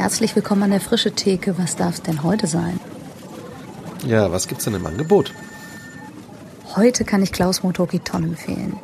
Herzlich 0.00 0.34
willkommen 0.34 0.62
an 0.62 0.70
der 0.70 0.80
frische 0.80 1.12
Theke. 1.12 1.58
Was 1.58 1.76
darf 1.76 1.96
es 1.96 2.02
denn 2.02 2.22
heute 2.22 2.46
sein? 2.46 2.80
Ja, 4.06 4.32
was 4.32 4.48
gibt's 4.48 4.64
denn 4.64 4.72
im 4.72 4.86
Angebot? 4.86 5.34
Heute 6.74 7.04
kann 7.04 7.22
ich 7.22 7.32
Klaus 7.32 7.62
Motoki 7.62 7.98
Ton 7.98 8.24
empfehlen. 8.24 8.78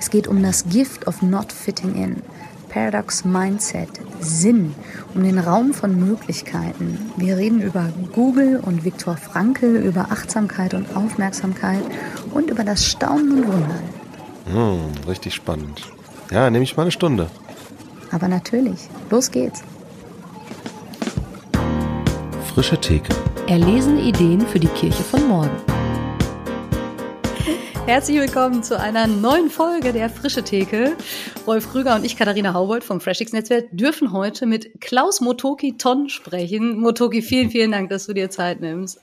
Es 0.00 0.10
geht 0.10 0.26
um 0.26 0.42
das 0.42 0.64
Gift 0.68 1.06
of 1.06 1.22
Not 1.22 1.52
Fitting 1.52 1.94
In. 1.94 2.22
Paradox 2.70 3.24
Mindset, 3.24 3.88
Sinn, 4.18 4.74
um 5.14 5.22
den 5.22 5.38
Raum 5.38 5.74
von 5.74 5.96
Möglichkeiten. 5.96 7.12
Wir 7.16 7.36
reden 7.36 7.62
über 7.62 7.92
Google 8.12 8.58
und 8.58 8.84
Viktor 8.84 9.16
Frankl, 9.16 9.76
über 9.76 10.08
Achtsamkeit 10.10 10.74
und 10.74 10.96
Aufmerksamkeit 10.96 11.84
und 12.34 12.50
über 12.50 12.64
das 12.64 12.84
Staunen 12.84 13.44
und 13.44 13.46
Wundern. 13.46 13.84
Hm, 14.52 15.06
richtig 15.06 15.34
spannend. 15.34 15.82
Ja, 16.32 16.50
nehme 16.50 16.64
ich 16.64 16.76
mal 16.76 16.82
eine 16.82 16.90
Stunde. 16.90 17.30
Aber 18.10 18.26
natürlich, 18.26 18.88
los 19.08 19.30
geht's. 19.30 19.62
Frische 22.58 22.80
Theke. 22.80 23.14
Erlesen 23.46 24.00
Ideen 24.00 24.40
für 24.40 24.58
die 24.58 24.66
Kirche 24.66 25.04
von 25.04 25.28
morgen. 25.28 25.56
Herzlich 27.86 28.18
willkommen 28.18 28.64
zu 28.64 28.76
einer 28.76 29.06
neuen 29.06 29.48
Folge 29.48 29.92
der 29.92 30.10
Frische 30.10 30.42
Theke. 30.42 30.96
Rolf 31.46 31.70
Krüger 31.70 31.94
und 31.94 32.04
ich, 32.04 32.16
Katharina 32.16 32.54
Haubold 32.54 32.82
vom 32.82 33.00
Freshix 33.00 33.32
Netzwerk, 33.32 33.68
dürfen 33.70 34.10
heute 34.10 34.44
mit 34.46 34.80
Klaus 34.80 35.20
Motoki 35.20 35.76
Ton 35.78 36.08
sprechen. 36.08 36.80
Motoki, 36.80 37.22
vielen, 37.22 37.50
vielen 37.50 37.70
Dank, 37.70 37.90
dass 37.90 38.06
du 38.06 38.12
dir 38.12 38.28
Zeit 38.28 38.60
nimmst. 38.60 38.98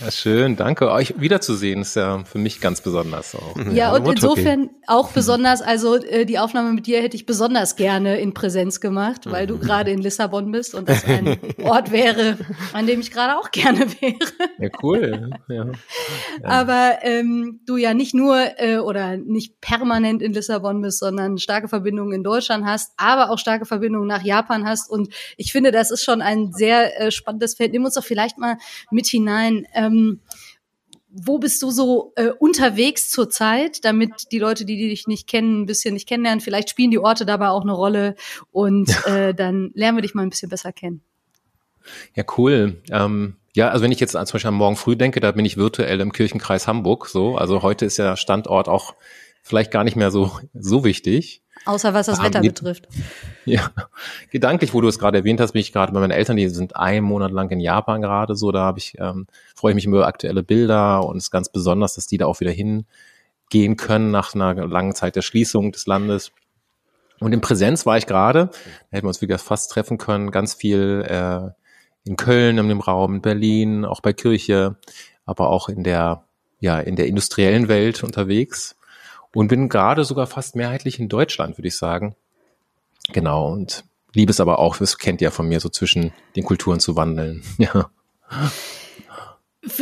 Ja, 0.00 0.10
schön, 0.10 0.56
danke. 0.56 0.90
Euch 0.90 1.20
wiederzusehen 1.20 1.80
ist 1.80 1.96
ja 1.96 2.24
für 2.24 2.38
mich 2.38 2.60
ganz 2.60 2.80
besonders 2.80 3.34
auch. 3.34 3.56
Ja, 3.72 3.92
und 3.92 4.06
insofern 4.06 4.70
auch 4.86 5.10
besonders, 5.10 5.60
also 5.60 5.96
äh, 5.96 6.24
die 6.24 6.38
Aufnahme 6.38 6.72
mit 6.72 6.86
dir 6.86 7.02
hätte 7.02 7.16
ich 7.16 7.26
besonders 7.26 7.74
gerne 7.76 8.20
in 8.20 8.32
Präsenz 8.32 8.80
gemacht, 8.80 9.30
weil 9.30 9.46
du 9.46 9.58
gerade 9.58 9.90
in 9.90 10.00
Lissabon 10.00 10.52
bist 10.52 10.74
und 10.74 10.88
das 10.88 11.04
ein 11.04 11.36
Ort 11.62 11.90
wäre, 11.90 12.38
an 12.72 12.86
dem 12.86 13.00
ich 13.00 13.10
gerade 13.10 13.36
auch 13.36 13.50
gerne 13.50 13.80
wäre. 14.00 14.16
Ja, 14.58 14.68
cool. 14.82 15.30
Ja. 15.48 15.54
ja. 15.54 15.72
Aber 16.44 16.98
ähm, 17.02 17.60
du 17.66 17.76
ja 17.76 17.92
nicht 17.92 18.14
nur 18.14 18.38
äh, 18.58 18.78
oder 18.78 19.16
nicht 19.16 19.60
permanent 19.60 20.22
in 20.22 20.32
Lissabon 20.32 20.80
bist, 20.80 21.00
sondern 21.00 21.38
starke 21.38 21.66
Verbindungen 21.66 22.12
in 22.12 22.22
Deutschland 22.22 22.64
hast, 22.64 22.92
aber 22.96 23.30
auch 23.30 23.38
starke 23.38 23.66
Verbindungen 23.66 24.06
nach 24.06 24.22
Japan 24.22 24.66
hast. 24.66 24.90
Und 24.90 25.12
ich 25.36 25.50
finde, 25.52 25.72
das 25.72 25.90
ist 25.90 26.04
schon 26.04 26.22
ein 26.22 26.52
sehr 26.52 27.00
äh, 27.00 27.10
spannendes 27.10 27.54
Feld. 27.54 27.72
Nimm 27.72 27.84
uns 27.84 27.94
doch 27.94 28.04
vielleicht 28.04 28.38
mal 28.38 28.56
mit 28.90 29.06
hinein 29.06 29.31
ähm, 29.74 30.20
wo 31.12 31.38
bist 31.38 31.62
du 31.62 31.70
so 31.70 32.12
äh, 32.16 32.30
unterwegs 32.38 33.10
zurzeit, 33.10 33.84
damit 33.84 34.32
die 34.32 34.38
Leute, 34.38 34.64
die, 34.64 34.76
die 34.76 34.88
dich 34.88 35.06
nicht 35.06 35.28
kennen, 35.28 35.62
ein 35.62 35.66
bisschen 35.66 35.94
nicht 35.94 36.08
kennenlernen? 36.08 36.40
Vielleicht 36.40 36.70
spielen 36.70 36.90
die 36.90 36.98
Orte 36.98 37.26
dabei 37.26 37.48
auch 37.48 37.62
eine 37.62 37.72
Rolle 37.72 38.14
und 38.50 38.88
äh, 39.06 39.34
dann 39.34 39.70
lernen 39.74 39.98
wir 39.98 40.02
dich 40.02 40.14
mal 40.14 40.22
ein 40.22 40.30
bisschen 40.30 40.48
besser 40.48 40.72
kennen. 40.72 41.02
Ja, 42.14 42.24
cool. 42.38 42.82
Ähm, 42.90 43.36
ja, 43.54 43.68
also 43.68 43.84
wenn 43.84 43.92
ich 43.92 44.00
jetzt 44.00 44.12
zum 44.12 44.24
Beispiel 44.24 44.48
am 44.48 44.54
Morgen 44.54 44.76
früh 44.76 44.96
denke, 44.96 45.20
da 45.20 45.32
bin 45.32 45.44
ich 45.44 45.56
virtuell 45.58 46.00
im 46.00 46.12
Kirchenkreis 46.12 46.66
Hamburg. 46.66 47.06
So, 47.06 47.36
also 47.36 47.62
heute 47.62 47.84
ist 47.84 47.98
ja 47.98 48.16
Standort 48.16 48.68
auch 48.68 48.94
vielleicht 49.42 49.70
gar 49.70 49.84
nicht 49.84 49.96
mehr 49.96 50.10
so 50.10 50.38
so 50.54 50.84
wichtig. 50.84 51.42
Außer 51.64 51.94
was 51.94 52.06
das 52.06 52.22
Wetter 52.22 52.40
betrifft. 52.40 52.88
Ja, 53.44 53.72
gedanklich, 54.30 54.72
wo 54.72 54.80
du 54.80 54.86
es 54.86 55.00
gerade 55.00 55.18
erwähnt 55.18 55.40
hast, 55.40 55.50
bin 55.50 55.62
ich 55.62 55.72
gerade 55.72 55.92
bei 55.92 55.98
meinen 55.98 56.12
Eltern, 56.12 56.36
die 56.36 56.48
sind 56.48 56.76
einen 56.76 57.04
Monat 57.04 57.32
lang 57.32 57.50
in 57.50 57.58
Japan 57.58 58.00
gerade 58.00 58.36
so, 58.36 58.52
da 58.52 58.60
habe 58.60 58.78
ich, 58.78 58.96
ähm, 59.00 59.26
freue 59.56 59.72
ich 59.72 59.74
mich 59.74 59.84
über 59.84 60.06
aktuelle 60.06 60.44
Bilder 60.44 61.04
und 61.04 61.16
es 61.16 61.24
ist 61.24 61.30
ganz 61.32 61.48
besonders, 61.48 61.96
dass 61.96 62.06
die 62.06 62.18
da 62.18 62.26
auch 62.26 62.38
wieder 62.38 62.52
hingehen 62.52 63.76
können 63.76 64.12
nach 64.12 64.32
einer 64.32 64.54
langen 64.68 64.94
Zeit 64.94 65.16
der 65.16 65.22
Schließung 65.22 65.72
des 65.72 65.88
Landes. 65.88 66.30
Und 67.18 67.32
in 67.32 67.40
Präsenz 67.40 67.84
war 67.84 67.98
ich 67.98 68.06
gerade, 68.06 68.46
da 68.46 68.96
hätten 68.96 69.06
wir 69.06 69.08
uns 69.08 69.22
wieder 69.22 69.38
fast 69.38 69.72
treffen 69.72 69.98
können, 69.98 70.30
ganz 70.30 70.54
viel 70.54 71.04
äh, 71.08 71.50
in 72.04 72.16
Köln, 72.16 72.58
in 72.58 72.68
dem 72.68 72.80
Raum, 72.80 73.16
in 73.16 73.22
Berlin, 73.22 73.84
auch 73.84 74.02
bei 74.02 74.12
Kirche, 74.12 74.76
aber 75.24 75.50
auch 75.50 75.68
in 75.68 75.82
der, 75.82 76.22
ja, 76.60 76.78
in 76.78 76.94
der 76.94 77.08
industriellen 77.08 77.66
Welt 77.66 78.04
unterwegs 78.04 78.76
und 79.34 79.48
bin 79.48 79.68
gerade 79.68 80.04
sogar 80.04 80.26
fast 80.26 80.56
mehrheitlich 80.56 80.98
in 80.98 81.08
Deutschland, 81.08 81.58
würde 81.58 81.68
ich 81.68 81.76
sagen. 81.76 82.14
Genau, 83.12 83.50
und 83.50 83.84
liebe 84.14 84.30
es 84.30 84.40
aber 84.40 84.58
auch, 84.58 84.76
das 84.76 84.98
kennt 84.98 85.20
ihr 85.20 85.26
ja 85.26 85.30
von 85.30 85.48
mir, 85.48 85.60
so 85.60 85.68
zwischen 85.68 86.12
den 86.36 86.44
Kulturen 86.44 86.80
zu 86.80 86.96
wandeln. 86.96 87.42
Ja. 87.58 87.90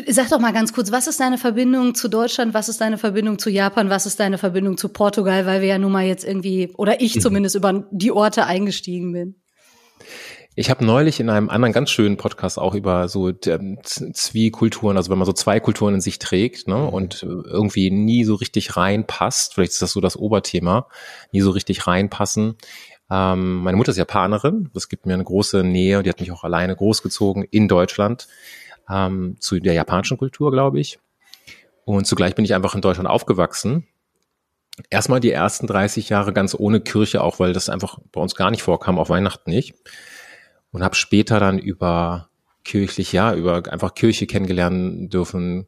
Sag 0.09 0.29
doch 0.29 0.41
mal 0.41 0.53
ganz 0.53 0.75
kurz, 0.75 0.93
was 0.93 1.07
ist 1.07 1.21
deine 1.21 1.39
Verbindung 1.39 1.95
zu 1.95 2.09
Deutschland, 2.09 2.53
was 2.53 2.69
ist 2.69 2.83
deine 2.83 2.99
Verbindung 2.99 3.39
zu 3.39 3.49
Japan, 3.49 3.89
was 3.89 4.05
ist 4.05 4.21
deine 4.21 4.37
Verbindung 4.37 4.77
zu 4.77 4.91
Portugal, 4.91 5.47
weil 5.47 5.63
wir 5.63 5.69
ja 5.69 5.79
nun 5.79 5.93
mal 5.93 6.05
jetzt 6.05 6.25
irgendwie, 6.25 6.71
oder 6.77 7.01
ich 7.01 7.17
mhm. 7.17 7.21
zumindest 7.21 7.55
über 7.55 7.85
die 7.91 8.13
Orte 8.13 8.45
eingestiegen 8.45 9.13
bin. 9.13 9.37
Ich 10.57 10.69
habe 10.69 10.85
neulich 10.85 11.21
in 11.21 11.31
einem 11.31 11.49
anderen 11.49 11.73
ganz 11.73 11.91
schönen 11.91 12.17
Podcast 12.17 12.59
auch 12.59 12.75
über 12.75 13.09
so 13.09 13.31
ähm, 13.47 13.79
Zwiekulturen, 13.85 14.97
also 14.97 15.09
wenn 15.09 15.19
man 15.19 15.27
so 15.27 15.33
zwei 15.33 15.61
Kulturen 15.61 15.95
in 15.95 16.01
sich 16.01 16.19
trägt 16.19 16.67
ne, 16.67 16.75
mhm. 16.75 16.89
und 16.89 17.23
irgendwie 17.23 17.91
nie 17.93 18.25
so 18.25 18.35
richtig 18.35 18.77
reinpasst, 18.77 19.55
vielleicht 19.55 19.73
ist 19.73 19.83
das 19.83 19.93
so 19.93 20.01
das 20.01 20.17
Oberthema, 20.17 20.89
nie 21.31 21.41
so 21.41 21.51
richtig 21.51 21.87
reinpassen. 21.87 22.57
Ähm, 23.09 23.63
meine 23.63 23.77
Mutter 23.77 23.93
ist 23.93 23.99
Japanerin, 23.99 24.71
das 24.75 24.89
gibt 24.89 25.07
mir 25.07 25.15
eine 25.15 25.25
große 25.25 25.63
Nähe, 25.63 26.03
die 26.03 26.11
hat 26.11 26.19
mich 26.19 26.33
auch 26.33 26.43
alleine 26.43 26.75
großgezogen 26.75 27.45
in 27.45 27.69
Deutschland 27.69 28.27
ähm, 28.91 29.37
zu 29.39 29.61
der 29.61 29.75
japanischen 29.75 30.19
Kultur, 30.19 30.51
glaube 30.51 30.81
ich. 30.81 30.99
Und 31.85 32.07
zugleich 32.09 32.35
bin 32.35 32.45
ich 32.45 32.55
einfach 32.55 32.75
in 32.75 32.81
Deutschland 32.81 33.09
aufgewachsen 33.09 33.87
erstmal 34.89 35.21
die 35.21 35.31
ersten 35.31 35.67
30 35.67 36.09
Jahre 36.09 36.33
ganz 36.33 36.55
ohne 36.59 36.81
Kirche 36.81 37.23
auch, 37.23 37.39
weil 37.39 37.53
das 37.53 37.69
einfach 37.69 37.99
bei 38.13 38.21
uns 38.21 38.35
gar 38.35 38.51
nicht 38.51 38.63
vorkam, 38.63 38.99
auf 38.99 39.11
Weihnachten 39.11 39.51
nicht 39.51 39.75
und 40.73 40.83
habe 40.83 40.95
später 40.95 41.41
dann 41.41 41.59
über 41.59 42.31
kirchlich, 42.65 43.13
ja, 43.13 43.35
über 43.35 43.63
einfach 43.71 43.95
Kirche 43.95 44.27
kennengelernt 44.27 45.13
dürfen, 45.13 45.67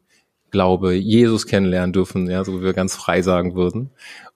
Glaube, 0.51 0.93
Jesus 0.93 1.47
kennenlernen 1.47 1.93
dürfen, 1.93 2.29
ja, 2.29 2.45
so 2.45 2.59
wie 2.59 2.63
wir 2.63 2.73
ganz 2.73 2.95
frei 2.95 3.23
sagen 3.23 3.55
würden. 3.55 3.89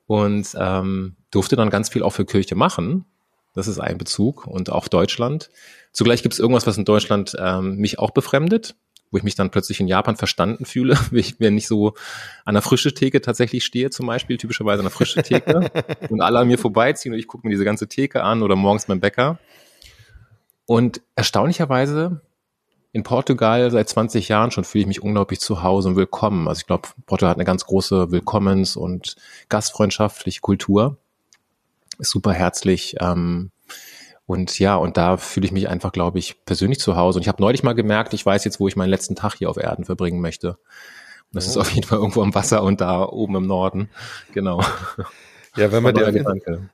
Und 0.07 0.47
ähm, 0.57 1.15
durfte 1.29 1.55
dann 1.55 1.69
ganz 1.69 1.89
viel 1.89 2.01
auch 2.01 2.09
für 2.09 2.25
Kirche 2.25 2.55
machen. 2.55 3.05
Das 3.53 3.67
ist 3.67 3.79
ein 3.79 3.99
Bezug 3.99 4.47
und 4.47 4.71
auch 4.71 4.87
Deutschland. 4.87 5.51
Zugleich 5.91 6.23
gibt 6.23 6.33
es 6.33 6.39
irgendwas, 6.39 6.65
was 6.65 6.77
in 6.77 6.85
Deutschland 6.85 7.35
ähm, 7.39 7.77
mich 7.77 7.99
auch 7.99 8.09
befremdet, 8.11 8.75
wo 9.11 9.17
ich 9.17 9.23
mich 9.23 9.35
dann 9.35 9.51
plötzlich 9.51 9.79
in 9.79 9.87
Japan 9.87 10.15
verstanden 10.15 10.65
fühle, 10.65 10.97
wenn 11.11 11.55
ich 11.55 11.67
so 11.67 11.93
an 12.45 12.55
der 12.55 12.63
frische 12.63 12.95
Theke 12.95 13.21
tatsächlich 13.21 13.63
stehe, 13.63 13.91
zum 13.91 14.07
Beispiel, 14.07 14.37
typischerweise 14.37 14.79
an 14.79 14.85
der 14.85 14.91
frische 14.91 15.21
Theke, 15.21 15.69
und 16.09 16.21
alle 16.21 16.39
an 16.39 16.47
mir 16.47 16.57
vorbeiziehen 16.57 17.13
und 17.13 17.19
ich 17.19 17.27
gucke 17.27 17.45
mir 17.45 17.51
diese 17.51 17.65
ganze 17.65 17.87
Theke 17.87 18.23
an 18.23 18.41
oder 18.41 18.55
morgens 18.55 18.87
beim 18.87 18.99
Bäcker 18.99 19.37
und 20.67 21.01
erstaunlicherweise 21.15 22.21
in 22.91 23.03
Portugal 23.03 23.71
seit 23.71 23.87
20 23.87 24.27
Jahren 24.27 24.51
schon 24.51 24.65
fühle 24.65 24.81
ich 24.81 24.87
mich 24.87 25.01
unglaublich 25.01 25.39
zu 25.39 25.63
Hause 25.63 25.89
und 25.89 25.95
willkommen. 25.95 26.47
Also 26.47 26.59
ich 26.59 26.67
glaube, 26.67 26.89
Portugal 27.05 27.31
hat 27.31 27.37
eine 27.37 27.45
ganz 27.45 27.65
große 27.65 28.11
Willkommens- 28.11 28.75
und 28.75 29.15
gastfreundschaftliche 29.49 30.41
Kultur. 30.41 30.97
Ist 31.99 32.11
super 32.11 32.33
herzlich. 32.33 32.97
Ähm, 32.99 33.51
und 34.25 34.59
ja, 34.59 34.75
und 34.75 34.97
da 34.97 35.15
fühle 35.15 35.45
ich 35.45 35.53
mich 35.53 35.69
einfach, 35.69 35.93
glaube 35.93 36.19
ich, 36.19 36.43
persönlich 36.45 36.79
zu 36.79 36.97
Hause. 36.97 37.19
Und 37.19 37.21
ich 37.21 37.29
habe 37.29 37.41
neulich 37.41 37.63
mal 37.63 37.73
gemerkt, 37.73 38.13
ich 38.13 38.25
weiß 38.25 38.43
jetzt, 38.43 38.59
wo 38.59 38.67
ich 38.67 38.75
meinen 38.75 38.89
letzten 38.89 39.15
Tag 39.15 39.35
hier 39.35 39.49
auf 39.49 39.57
Erden 39.57 39.85
verbringen 39.85 40.19
möchte. 40.19 40.49
Und 40.49 41.35
das 41.35 41.47
oh. 41.47 41.51
ist 41.51 41.57
auf 41.57 41.71
jeden 41.71 41.87
Fall 41.87 41.99
irgendwo 41.99 42.21
am 42.21 42.35
Wasser 42.35 42.61
und 42.61 42.81
da 42.81 43.03
oben 43.03 43.35
im 43.37 43.47
Norden. 43.47 43.89
Genau. 44.33 44.61
Ja, 45.57 45.71
wenn 45.71 45.83
man, 45.83 45.95
dir 45.95 46.07
auf, 46.07 46.13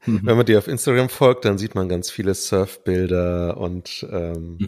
wenn 0.05 0.37
man 0.37 0.45
dir 0.45 0.57
auf 0.57 0.67
Instagram 0.67 1.09
folgt, 1.09 1.45
dann 1.45 1.57
sieht 1.57 1.73
man 1.75 1.89
ganz 1.89 2.11
viele 2.11 2.33
Surfbilder 2.33 3.57
und 3.57 4.05
ähm, 4.11 4.67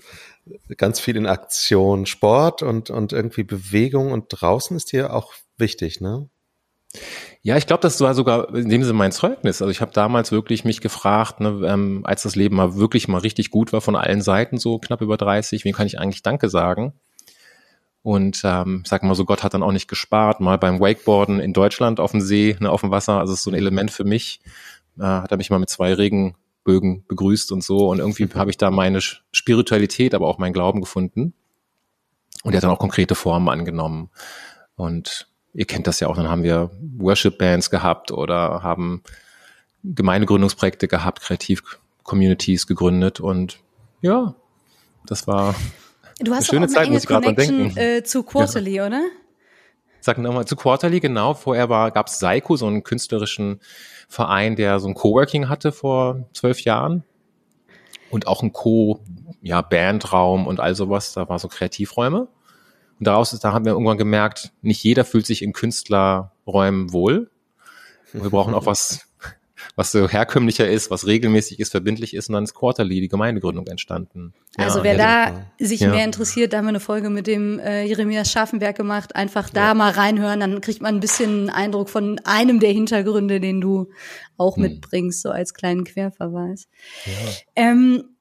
ganz 0.77 0.99
viel 0.99 1.15
in 1.15 1.27
Aktion, 1.27 2.05
Sport 2.05 2.63
und, 2.63 2.89
und 2.89 3.13
irgendwie 3.13 3.43
Bewegung 3.43 4.11
und 4.11 4.27
draußen 4.29 4.75
ist 4.75 4.91
dir 4.91 5.13
auch 5.13 5.33
wichtig, 5.57 6.01
ne? 6.01 6.29
Ja, 7.41 7.57
ich 7.57 7.67
glaube, 7.67 7.81
das 7.81 7.99
war 7.99 8.15
sogar 8.15 8.55
in 8.55 8.69
dem 8.69 8.83
Sinne 8.83 8.97
mein 8.97 9.11
Zeugnis. 9.11 9.61
Also 9.61 9.69
ich 9.69 9.81
habe 9.81 9.91
damals 9.91 10.31
wirklich 10.31 10.63
mich 10.63 10.81
gefragt, 10.81 11.41
ne, 11.41 11.61
ähm, 11.67 12.01
als 12.05 12.23
das 12.23 12.35
Leben 12.35 12.55
mal 12.55 12.75
wirklich 12.75 13.07
mal 13.07 13.19
richtig 13.19 13.51
gut 13.51 13.73
war 13.73 13.81
von 13.81 13.95
allen 13.95 14.21
Seiten, 14.21 14.57
so 14.57 14.79
knapp 14.79 15.01
über 15.01 15.17
30, 15.17 15.65
wem 15.65 15.73
kann 15.73 15.87
ich 15.87 15.99
eigentlich 15.99 16.23
Danke 16.23 16.49
sagen? 16.49 16.93
Und 18.05 18.43
ähm, 18.43 18.81
ich 18.83 18.89
sag 18.91 19.01
mal 19.01 19.15
so, 19.15 19.25
Gott 19.25 19.41
hat 19.41 19.55
dann 19.55 19.63
auch 19.63 19.71
nicht 19.71 19.87
gespart, 19.87 20.39
mal 20.39 20.59
beim 20.59 20.79
Wakeboarden 20.79 21.39
in 21.39 21.53
Deutschland 21.53 21.99
auf 21.99 22.11
dem 22.11 22.21
See, 22.21 22.55
ne, 22.59 22.69
auf 22.69 22.81
dem 22.81 22.91
Wasser, 22.91 23.19
also 23.19 23.33
ist 23.33 23.41
so 23.41 23.49
ein 23.49 23.55
Element 23.55 23.89
für 23.89 24.03
mich. 24.03 24.41
Äh, 24.99 25.05
hat 25.05 25.31
er 25.31 25.37
mich 25.37 25.49
mal 25.49 25.57
mit 25.57 25.71
zwei 25.71 25.91
Regenbögen 25.91 27.03
begrüßt 27.07 27.51
und 27.51 27.63
so. 27.63 27.89
Und 27.89 27.97
irgendwie 27.97 28.29
habe 28.35 28.51
ich 28.51 28.57
da 28.57 28.69
meine 28.69 28.99
Spiritualität, 29.01 30.13
aber 30.13 30.27
auch 30.27 30.37
meinen 30.37 30.53
Glauben 30.53 30.81
gefunden. 30.81 31.33
Und 32.43 32.53
er 32.53 32.57
hat 32.57 32.63
dann 32.63 32.69
auch 32.69 32.77
konkrete 32.77 33.15
Formen 33.15 33.49
angenommen. 33.49 34.11
Und 34.75 35.27
ihr 35.55 35.65
kennt 35.65 35.87
das 35.87 35.99
ja 35.99 36.07
auch, 36.07 36.15
dann 36.15 36.29
haben 36.29 36.43
wir 36.43 36.69
Worship-Bands 36.99 37.71
gehabt 37.71 38.11
oder 38.11 38.61
haben 38.61 39.01
Gemeindegründungsprojekte 39.83 40.87
gehabt, 40.87 41.21
Kreativ-Communities 41.21 42.67
gegründet 42.67 43.19
und 43.19 43.57
ja, 44.01 44.35
das 45.07 45.25
war 45.25 45.55
Du 46.19 46.31
hast 46.33 46.49
eine 46.49 46.59
schöne 46.59 46.67
Zeit, 46.67 46.89
muss 46.89 47.03
ich 47.03 47.07
gerade 47.07 47.25
dran 47.25 47.35
denken. 47.35 47.77
Äh, 47.77 48.03
zu 48.03 48.23
Quarterly, 48.23 48.75
ja. 48.75 48.87
oder? 48.87 49.03
Sag 49.99 50.17
nochmal, 50.17 50.45
zu 50.45 50.55
Quarterly, 50.55 50.99
genau. 50.99 51.33
Vorher 51.33 51.67
gab 51.67 52.07
es 52.07 52.19
Seiko, 52.19 52.55
so 52.55 52.67
einen 52.67 52.83
künstlerischen 52.83 53.59
Verein, 54.07 54.55
der 54.55 54.79
so 54.79 54.87
ein 54.87 54.93
Coworking 54.93 55.49
hatte 55.49 55.71
vor 55.71 56.27
zwölf 56.33 56.61
Jahren. 56.61 57.03
Und 58.11 58.27
auch 58.27 58.43
ein 58.43 58.53
Co, 58.53 59.01
ja, 59.41 59.61
und 59.61 60.59
all 60.59 60.75
sowas, 60.75 61.13
da 61.13 61.27
war 61.27 61.39
so 61.39 61.47
Kreativräume. 61.47 62.27
Und 62.99 63.07
daraus 63.07 63.33
ist, 63.33 63.43
da 63.43 63.51
haben 63.51 63.65
wir 63.65 63.73
irgendwann 63.73 63.97
gemerkt, 63.97 64.53
nicht 64.61 64.83
jeder 64.83 65.03
fühlt 65.03 65.25
sich 65.25 65.41
in 65.41 65.53
Künstlerräumen 65.53 66.93
wohl. 66.93 67.29
Wir 68.13 68.29
brauchen 68.29 68.53
auch 68.53 68.65
was, 68.65 69.04
was 69.75 69.91
so 69.91 70.07
herkömmlicher 70.07 70.67
ist, 70.67 70.89
was 70.89 71.05
regelmäßig 71.05 71.59
ist, 71.59 71.71
verbindlich 71.71 72.13
ist. 72.13 72.29
Und 72.29 72.33
dann 72.33 72.45
ist 72.45 72.53
Quarterly, 72.53 73.01
die 73.01 73.09
Gemeindegründung, 73.09 73.67
entstanden. 73.67 74.33
Also 74.57 74.79
ja, 74.79 74.83
wer 74.83 74.97
ja, 74.97 75.31
da 75.31 75.65
sich 75.65 75.81
ja. 75.81 75.89
mehr 75.89 76.05
interessiert, 76.05 76.53
da 76.53 76.57
haben 76.57 76.65
wir 76.65 76.69
eine 76.69 76.79
Folge 76.79 77.09
mit 77.09 77.27
dem 77.27 77.59
äh, 77.59 77.83
Jeremias 77.83 78.31
Scharfenberg 78.31 78.77
gemacht. 78.77 79.15
Einfach 79.15 79.49
da 79.49 79.73
mal 79.73 79.91
reinhören, 79.91 80.39
dann 80.39 80.61
kriegt 80.61 80.81
man 80.81 80.95
ein 80.95 81.01
bisschen 81.01 81.49
Eindruck 81.49 81.89
von 81.89 82.19
einem 82.23 82.59
der 82.59 82.71
Hintergründe, 82.71 83.39
den 83.39 83.59
du 83.59 83.89
auch 84.37 84.55
hm. 84.55 84.63
mitbringst, 84.63 85.21
so 85.21 85.29
als 85.29 85.53
kleinen 85.53 85.83
Querverweis. 85.83 86.67
Ähm, 87.55 88.14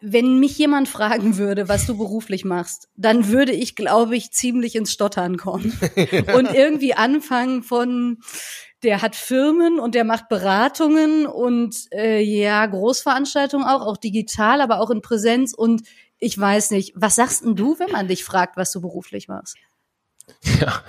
wenn 0.00 0.38
mich 0.38 0.56
jemand 0.56 0.88
fragen 0.88 1.36
würde, 1.36 1.68
was 1.68 1.86
du 1.86 1.96
beruflich 1.96 2.44
machst, 2.44 2.88
dann 2.96 3.28
würde 3.28 3.52
ich, 3.52 3.74
glaube 3.74 4.16
ich, 4.16 4.30
ziemlich 4.32 4.76
ins 4.76 4.92
Stottern 4.92 5.36
kommen 5.36 5.78
und 6.36 6.54
irgendwie 6.54 6.94
anfangen 6.94 7.62
von 7.62 8.18
der 8.82 9.00
hat 9.00 9.14
Firmen 9.14 9.78
und 9.78 9.94
der 9.94 10.04
macht 10.04 10.28
Beratungen 10.28 11.26
und 11.26 11.86
äh, 11.92 12.20
ja, 12.20 12.66
Großveranstaltungen 12.66 13.66
auch, 13.66 13.82
auch 13.82 13.96
digital, 13.96 14.60
aber 14.60 14.80
auch 14.80 14.90
in 14.90 15.02
Präsenz 15.02 15.54
und 15.54 15.82
ich 16.18 16.38
weiß 16.38 16.70
nicht, 16.70 16.92
was 16.94 17.16
sagst 17.16 17.44
denn 17.44 17.56
du, 17.56 17.78
wenn 17.78 17.90
man 17.90 18.08
dich 18.08 18.24
fragt, 18.24 18.56
was 18.56 18.70
du 18.72 18.80
beruflich 18.80 19.28
machst? 19.28 19.56
Ja, 20.60 20.82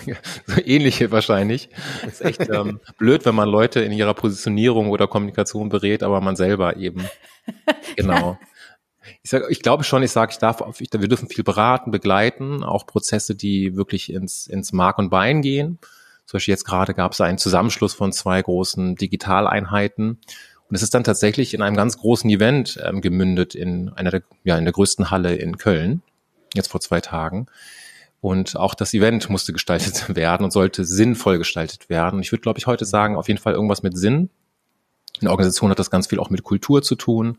so 0.48 0.62
ähnliche 0.64 1.12
wahrscheinlich. 1.12 1.70
ist 2.08 2.22
echt 2.22 2.50
ähm, 2.50 2.80
blöd, 2.98 3.26
wenn 3.26 3.36
man 3.36 3.50
Leute 3.50 3.82
in 3.82 3.92
ihrer 3.92 4.14
Positionierung 4.14 4.90
oder 4.90 5.08
Kommunikation 5.08 5.70
berät, 5.70 6.04
aber 6.04 6.22
man 6.22 6.36
selber 6.36 6.78
eben. 6.78 7.08
Genau. 7.98 8.40
Ich, 9.22 9.30
sag, 9.30 9.44
ich 9.50 9.62
glaube 9.62 9.84
schon, 9.84 10.02
ich 10.02 10.12
sage, 10.12 10.32
ich 10.32 10.38
darf, 10.38 10.64
ich, 10.80 10.90
wir 10.92 11.08
dürfen 11.08 11.28
viel 11.28 11.44
beraten, 11.44 11.92
begleiten, 11.92 12.64
auch 12.64 12.88
Prozesse, 12.88 13.36
die 13.36 13.76
wirklich 13.76 14.12
ins, 14.12 14.48
ins 14.48 14.72
Mark 14.72 14.98
und 14.98 15.10
Bein 15.10 15.42
gehen. 15.42 15.78
Zum 16.26 16.38
Beispiel 16.38 16.54
jetzt 16.54 16.64
gerade 16.64 16.94
gab 16.94 17.12
es 17.12 17.22
einen 17.22 17.38
Zusammenschluss 17.38 17.94
von 17.94 18.14
zwei 18.14 18.42
großen 18.42 18.96
Digitaleinheiten. 18.96 20.20
Und 20.70 20.76
es 20.76 20.82
ist 20.82 20.94
dann 20.94 21.04
tatsächlich 21.04 21.54
in 21.54 21.62
einem 21.62 21.76
ganz 21.76 21.98
großen 21.98 22.30
Event 22.30 22.80
ähm, 22.84 23.02
gemündet 23.02 23.56
in 23.56 23.90
einer 23.90 24.10
der, 24.10 24.24
ja, 24.44 24.58
in 24.58 24.64
der 24.64 24.74
größten 24.74 25.12
Halle 25.12 25.36
in 25.36 25.58
Köln, 25.58 26.02
jetzt 26.54 26.72
vor 26.72 26.80
zwei 26.80 27.02
Tagen. 27.02 27.48
Und 28.24 28.56
auch 28.56 28.74
das 28.74 28.94
Event 28.94 29.30
musste 29.30 29.52
gestaltet 29.52 30.16
werden 30.16 30.46
und 30.46 30.52
sollte 30.52 30.86
sinnvoll 30.86 31.38
gestaltet 31.38 31.90
werden. 31.90 32.22
Ich 32.22 32.32
würde, 32.32 32.42
glaube 32.42 32.58
ich, 32.58 32.68
heute 32.68 32.86
sagen, 32.86 33.18
auf 33.18 33.28
jeden 33.28 33.40
Fall 33.40 33.52
irgendwas 33.52 33.84
mit 33.84 33.98
Sinn. 33.98 34.30
Eine 35.20 35.30
Organisation 35.30 35.70
hat 35.70 35.78
das 35.78 35.92
ganz 35.92 36.08
viel 36.08 36.20
auch 36.20 36.30
mit 36.30 36.42
Kultur 36.42 36.82
zu 36.82 36.96
tun, 36.96 37.38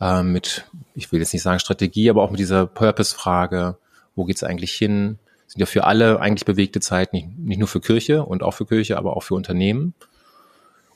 äh, 0.00 0.22
mit, 0.22 0.64
ich 0.94 1.12
will 1.12 1.20
jetzt 1.20 1.34
nicht 1.34 1.42
sagen 1.42 1.58
Strategie, 1.58 2.08
aber 2.08 2.22
auch 2.22 2.30
mit 2.30 2.40
dieser 2.40 2.66
Purpose-Frage, 2.66 3.76
wo 4.14 4.24
geht's 4.24 4.42
eigentlich 4.42 4.72
hin? 4.72 5.18
sind 5.46 5.60
ja 5.60 5.66
für 5.66 5.84
alle 5.84 6.18
eigentlich 6.18 6.46
bewegte 6.46 6.80
Zeit, 6.80 7.12
nicht, 7.12 7.28
nicht 7.38 7.58
nur 7.58 7.68
für 7.68 7.82
Kirche 7.82 8.24
und 8.24 8.42
auch 8.42 8.52
für 8.52 8.64
Kirche, 8.64 8.96
aber 8.96 9.18
auch 9.18 9.22
für 9.22 9.34
Unternehmen. 9.34 9.92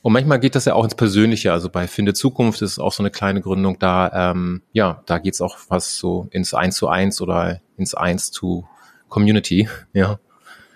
Und 0.00 0.14
manchmal 0.14 0.40
geht 0.40 0.54
das 0.54 0.64
ja 0.64 0.72
auch 0.72 0.84
ins 0.84 0.94
Persönliche. 0.94 1.52
Also 1.52 1.68
bei 1.68 1.86
Finde 1.86 2.14
Zukunft 2.14 2.62
ist 2.62 2.78
auch 2.78 2.92
so 2.92 3.02
eine 3.02 3.10
kleine 3.10 3.42
Gründung 3.42 3.78
da. 3.78 4.30
Ähm, 4.30 4.62
ja, 4.72 5.02
da 5.04 5.18
geht's 5.18 5.42
auch 5.42 5.58
was 5.68 5.98
so 5.98 6.26
ins 6.30 6.54
Eins 6.54 6.76
zu 6.76 6.88
Eins 6.88 7.20
oder 7.20 7.60
ins 7.76 7.94
Eins 7.94 8.30
zu 8.30 8.66
Community. 9.08 9.68
Ja. 9.92 10.18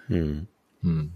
Hm. 0.08 0.46
Hm. 0.82 1.12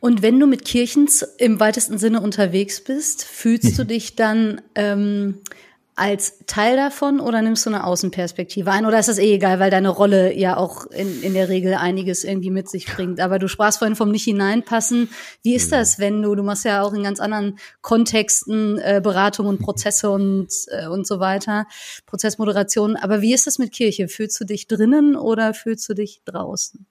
Und 0.00 0.22
wenn 0.22 0.40
du 0.40 0.46
mit 0.46 0.64
Kirchen 0.64 1.08
im 1.38 1.60
weitesten 1.60 1.98
Sinne 1.98 2.20
unterwegs 2.20 2.82
bist, 2.82 3.24
fühlst 3.24 3.78
du 3.78 3.84
dich 3.84 4.16
dann 4.16 4.62
ähm, 4.74 5.40
als 5.96 6.38
Teil 6.46 6.76
davon 6.76 7.20
oder 7.20 7.42
nimmst 7.42 7.66
du 7.66 7.70
eine 7.70 7.84
Außenperspektive 7.84 8.70
ein? 8.70 8.86
Oder 8.86 8.98
ist 8.98 9.08
das 9.08 9.18
eh 9.18 9.34
egal, 9.34 9.60
weil 9.60 9.70
deine 9.70 9.90
Rolle 9.90 10.34
ja 10.34 10.56
auch 10.56 10.86
in, 10.86 11.22
in 11.22 11.34
der 11.34 11.48
Regel 11.48 11.74
einiges 11.74 12.24
irgendwie 12.24 12.50
mit 12.50 12.68
sich 12.68 12.86
bringt? 12.86 13.20
Aber 13.20 13.38
du 13.38 13.48
sprachst 13.48 13.78
vorhin 13.78 13.96
vom 13.96 14.10
nicht 14.10 14.24
hineinpassen. 14.24 15.10
Wie 15.42 15.54
ist 15.54 15.72
das, 15.72 15.98
wenn 15.98 16.22
du, 16.22 16.34
du 16.34 16.42
machst 16.42 16.64
ja 16.64 16.82
auch 16.82 16.94
in 16.94 17.02
ganz 17.02 17.20
anderen 17.20 17.58
Kontexten 17.82 18.78
äh, 18.78 19.00
Beratung 19.02 19.46
und 19.46 19.60
Prozesse 19.60 20.10
und, 20.10 20.48
äh, 20.68 20.86
und 20.86 21.06
so 21.06 21.20
weiter, 21.20 21.66
Prozessmoderation. 22.06 22.96
Aber 22.96 23.20
wie 23.20 23.34
ist 23.34 23.46
das 23.46 23.58
mit 23.58 23.72
Kirche? 23.72 24.08
Fühlst 24.08 24.40
du 24.40 24.44
dich 24.44 24.68
drinnen 24.68 25.16
oder 25.16 25.52
fühlst 25.54 25.88
du 25.88 25.94
dich 25.94 26.22
draußen? 26.24 26.86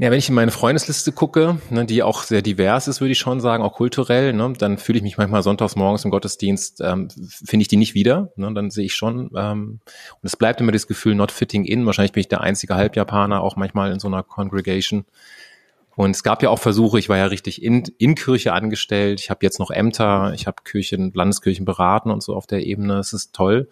Ja, 0.00 0.12
wenn 0.12 0.18
ich 0.20 0.28
in 0.28 0.36
meine 0.36 0.52
Freundesliste 0.52 1.10
gucke, 1.10 1.58
ne, 1.70 1.84
die 1.84 2.04
auch 2.04 2.22
sehr 2.22 2.40
divers 2.40 2.86
ist, 2.86 3.00
würde 3.00 3.10
ich 3.10 3.18
schon 3.18 3.40
sagen, 3.40 3.64
auch 3.64 3.72
kulturell, 3.72 4.32
ne, 4.32 4.52
dann 4.56 4.78
fühle 4.78 4.98
ich 4.98 5.02
mich 5.02 5.18
manchmal 5.18 5.42
sonntags 5.42 5.74
morgens 5.74 6.04
im 6.04 6.12
Gottesdienst, 6.12 6.80
ähm, 6.82 7.08
finde 7.28 7.62
ich 7.62 7.68
die 7.68 7.76
nicht 7.76 7.94
wieder. 7.94 8.30
Ne, 8.36 8.54
dann 8.54 8.70
sehe 8.70 8.84
ich 8.84 8.94
schon. 8.94 9.32
Ähm, 9.36 9.80
und 10.12 10.22
es 10.22 10.36
bleibt 10.36 10.60
immer 10.60 10.70
das 10.70 10.86
Gefühl, 10.86 11.16
not 11.16 11.32
fitting 11.32 11.64
in. 11.64 11.84
Wahrscheinlich 11.84 12.12
bin 12.12 12.20
ich 12.20 12.28
der 12.28 12.42
einzige 12.42 12.76
Halbjapaner, 12.76 13.42
auch 13.42 13.56
manchmal 13.56 13.90
in 13.90 13.98
so 13.98 14.06
einer 14.06 14.22
Congregation. 14.22 15.04
Und 15.96 16.12
es 16.12 16.22
gab 16.22 16.44
ja 16.44 16.50
auch 16.50 16.60
Versuche, 16.60 17.00
ich 17.00 17.08
war 17.08 17.16
ja 17.16 17.26
richtig 17.26 17.60
in, 17.60 17.82
in 17.98 18.14
Kirche 18.14 18.52
angestellt, 18.52 19.18
ich 19.20 19.30
habe 19.30 19.40
jetzt 19.42 19.58
noch 19.58 19.72
Ämter, 19.72 20.32
ich 20.32 20.46
habe 20.46 20.62
Kirchen, 20.62 21.12
Landeskirchen 21.12 21.64
beraten 21.64 22.12
und 22.12 22.22
so 22.22 22.36
auf 22.36 22.46
der 22.46 22.64
Ebene. 22.64 23.00
Es 23.00 23.12
ist 23.12 23.34
toll. 23.34 23.68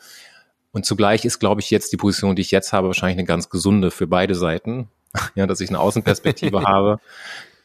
Und 0.72 0.86
zugleich 0.86 1.24
ist, 1.24 1.38
glaube 1.38 1.60
ich, 1.60 1.70
jetzt 1.70 1.92
die 1.92 1.96
Position, 1.96 2.34
die 2.34 2.42
ich 2.42 2.50
jetzt 2.50 2.72
habe, 2.72 2.88
wahrscheinlich 2.88 3.18
eine 3.18 3.28
ganz 3.28 3.48
gesunde 3.48 3.92
für 3.92 4.08
beide 4.08 4.34
Seiten 4.34 4.88
ja, 5.34 5.46
dass 5.46 5.60
ich 5.60 5.68
eine 5.68 5.80
Außenperspektive 5.80 6.62
habe. 6.66 7.00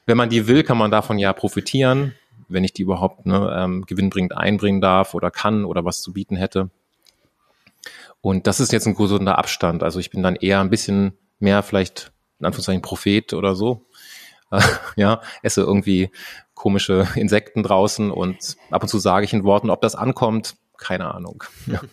Wenn 0.05 0.17
man 0.17 0.29
die 0.29 0.47
will, 0.47 0.63
kann 0.63 0.77
man 0.77 0.91
davon 0.91 1.17
ja 1.17 1.31
profitieren, 1.33 2.15
wenn 2.47 2.63
ich 2.63 2.73
die 2.73 2.81
überhaupt 2.81 3.25
ne, 3.25 3.53
ähm, 3.57 3.85
gewinnbringend 3.85 4.35
einbringen 4.35 4.81
darf 4.81 5.13
oder 5.13 5.31
kann 5.31 5.65
oder 5.65 5.85
was 5.85 6.01
zu 6.01 6.13
bieten 6.13 6.35
hätte. 6.35 6.69
Und 8.19 8.45
das 8.47 8.59
ist 8.59 8.71
jetzt 8.71 8.87
ein 8.87 8.95
gesunder 8.95 9.37
Abstand. 9.37 9.83
Also 9.83 9.99
ich 9.99 10.09
bin 10.09 10.21
dann 10.21 10.35
eher 10.35 10.59
ein 10.59 10.69
bisschen 10.69 11.13
mehr 11.39 11.63
vielleicht 11.63 12.11
in 12.39 12.45
Anführungszeichen 12.45 12.81
Prophet 12.81 13.33
oder 13.33 13.55
so. 13.55 13.85
Äh, 14.51 14.61
ja, 14.95 15.21
esse 15.41 15.61
irgendwie 15.61 16.11
komische 16.53 17.07
Insekten 17.15 17.63
draußen 17.63 18.11
und 18.11 18.57
ab 18.69 18.83
und 18.83 18.89
zu 18.89 18.99
sage 18.99 19.25
ich 19.25 19.33
in 19.33 19.43
Worten, 19.43 19.69
ob 19.69 19.81
das 19.81 19.95
ankommt, 19.95 20.55
keine 20.77 21.13
Ahnung. 21.13 21.43
Ja. 21.67 21.81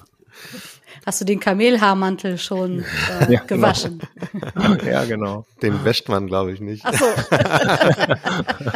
Hast 1.08 1.22
du 1.22 1.24
den 1.24 1.40
Kamelhaarmantel 1.40 2.36
schon 2.36 2.80
äh, 3.20 3.32
ja, 3.32 3.40
genau. 3.40 3.46
gewaschen? 3.46 4.02
Genau. 4.54 4.74
ja, 4.84 5.04
genau. 5.06 5.46
Den 5.62 5.82
wäscht 5.82 6.10
man, 6.10 6.26
glaube 6.26 6.52
ich, 6.52 6.60
nicht. 6.60 6.82
Ach 6.84 6.92
so. 6.92 7.06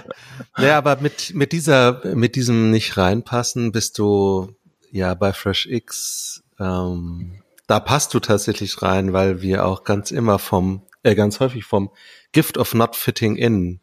naja, 0.57 0.79
aber 0.79 0.97
mit, 1.03 1.35
mit 1.35 1.53
dieser, 1.53 2.01
mit 2.15 2.35
diesem 2.35 2.71
nicht 2.71 2.97
reinpassen 2.97 3.71
bist 3.71 3.99
du 3.99 4.55
ja 4.91 5.13
bei 5.13 5.35
Fresh 5.35 5.67
X, 5.67 6.43
ähm, 6.59 7.43
da 7.67 7.81
passt 7.81 8.15
du 8.15 8.19
tatsächlich 8.19 8.81
rein, 8.81 9.13
weil 9.13 9.43
wir 9.43 9.67
auch 9.67 9.85
ganz 9.85 10.11
immer 10.11 10.39
vom, 10.39 10.81
äh, 11.03 11.15
ganz 11.15 11.39
häufig 11.39 11.65
vom 11.65 11.91
Gift 12.33 12.57
of 12.57 12.73
Not 12.73 12.97
Fitting 12.97 13.37
In 13.37 13.81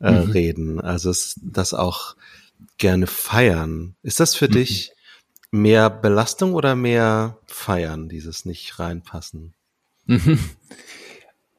äh, 0.00 0.10
mhm. 0.10 0.30
reden. 0.32 0.80
Also 0.80 1.10
es, 1.10 1.38
das 1.40 1.74
auch 1.74 2.16
gerne 2.76 3.06
feiern. 3.06 3.94
Ist 4.02 4.18
das 4.18 4.34
für 4.34 4.48
mhm. 4.48 4.52
dich 4.52 4.93
mehr 5.54 5.88
Belastung 5.88 6.54
oder 6.54 6.74
mehr 6.74 7.38
Feiern, 7.46 8.08
dieses 8.08 8.44
nicht 8.44 8.78
reinpassen? 8.80 9.54
Mhm. 10.06 10.38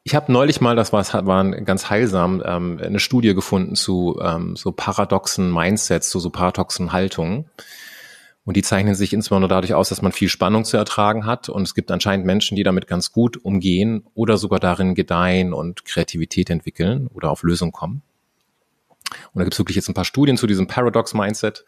Ich 0.04 0.14
habe 0.14 0.30
neulich 0.30 0.60
mal, 0.60 0.76
das 0.76 0.92
war, 0.92 1.04
war 1.26 1.50
ganz 1.62 1.90
heilsam, 1.90 2.42
ähm, 2.44 2.78
eine 2.80 3.00
Studie 3.00 3.34
gefunden 3.34 3.74
zu 3.74 4.20
ähm, 4.22 4.54
so 4.54 4.70
paradoxen 4.70 5.50
Mindsets, 5.50 6.10
zu 6.10 6.20
so 6.20 6.30
paradoxen 6.30 6.92
Haltungen. 6.92 7.50
Und 8.44 8.56
die 8.56 8.62
zeichnen 8.62 8.94
sich 8.94 9.12
insbesondere 9.12 9.48
dadurch 9.48 9.74
aus, 9.74 9.88
dass 9.88 10.02
man 10.02 10.12
viel 10.12 10.28
Spannung 10.28 10.64
zu 10.64 10.76
ertragen 10.76 11.26
hat. 11.26 11.48
Und 11.48 11.62
es 11.62 11.74
gibt 11.74 11.90
anscheinend 11.90 12.24
Menschen, 12.24 12.54
die 12.54 12.62
damit 12.62 12.86
ganz 12.86 13.10
gut 13.10 13.36
umgehen 13.44 14.04
oder 14.14 14.36
sogar 14.36 14.60
darin 14.60 14.94
gedeihen 14.94 15.52
und 15.52 15.84
Kreativität 15.84 16.50
entwickeln 16.50 17.08
oder 17.08 17.30
auf 17.30 17.42
Lösungen 17.42 17.72
kommen. 17.72 18.02
Und 19.32 19.38
da 19.38 19.44
gibt 19.44 19.54
es 19.54 19.58
wirklich 19.58 19.76
jetzt 19.76 19.88
ein 19.88 19.94
paar 19.94 20.04
Studien 20.04 20.36
zu 20.36 20.46
diesem 20.46 20.66
Paradox 20.66 21.14
Mindset. 21.14 21.64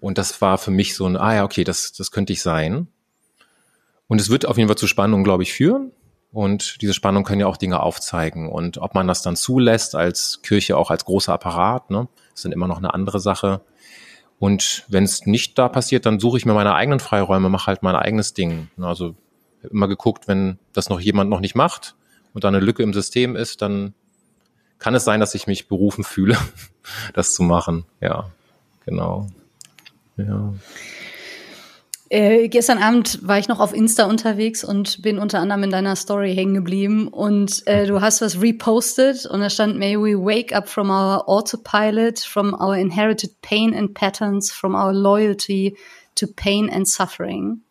Und 0.00 0.18
das 0.18 0.40
war 0.40 0.58
für 0.58 0.70
mich 0.70 0.94
so 0.94 1.06
ein, 1.06 1.16
ah 1.16 1.34
ja, 1.34 1.44
okay, 1.44 1.64
das, 1.64 1.92
das 1.92 2.10
könnte 2.10 2.32
ich 2.32 2.42
sein. 2.42 2.88
Und 4.08 4.20
es 4.20 4.30
wird 4.30 4.46
auf 4.46 4.56
jeden 4.56 4.68
Fall 4.68 4.78
zu 4.78 4.86
Spannungen, 4.86 5.24
glaube 5.24 5.42
ich, 5.42 5.52
führen. 5.52 5.92
Und 6.32 6.82
diese 6.82 6.94
Spannung 6.94 7.24
können 7.24 7.40
ja 7.40 7.46
auch 7.46 7.56
Dinge 7.56 7.80
aufzeigen. 7.80 8.50
Und 8.50 8.78
ob 8.78 8.94
man 8.94 9.06
das 9.06 9.22
dann 9.22 9.36
zulässt 9.36 9.94
als 9.94 10.40
Kirche, 10.42 10.76
auch 10.76 10.90
als 10.90 11.04
großer 11.04 11.32
Apparat, 11.32 11.90
ne, 11.90 12.08
ist 12.34 12.44
dann 12.44 12.52
immer 12.52 12.68
noch 12.68 12.78
eine 12.78 12.92
andere 12.92 13.20
Sache. 13.20 13.62
Und 14.38 14.84
wenn 14.88 15.04
es 15.04 15.24
nicht 15.24 15.58
da 15.58 15.68
passiert, 15.68 16.04
dann 16.04 16.20
suche 16.20 16.36
ich 16.36 16.44
mir 16.44 16.52
meine 16.52 16.74
eigenen 16.74 17.00
Freiräume, 17.00 17.48
mache 17.48 17.68
halt 17.68 17.82
mein 17.82 17.96
eigenes 17.96 18.34
Ding. 18.34 18.68
Also 18.78 19.14
immer 19.70 19.88
geguckt, 19.88 20.28
wenn 20.28 20.58
das 20.72 20.90
noch 20.90 21.00
jemand 21.00 21.30
noch 21.30 21.40
nicht 21.40 21.54
macht 21.54 21.96
und 22.34 22.44
da 22.44 22.48
eine 22.48 22.60
Lücke 22.60 22.82
im 22.82 22.92
System 22.92 23.34
ist, 23.34 23.62
dann 23.62 23.94
kann 24.78 24.94
es 24.94 25.04
sein, 25.04 25.20
dass 25.20 25.34
ich 25.34 25.46
mich 25.46 25.68
berufen 25.68 26.04
fühle, 26.04 26.36
das 27.14 27.34
zu 27.34 27.42
machen. 27.42 27.84
Ja, 28.00 28.30
genau. 28.84 29.28
Ja. 30.16 30.54
Äh, 32.08 32.48
gestern 32.48 32.78
Abend 32.78 33.26
war 33.26 33.38
ich 33.38 33.48
noch 33.48 33.58
auf 33.58 33.74
Insta 33.74 34.04
unterwegs 34.04 34.62
und 34.62 35.02
bin 35.02 35.18
unter 35.18 35.40
anderem 35.40 35.64
in 35.64 35.70
deiner 35.70 35.96
Story 35.96 36.34
hängen 36.36 36.54
geblieben 36.54 37.08
und 37.08 37.66
äh, 37.66 37.86
du 37.86 38.00
hast 38.00 38.20
was 38.20 38.40
repostet 38.40 39.26
und 39.26 39.40
da 39.40 39.50
stand 39.50 39.76
May 39.76 39.96
we 39.96 40.16
wake 40.16 40.54
up 40.54 40.68
from 40.68 40.90
our 40.90 41.28
autopilot, 41.28 42.20
from 42.20 42.54
our 42.54 42.76
inherited 42.76 43.32
pain 43.42 43.74
and 43.74 43.92
patterns, 43.92 44.52
from 44.52 44.76
our 44.76 44.92
loyalty 44.92 45.76
to 46.14 46.28
pain 46.28 46.70
and 46.70 46.86
suffering. 46.86 47.62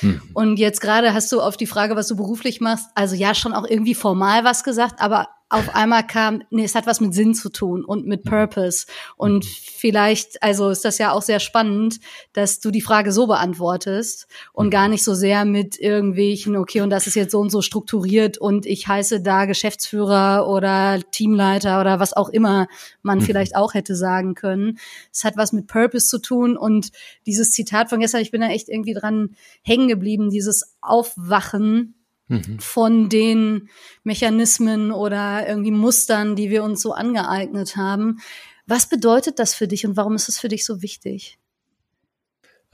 Mhm. 0.00 0.22
Und 0.32 0.58
jetzt 0.58 0.80
gerade 0.80 1.12
hast 1.12 1.30
du 1.30 1.42
auf 1.42 1.58
die 1.58 1.66
Frage, 1.66 1.94
was 1.94 2.08
du 2.08 2.16
beruflich 2.16 2.62
machst, 2.62 2.86
also 2.94 3.14
ja, 3.14 3.34
schon 3.34 3.52
auch 3.52 3.66
irgendwie 3.68 3.94
formal 3.94 4.42
was 4.44 4.64
gesagt, 4.64 5.00
aber 5.00 5.28
auf 5.52 5.74
einmal 5.74 6.06
kam, 6.06 6.42
nee, 6.50 6.64
es 6.64 6.74
hat 6.74 6.86
was 6.86 7.00
mit 7.00 7.14
Sinn 7.14 7.34
zu 7.34 7.50
tun 7.50 7.84
und 7.84 8.06
mit 8.06 8.24
mhm. 8.24 8.30
Purpose. 8.30 8.86
Und 9.16 9.44
mhm. 9.44 9.48
vielleicht, 9.48 10.42
also 10.42 10.70
ist 10.70 10.84
das 10.84 10.98
ja 10.98 11.12
auch 11.12 11.22
sehr 11.22 11.40
spannend, 11.40 12.00
dass 12.32 12.60
du 12.60 12.70
die 12.70 12.80
Frage 12.80 13.12
so 13.12 13.26
beantwortest 13.26 14.26
und 14.52 14.70
gar 14.70 14.88
nicht 14.88 15.04
so 15.04 15.14
sehr 15.14 15.44
mit 15.44 15.78
irgendwelchen, 15.78 16.56
okay, 16.56 16.80
und 16.80 16.90
das 16.90 17.06
ist 17.06 17.16
jetzt 17.16 17.32
so 17.32 17.40
und 17.40 17.50
so 17.50 17.60
strukturiert 17.60 18.38
und 18.38 18.64
ich 18.66 18.88
heiße 18.88 19.20
da 19.20 19.44
Geschäftsführer 19.44 20.48
oder 20.48 21.00
Teamleiter 21.10 21.80
oder 21.80 22.00
was 22.00 22.14
auch 22.14 22.30
immer 22.30 22.66
man 23.02 23.18
mhm. 23.18 23.22
vielleicht 23.22 23.54
auch 23.54 23.74
hätte 23.74 23.94
sagen 23.94 24.34
können. 24.34 24.78
Es 25.12 25.24
hat 25.24 25.36
was 25.36 25.52
mit 25.52 25.66
Purpose 25.66 26.06
zu 26.08 26.18
tun 26.18 26.56
und 26.56 26.90
dieses 27.26 27.50
Zitat 27.50 27.90
von 27.90 28.00
gestern, 28.00 28.22
ich 28.22 28.30
bin 28.30 28.40
da 28.40 28.48
echt 28.48 28.68
irgendwie 28.68 28.94
dran 28.94 29.36
hängen 29.62 29.88
geblieben, 29.88 30.30
dieses 30.30 30.76
Aufwachen 30.80 31.94
Mhm. 32.32 32.58
von 32.60 33.08
den 33.10 33.68
Mechanismen 34.04 34.90
oder 34.90 35.46
irgendwie 35.46 35.70
Mustern, 35.70 36.34
die 36.34 36.48
wir 36.48 36.64
uns 36.64 36.80
so 36.80 36.92
angeeignet 36.92 37.76
haben. 37.76 38.20
Was 38.66 38.88
bedeutet 38.88 39.38
das 39.38 39.54
für 39.54 39.68
dich 39.68 39.84
und 39.84 39.96
warum 39.98 40.14
ist 40.14 40.30
es 40.30 40.38
für 40.38 40.48
dich 40.48 40.64
so 40.64 40.80
wichtig? 40.80 41.38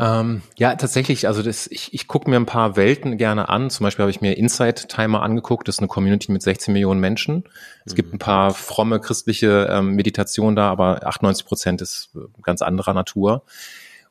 Ähm, 0.01 0.43
ja, 0.57 0.77
tatsächlich, 0.77 1.27
also 1.27 1.43
das, 1.43 1.67
ich, 1.67 1.93
ich 1.93 2.07
gucke 2.07 2.31
mir 2.31 2.37
ein 2.37 2.47
paar 2.47 2.77
Welten 2.77 3.19
gerne 3.19 3.49
an. 3.49 3.69
Zum 3.69 3.83
Beispiel 3.83 4.05
habe 4.05 4.13
ich 4.13 4.21
mir 4.21 4.37
Insight 4.37 4.89
Timer 4.89 5.23
angeguckt. 5.23 5.67
Das 5.67 5.77
ist 5.77 5.79
eine 5.81 5.89
Community 5.89 6.31
mit 6.31 6.43
16 6.43 6.73
Millionen 6.73 7.01
Menschen. 7.01 7.43
Es 7.85 7.95
mhm. 7.95 7.97
gibt 7.97 8.15
ein 8.15 8.21
paar 8.21 8.55
fromme 8.55 9.01
christliche 9.01 9.67
ähm, 9.69 9.97
Meditationen 9.97 10.55
da, 10.55 10.71
aber 10.71 11.05
98 11.05 11.45
Prozent 11.47 11.83
ist 11.83 12.11
äh, 12.15 12.21
ganz 12.43 12.63
anderer 12.63 12.95
Natur. 12.95 13.43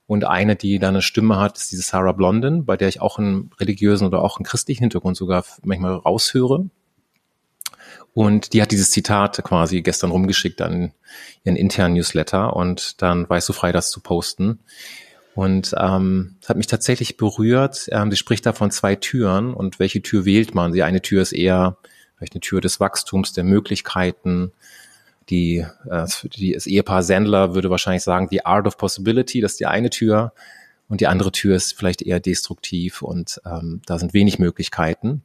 Und 0.08 0.24
eine, 0.24 0.56
die 0.56 0.80
da 0.80 0.88
eine 0.88 1.02
Stimme 1.02 1.38
hat, 1.38 1.58
ist 1.58 1.72
diese 1.72 1.84
Sarah 1.84 2.14
Blondin, 2.14 2.66
bei 2.66 2.78
der 2.78 2.88
ich 2.88 3.02
auch 3.02 3.20
einen 3.20 3.52
religiösen 3.60 4.08
oder 4.08 4.24
auch 4.24 4.38
einen 4.38 4.46
christlichen 4.46 4.84
Hintergrund 4.84 5.18
sogar 5.18 5.44
manchmal 5.64 5.94
raushöre. 5.96 6.70
Und 8.14 8.54
die 8.54 8.62
hat 8.62 8.72
dieses 8.72 8.90
Zitat 8.90 9.44
quasi 9.44 9.82
gestern 9.82 10.10
rumgeschickt 10.12 10.62
an 10.62 10.92
ihren 11.44 11.56
internen 11.56 11.94
Newsletter 11.94 12.56
und 12.56 13.02
dann 13.02 13.30
war 13.30 13.38
ich 13.38 13.44
so 13.44 13.54
frei, 13.54 13.72
das 13.72 13.92
zu 13.92 14.00
posten. 14.00 14.60
Und 15.36 15.76
ähm, 15.78 16.38
hat 16.48 16.58
mich 16.58 16.66
tatsächlich 16.66 17.18
berührt. 17.18 17.88
Ähm, 17.92 18.10
sie 18.10 18.18
spricht 18.18 18.44
da 18.48 18.54
von 18.54 18.72
zwei 18.72 18.96
Türen 18.96 19.54
und 19.54 19.78
welche 19.78 20.02
Tür 20.02 20.26
wählt 20.26 20.56
man? 20.56 20.72
Die 20.74 20.82
eine 20.82 21.04
Tür 21.04 21.22
ist 21.22 21.32
eher 21.32 21.78
vielleicht 22.18 22.34
eine 22.34 22.42
Tür 22.42 22.60
des 22.60 22.80
Wachstums, 22.80 23.34
der 23.34 23.44
Möglichkeiten, 23.44 24.52
die, 25.30 25.66
äh, 25.90 26.08
die, 26.36 26.54
das 26.54 26.68
Ehepaar 26.68 27.04
Sandler 27.04 27.54
würde 27.54 27.70
wahrscheinlich 27.70 28.04
sagen, 28.04 28.28
the 28.30 28.46
art 28.46 28.68
of 28.68 28.78
possibility, 28.78 29.42
das 29.42 29.54
ist 29.54 29.60
die 29.60 29.66
eine 29.66 29.90
Tür. 29.90 30.34
Und 30.90 31.02
die 31.02 31.08
andere 31.08 31.32
Tür 31.32 31.56
ist 31.56 31.78
vielleicht 31.78 32.02
eher 32.02 32.20
destruktiv 32.20 33.02
und 33.02 33.42
ähm, 33.46 33.82
da 33.86 34.00
sind 34.00 34.14
wenig 34.14 34.40
Möglichkeiten. 34.40 35.22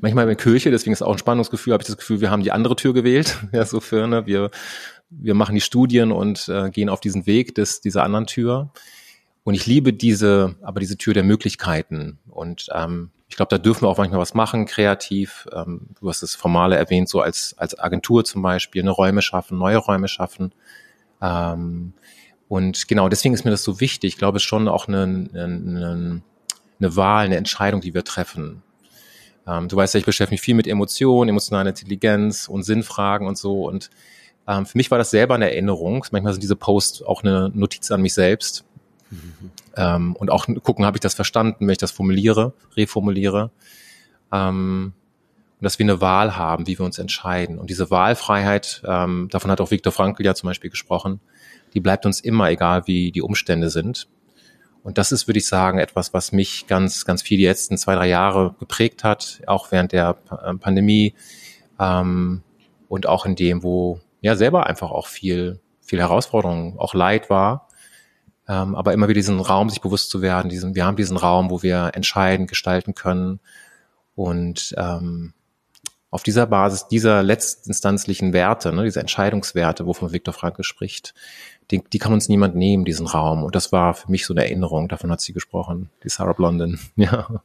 Manchmal 0.00 0.24
in 0.24 0.28
der 0.28 0.36
Kirche, 0.36 0.70
deswegen 0.70 0.92
ist 0.92 1.02
auch 1.02 1.12
ein 1.12 1.18
Spannungsgefühl, 1.18 1.72
habe 1.72 1.82
ich 1.82 1.86
das 1.86 1.96
Gefühl, 1.96 2.20
wir 2.20 2.30
haben 2.30 2.42
die 2.42 2.52
andere 2.52 2.76
Tür 2.76 2.94
gewählt. 2.94 3.38
Ja, 3.52 3.64
so 3.64 3.80
für, 3.80 4.06
ne, 4.06 4.26
wir, 4.26 4.50
wir 5.10 5.34
machen 5.34 5.54
die 5.54 5.60
Studien 5.60 6.12
und 6.12 6.48
äh, 6.48 6.70
gehen 6.70 6.88
auf 6.88 7.00
diesen 7.00 7.26
Weg 7.26 7.54
des, 7.54 7.80
dieser 7.80 8.02
anderen 8.04 8.26
Tür. 8.26 8.70
Und 9.44 9.54
ich 9.54 9.66
liebe 9.66 9.92
diese, 9.92 10.56
aber 10.62 10.80
diese 10.80 10.98
Tür 10.98 11.14
der 11.14 11.24
Möglichkeiten. 11.24 12.18
Und 12.28 12.68
ähm, 12.74 13.10
ich 13.28 13.36
glaube, 13.36 13.50
da 13.50 13.58
dürfen 13.58 13.82
wir 13.82 13.88
auch 13.88 13.98
manchmal 13.98 14.20
was 14.20 14.34
machen, 14.34 14.66
kreativ. 14.66 15.46
Ähm, 15.52 15.88
du 16.00 16.08
hast 16.08 16.22
das 16.22 16.34
Formale 16.34 16.76
erwähnt, 16.76 17.08
so 17.08 17.20
als, 17.20 17.54
als 17.58 17.78
Agentur 17.78 18.24
zum 18.24 18.42
Beispiel, 18.42 18.82
eine 18.82 18.90
Räume 18.90 19.22
schaffen, 19.22 19.58
neue 19.58 19.76
Räume 19.76 20.08
schaffen. 20.08 20.52
Ähm, 21.20 21.92
und 22.48 22.88
genau, 22.88 23.08
deswegen 23.08 23.34
ist 23.34 23.44
mir 23.44 23.50
das 23.50 23.62
so 23.62 23.80
wichtig. 23.80 24.14
Ich 24.14 24.18
glaube, 24.18 24.38
es 24.38 24.42
ist 24.42 24.48
schon 24.48 24.66
auch 24.68 24.88
eine, 24.88 25.02
eine, 25.02 26.22
eine 26.80 26.96
Wahl, 26.96 27.26
eine 27.26 27.36
Entscheidung, 27.36 27.82
die 27.82 27.92
wir 27.92 28.04
treffen. 28.04 28.62
Ähm, 29.46 29.68
du 29.68 29.76
weißt 29.76 29.94
ja, 29.94 30.00
ich 30.00 30.06
beschäftige 30.06 30.34
mich 30.34 30.40
viel 30.40 30.54
mit 30.54 30.66
Emotionen, 30.66 31.28
emotionaler 31.28 31.70
Intelligenz 31.70 32.48
und 32.48 32.62
Sinnfragen 32.62 33.26
und 33.26 33.36
so. 33.36 33.64
Und 33.66 33.90
ähm, 34.46 34.64
für 34.64 34.78
mich 34.78 34.90
war 34.90 34.96
das 34.96 35.10
selber 35.10 35.34
eine 35.34 35.50
Erinnerung. 35.50 36.06
Manchmal 36.10 36.32
sind 36.32 36.42
diese 36.42 36.56
Posts 36.56 37.02
auch 37.02 37.22
eine 37.22 37.50
Notiz 37.54 37.90
an 37.90 38.00
mich 38.00 38.14
selbst. 38.14 38.64
Ähm, 39.76 40.16
und 40.16 40.30
auch 40.30 40.46
gucken, 40.62 40.84
habe 40.84 40.96
ich 40.96 41.00
das 41.00 41.14
verstanden, 41.14 41.66
wenn 41.66 41.72
ich 41.72 41.78
das 41.78 41.92
formuliere, 41.92 42.52
reformuliere. 42.76 43.50
Ähm, 44.32 44.92
und 45.60 45.64
dass 45.64 45.78
wir 45.78 45.84
eine 45.84 46.00
Wahl 46.00 46.36
haben, 46.36 46.66
wie 46.66 46.78
wir 46.78 46.84
uns 46.84 46.98
entscheiden. 46.98 47.58
Und 47.58 47.70
diese 47.70 47.90
Wahlfreiheit, 47.90 48.82
ähm, 48.86 49.28
davon 49.30 49.50
hat 49.50 49.60
auch 49.60 49.70
Viktor 49.70 49.92
Frankl 49.92 50.24
ja 50.24 50.34
zum 50.34 50.48
Beispiel 50.48 50.70
gesprochen, 50.70 51.20
die 51.74 51.80
bleibt 51.80 52.06
uns 52.06 52.20
immer, 52.20 52.48
egal 52.50 52.86
wie 52.86 53.10
die 53.10 53.22
Umstände 53.22 53.70
sind. 53.70 54.08
Und 54.84 54.98
das 54.98 55.12
ist, 55.12 55.26
würde 55.26 55.38
ich 55.38 55.46
sagen, 55.46 55.78
etwas, 55.78 56.14
was 56.14 56.32
mich 56.32 56.66
ganz, 56.66 57.04
ganz 57.04 57.22
viel 57.22 57.38
die 57.38 57.46
letzten 57.46 57.76
zwei, 57.76 57.94
drei 57.96 58.08
Jahre 58.08 58.54
geprägt 58.58 59.04
hat, 59.04 59.40
auch 59.46 59.72
während 59.72 59.92
der 59.92 60.16
äh, 60.30 60.54
Pandemie 60.54 61.14
ähm, 61.78 62.42
und 62.88 63.06
auch 63.06 63.26
in 63.26 63.34
dem, 63.34 63.62
wo 63.62 64.00
ja 64.20 64.36
selber 64.36 64.66
einfach 64.66 64.90
auch 64.90 65.06
viel, 65.06 65.60
viel 65.82 65.98
Herausforderung, 65.98 66.78
auch 66.78 66.94
Leid 66.94 67.28
war 67.30 67.67
ähm, 68.48 68.74
aber 68.74 68.92
immer 68.92 69.08
wieder 69.08 69.18
diesen 69.18 69.40
Raum 69.40 69.70
sich 69.70 69.80
bewusst 69.80 70.10
zu 70.10 70.22
werden, 70.22 70.48
diesen, 70.48 70.74
wir 70.74 70.84
haben 70.84 70.96
diesen 70.96 71.16
Raum, 71.16 71.50
wo 71.50 71.62
wir 71.62 71.92
entscheiden, 71.94 72.46
gestalten 72.46 72.94
können 72.94 73.40
und 74.14 74.74
ähm, 74.76 75.34
auf 76.10 76.22
dieser 76.22 76.46
Basis 76.46 76.88
dieser 76.88 77.22
letztinstanzlichen 77.22 78.32
Werte, 78.32 78.72
ne, 78.72 78.84
diese 78.84 79.00
Entscheidungswerte, 79.00 79.86
wovon 79.86 80.12
Viktor 80.12 80.32
Frankl 80.32 80.62
spricht, 80.62 81.14
die, 81.70 81.82
die 81.84 81.98
kann 81.98 82.14
uns 82.14 82.28
niemand 82.28 82.56
nehmen, 82.56 82.84
diesen 82.84 83.06
Raum. 83.06 83.44
Und 83.44 83.54
das 83.54 83.72
war 83.72 83.92
für 83.92 84.10
mich 84.10 84.24
so 84.24 84.32
eine 84.32 84.44
Erinnerung, 84.44 84.88
davon 84.88 85.10
hat 85.10 85.20
sie 85.20 85.34
gesprochen, 85.34 85.90
die 86.02 86.08
Sarah 86.08 86.32
Blondin, 86.32 86.78
ja. 86.96 87.42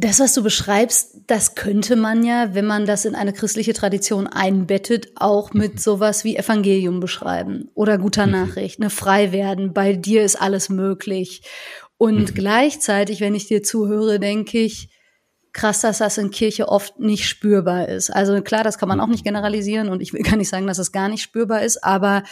Das, 0.00 0.20
was 0.20 0.32
du 0.32 0.44
beschreibst, 0.44 1.22
das 1.26 1.56
könnte 1.56 1.96
man 1.96 2.24
ja, 2.24 2.54
wenn 2.54 2.66
man 2.66 2.86
das 2.86 3.04
in 3.04 3.16
eine 3.16 3.32
christliche 3.32 3.72
Tradition 3.72 4.28
einbettet, 4.28 5.08
auch 5.16 5.52
mit 5.52 5.74
mhm. 5.74 5.78
sowas 5.78 6.22
wie 6.22 6.36
Evangelium 6.36 7.00
beschreiben 7.00 7.68
oder 7.74 7.98
guter 7.98 8.26
mhm. 8.26 8.32
Nachricht, 8.32 8.78
ne, 8.78 8.90
frei 8.90 9.32
werden, 9.32 9.72
bei 9.72 9.94
dir 9.94 10.22
ist 10.22 10.40
alles 10.40 10.68
möglich. 10.68 11.42
Und 11.96 12.30
mhm. 12.30 12.34
gleichzeitig, 12.34 13.20
wenn 13.20 13.34
ich 13.34 13.48
dir 13.48 13.64
zuhöre, 13.64 14.20
denke 14.20 14.60
ich, 14.60 14.88
krass, 15.58 15.80
dass 15.80 15.98
das 15.98 16.18
in 16.18 16.30
Kirche 16.30 16.68
oft 16.68 17.00
nicht 17.00 17.26
spürbar 17.26 17.88
ist. 17.88 18.10
Also 18.10 18.40
klar, 18.42 18.62
das 18.62 18.78
kann 18.78 18.88
man 18.88 19.00
auch 19.00 19.08
nicht 19.08 19.24
generalisieren 19.24 19.88
und 19.88 20.00
ich 20.00 20.12
will 20.12 20.22
gar 20.22 20.36
nicht 20.36 20.48
sagen, 20.48 20.68
dass 20.68 20.78
es 20.78 20.92
gar 20.92 21.08
nicht 21.08 21.22
spürbar 21.22 21.62
ist, 21.62 21.82
aber 21.82 22.22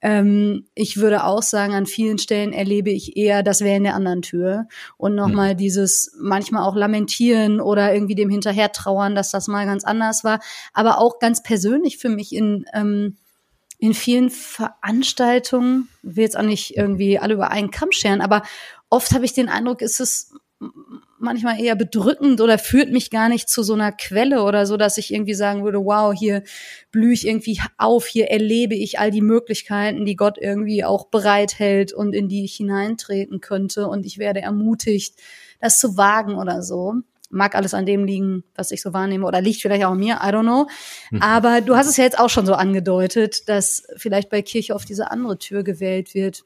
ähm, 0.00 0.66
ich 0.74 0.96
würde 0.96 1.24
auch 1.24 1.42
sagen, 1.42 1.74
an 1.74 1.86
vielen 1.86 2.18
Stellen 2.18 2.52
erlebe 2.52 2.90
ich 2.90 3.16
eher, 3.16 3.44
das 3.44 3.60
wäre 3.60 3.76
in 3.76 3.84
der 3.84 3.94
anderen 3.94 4.22
Tür. 4.22 4.66
Und 4.96 5.14
nochmal 5.14 5.54
mhm. 5.54 5.58
dieses 5.58 6.16
manchmal 6.18 6.64
auch 6.64 6.74
lamentieren 6.74 7.60
oder 7.60 7.94
irgendwie 7.94 8.16
dem 8.16 8.30
hinterher 8.30 8.72
trauern, 8.72 9.14
dass 9.14 9.30
das 9.30 9.46
mal 9.46 9.64
ganz 9.64 9.84
anders 9.84 10.24
war. 10.24 10.40
Aber 10.72 10.98
auch 10.98 11.20
ganz 11.20 11.40
persönlich 11.40 11.98
für 11.98 12.08
mich 12.08 12.34
in, 12.34 12.64
ähm, 12.74 13.16
in 13.78 13.94
vielen 13.94 14.30
Veranstaltungen, 14.30 15.88
will 16.02 16.24
jetzt 16.24 16.36
auch 16.36 16.42
nicht 16.42 16.76
irgendwie 16.76 17.20
alle 17.20 17.34
über 17.34 17.52
einen 17.52 17.70
Kamm 17.70 17.92
scheren, 17.92 18.20
aber 18.20 18.42
oft 18.90 19.12
habe 19.12 19.24
ich 19.24 19.32
den 19.32 19.48
Eindruck, 19.48 19.82
ist 19.82 20.00
es 20.00 20.34
manchmal 21.18 21.60
eher 21.60 21.76
bedrückend 21.76 22.40
oder 22.40 22.58
führt 22.58 22.90
mich 22.90 23.10
gar 23.10 23.28
nicht 23.28 23.48
zu 23.48 23.62
so 23.62 23.74
einer 23.74 23.92
Quelle 23.92 24.42
oder 24.42 24.66
so, 24.66 24.76
dass 24.76 24.98
ich 24.98 25.12
irgendwie 25.12 25.34
sagen 25.34 25.64
würde, 25.64 25.78
wow, 25.84 26.12
hier 26.12 26.42
blühe 26.90 27.12
ich 27.12 27.26
irgendwie 27.26 27.60
auf, 27.78 28.06
hier 28.06 28.30
erlebe 28.30 28.74
ich 28.74 28.98
all 28.98 29.10
die 29.10 29.22
Möglichkeiten, 29.22 30.04
die 30.04 30.16
Gott 30.16 30.36
irgendwie 30.38 30.84
auch 30.84 31.06
bereithält 31.06 31.92
und 31.92 32.14
in 32.14 32.28
die 32.28 32.44
ich 32.44 32.56
hineintreten 32.56 33.40
könnte 33.40 33.86
und 33.88 34.04
ich 34.04 34.18
werde 34.18 34.40
ermutigt, 34.40 35.14
das 35.60 35.78
zu 35.78 35.96
wagen 35.96 36.34
oder 36.34 36.62
so. 36.62 36.94
Mag 37.30 37.54
alles 37.54 37.72
an 37.72 37.86
dem 37.86 38.04
liegen, 38.04 38.44
was 38.54 38.72
ich 38.72 38.82
so 38.82 38.92
wahrnehme 38.92 39.26
oder 39.26 39.40
liegt 39.40 39.62
vielleicht 39.62 39.84
auch 39.84 39.92
an 39.92 39.98
mir, 39.98 40.16
I 40.16 40.28
don't 40.28 40.42
know. 40.42 40.66
Mhm. 41.10 41.22
Aber 41.22 41.62
du 41.62 41.76
hast 41.76 41.86
es 41.86 41.96
ja 41.96 42.04
jetzt 42.04 42.18
auch 42.18 42.28
schon 42.28 42.44
so 42.44 42.54
angedeutet, 42.54 43.48
dass 43.48 43.84
vielleicht 43.96 44.28
bei 44.28 44.42
Kirche 44.42 44.74
auf 44.74 44.84
diese 44.84 45.10
andere 45.10 45.38
Tür 45.38 45.62
gewählt 45.62 46.14
wird. 46.14 46.44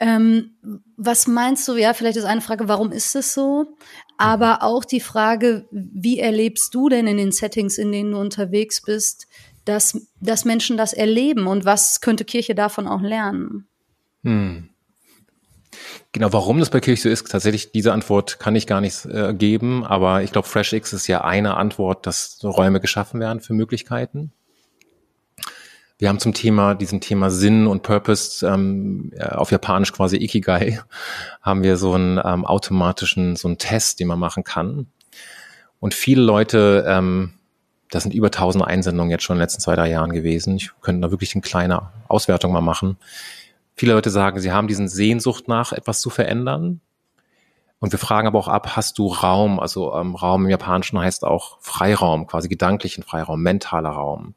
Ähm, 0.00 0.56
was 0.96 1.26
meinst 1.26 1.66
du, 1.68 1.76
ja, 1.76 1.94
vielleicht 1.94 2.16
ist 2.16 2.24
eine 2.24 2.40
Frage, 2.40 2.68
warum 2.68 2.92
ist 2.92 3.14
es 3.14 3.32
so? 3.32 3.76
Aber 4.16 4.62
auch 4.62 4.84
die 4.84 5.00
Frage, 5.00 5.66
wie 5.70 6.18
erlebst 6.18 6.74
du 6.74 6.88
denn 6.88 7.06
in 7.06 7.16
den 7.16 7.32
Settings, 7.32 7.78
in 7.78 7.92
denen 7.92 8.12
du 8.12 8.18
unterwegs 8.18 8.82
bist, 8.82 9.26
dass, 9.64 10.06
dass 10.20 10.44
Menschen 10.44 10.76
das 10.76 10.92
erleben 10.92 11.46
und 11.46 11.64
was 11.64 12.00
könnte 12.00 12.24
Kirche 12.24 12.54
davon 12.54 12.86
auch 12.86 13.00
lernen? 13.00 13.66
Hm. 14.22 14.68
Genau, 16.12 16.32
warum 16.32 16.60
das 16.60 16.70
bei 16.70 16.80
Kirche 16.80 17.02
so 17.02 17.08
ist, 17.08 17.30
tatsächlich 17.30 17.72
diese 17.72 17.92
Antwort 17.92 18.38
kann 18.38 18.54
ich 18.54 18.66
gar 18.66 18.80
nicht 18.80 19.04
äh, 19.06 19.34
geben, 19.34 19.84
aber 19.84 20.22
ich 20.22 20.30
glaube, 20.30 20.46
FreshX 20.46 20.92
ist 20.92 21.08
ja 21.08 21.24
eine 21.24 21.56
Antwort, 21.56 22.06
dass 22.06 22.38
Räume 22.44 22.80
geschaffen 22.80 23.20
werden 23.20 23.40
für 23.40 23.52
Möglichkeiten. 23.52 24.32
Wir 26.04 26.10
haben 26.10 26.18
zum 26.18 26.34
Thema, 26.34 26.74
diesem 26.74 27.00
Thema 27.00 27.30
Sinn 27.30 27.66
und 27.66 27.82
Purpose, 27.82 28.46
ähm, 28.46 29.10
äh, 29.16 29.24
auf 29.24 29.50
Japanisch 29.50 29.90
quasi 29.90 30.18
Ikigai, 30.18 30.80
haben 31.40 31.62
wir 31.62 31.78
so 31.78 31.94
einen 31.94 32.20
ähm, 32.22 32.44
automatischen, 32.44 33.36
so 33.36 33.48
einen 33.48 33.56
Test, 33.56 34.00
den 34.00 34.08
man 34.08 34.18
machen 34.18 34.44
kann. 34.44 34.88
Und 35.80 35.94
viele 35.94 36.20
Leute, 36.20 36.84
ähm, 36.86 37.32
das 37.90 38.02
sind 38.02 38.12
über 38.12 38.26
1000 38.26 38.66
Einsendungen 38.66 39.10
jetzt 39.10 39.22
schon 39.22 39.36
in 39.36 39.38
den 39.38 39.44
letzten 39.44 39.62
zwei, 39.62 39.76
drei 39.76 39.88
Jahren 39.88 40.12
gewesen. 40.12 40.56
Ich 40.56 40.72
könnte 40.82 41.00
da 41.00 41.10
wirklich 41.10 41.34
eine 41.34 41.40
kleine 41.40 41.88
Auswertung 42.06 42.52
mal 42.52 42.60
machen. 42.60 42.98
viele 43.74 43.94
Leute 43.94 44.10
sagen, 44.10 44.38
sie 44.40 44.52
haben 44.52 44.68
diesen 44.68 44.88
Sehnsucht 44.88 45.48
nach 45.48 45.72
etwas 45.72 46.02
zu 46.02 46.10
verändern. 46.10 46.82
Und 47.78 47.92
wir 47.92 47.98
fragen 47.98 48.28
aber 48.28 48.38
auch 48.40 48.48
ab, 48.48 48.76
hast 48.76 48.98
du 48.98 49.06
Raum? 49.06 49.58
Also 49.58 49.94
ähm, 49.94 50.16
Raum 50.16 50.44
im 50.44 50.50
Japanischen 50.50 50.98
heißt 50.98 51.24
auch 51.24 51.56
Freiraum, 51.62 52.26
quasi 52.26 52.50
gedanklichen 52.50 53.04
Freiraum, 53.04 53.40
mentaler 53.40 53.88
Raum. 53.88 54.34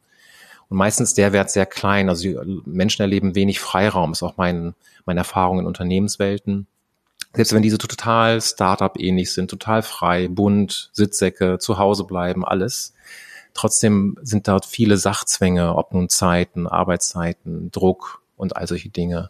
Und 0.70 0.78
meistens 0.78 1.14
der 1.14 1.34
Wert 1.34 1.50
sehr 1.50 1.66
klein. 1.66 2.10
Also 2.10 2.28
Menschen 2.66 3.02
erleben 3.02 3.36
wenig 3.36 3.60
Freiraum, 3.60 4.12
ist 4.12 4.24
auch 4.24 4.38
mein, 4.38 4.76
meine 5.06 5.22
Erfahrung 5.22 5.60
in 5.60 5.66
Unternehmenswelten. 5.66 6.68
Selbst 7.34 7.54
wenn 7.54 7.62
diese 7.62 7.78
total 7.78 8.42
Startup-ähnlich 8.42 9.32
sind, 9.32 9.50
total 9.50 9.84
frei, 9.84 10.28
bunt, 10.28 10.90
Sitzsäcke, 10.94 11.60
zu 11.60 11.78
Hause 11.78 12.04
bleiben, 12.04 12.46
alles. 12.46 12.94
Trotzdem 13.54 14.18
sind 14.22 14.48
dort 14.48 14.66
viele 14.66 14.98
Sachzwänge, 14.98 15.76
ob 15.76 15.94
nun 15.94 16.10
Zeiten, 16.10 16.68
Arbeitszeiten, 16.68 17.72
Druck 17.72 18.22
und 18.36 18.56
all 18.56 18.68
solche 18.68 18.90
Dinge. 18.90 19.30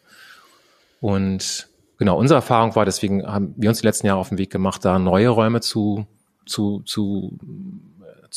Und 1.01 1.69
genau, 1.97 2.17
unsere 2.17 2.37
Erfahrung 2.37 2.75
war, 2.75 2.85
deswegen 2.85 3.25
haben 3.25 3.53
wir 3.57 3.69
uns 3.69 3.79
die 3.79 3.87
letzten 3.87 4.07
Jahre 4.07 4.19
auf 4.19 4.29
den 4.29 4.37
Weg 4.37 4.49
gemacht, 4.49 4.83
da 4.85 4.99
neue 4.99 5.29
Räume 5.29 5.61
zu, 5.61 6.07
zu, 6.45 6.81
zu, 6.85 7.37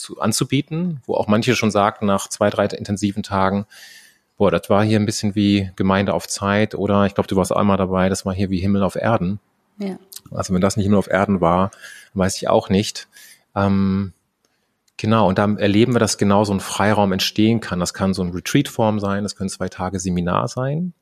zu 0.01 0.21
anzubieten, 0.21 1.01
wo 1.07 1.15
auch 1.15 1.27
manche 1.27 1.55
schon 1.55 1.71
sagten, 1.71 2.07
nach 2.07 2.29
zwei, 2.29 2.51
drei 2.51 2.67
intensiven 2.67 3.23
Tagen, 3.23 3.67
boah, 4.37 4.51
das 4.51 4.71
war 4.71 4.83
hier 4.85 4.99
ein 4.99 5.07
bisschen 5.07 5.35
wie 5.35 5.71
Gemeinde 5.77 6.15
auf 6.15 6.27
Zeit 6.27 6.75
oder 6.75 7.05
ich 7.07 7.15
glaube, 7.15 7.29
du 7.29 7.37
warst 7.37 7.55
einmal 7.55 7.77
dabei, 7.77 8.09
das 8.09 8.25
war 8.25 8.35
hier 8.35 8.51
wie 8.51 8.59
Himmel 8.59 8.83
auf 8.83 8.97
Erden. 8.97 9.39
Ja. 9.79 9.99
Also 10.31 10.55
wenn 10.55 10.61
das 10.61 10.77
nicht 10.77 10.85
Himmel 10.85 10.99
auf 10.99 11.09
Erden 11.09 11.41
war, 11.41 11.71
weiß 12.15 12.37
ich 12.37 12.49
auch 12.49 12.69
nicht. 12.69 13.09
Ähm, 13.55 14.13
genau, 14.97 15.29
und 15.29 15.39
da 15.39 15.45
erleben 15.57 15.95
wir, 15.95 15.99
dass 15.99 16.19
genau 16.19 16.45
so 16.45 16.55
ein 16.55 16.61
Freiraum 16.61 17.13
entstehen 17.13 17.61
kann. 17.61 17.81
Das 17.81 17.95
kann 17.95 18.15
so 18.15 18.23
ein 18.23 18.31
Retreat-Form 18.31 19.01
sein, 19.01 19.23
das 19.23 19.37
können 19.37 19.51
zwei 19.51 19.69
Tage 19.69 20.01
Seminar 20.01 20.49
sein. 20.49 20.95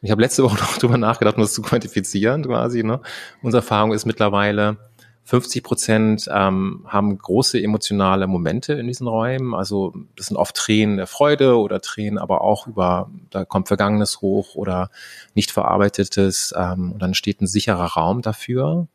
Ich 0.00 0.10
habe 0.10 0.22
letzte 0.22 0.42
Woche 0.44 0.58
noch 0.58 0.78
drüber 0.78 0.98
nachgedacht, 0.98 1.36
um 1.36 1.42
das 1.42 1.54
zu 1.54 1.62
quantifizieren 1.62 2.44
quasi. 2.44 2.82
Ne? 2.82 3.00
Unsere 3.42 3.62
Erfahrung 3.62 3.92
ist 3.92 4.06
mittlerweile, 4.06 4.76
50 5.28 5.62
Prozent 5.62 6.28
ähm, 6.32 6.86
haben 6.86 7.18
große 7.18 7.62
emotionale 7.62 8.26
Momente 8.26 8.72
in 8.72 8.86
diesen 8.86 9.06
Räumen. 9.06 9.54
Also 9.54 9.92
das 10.16 10.28
sind 10.28 10.38
oft 10.38 10.56
Tränen 10.56 10.96
der 10.96 11.06
Freude 11.06 11.58
oder 11.58 11.82
Tränen, 11.82 12.16
aber 12.16 12.40
auch 12.40 12.66
über, 12.66 13.10
da 13.28 13.44
kommt 13.44 13.68
Vergangenes 13.68 14.22
hoch 14.22 14.54
oder 14.54 14.90
nicht 15.34 15.50
verarbeitetes. 15.50 16.54
Ähm, 16.56 16.92
und 16.92 17.02
dann 17.02 17.12
steht 17.12 17.42
ein 17.42 17.46
sicherer 17.46 17.88
Raum 17.88 18.22
dafür, 18.22 18.88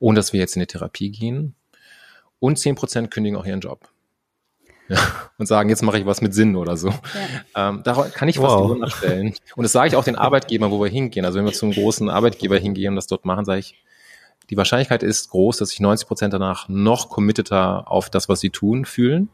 ohne 0.00 0.16
dass 0.16 0.34
wir 0.34 0.40
jetzt 0.40 0.54
in 0.54 0.60
die 0.60 0.66
Therapie 0.66 1.10
gehen. 1.10 1.54
Und 2.40 2.58
10 2.58 2.74
Prozent 2.74 3.10
kündigen 3.10 3.38
auch 3.38 3.46
ihren 3.46 3.60
Job. 3.60 3.88
Ja, 4.90 4.98
und 5.38 5.46
sagen, 5.46 5.70
jetzt 5.70 5.80
mache 5.80 5.98
ich 5.98 6.04
was 6.04 6.20
mit 6.20 6.34
Sinn 6.34 6.56
oder 6.56 6.76
so. 6.76 6.90
Ja. 6.90 7.70
Ähm, 7.70 7.80
da 7.84 7.94
kann 8.12 8.28
ich 8.28 8.36
fast 8.36 8.54
wow. 8.54 8.76
nachstellen. 8.76 9.32
Und 9.56 9.62
das 9.62 9.72
sage 9.72 9.88
ich 9.88 9.96
auch 9.96 10.04
den 10.04 10.16
Arbeitgebern, 10.16 10.70
wo 10.70 10.78
wir 10.82 10.90
hingehen. 10.90 11.24
Also 11.24 11.38
wenn 11.38 11.46
wir 11.46 11.54
zum 11.54 11.72
großen 11.72 12.10
Arbeitgeber 12.10 12.58
hingehen 12.58 12.90
und 12.90 12.96
das 12.96 13.06
dort 13.06 13.24
machen, 13.24 13.46
sage 13.46 13.60
ich, 13.60 13.82
die 14.50 14.56
Wahrscheinlichkeit 14.56 15.02
ist 15.02 15.30
groß, 15.30 15.58
dass 15.58 15.70
sich 15.70 15.80
90 15.80 16.06
Prozent 16.06 16.34
danach 16.34 16.68
noch 16.68 17.08
committeter 17.08 17.90
auf 17.90 18.10
das, 18.10 18.28
was 18.28 18.40
sie 18.40 18.50
tun, 18.50 18.84
fühlen. 18.84 19.28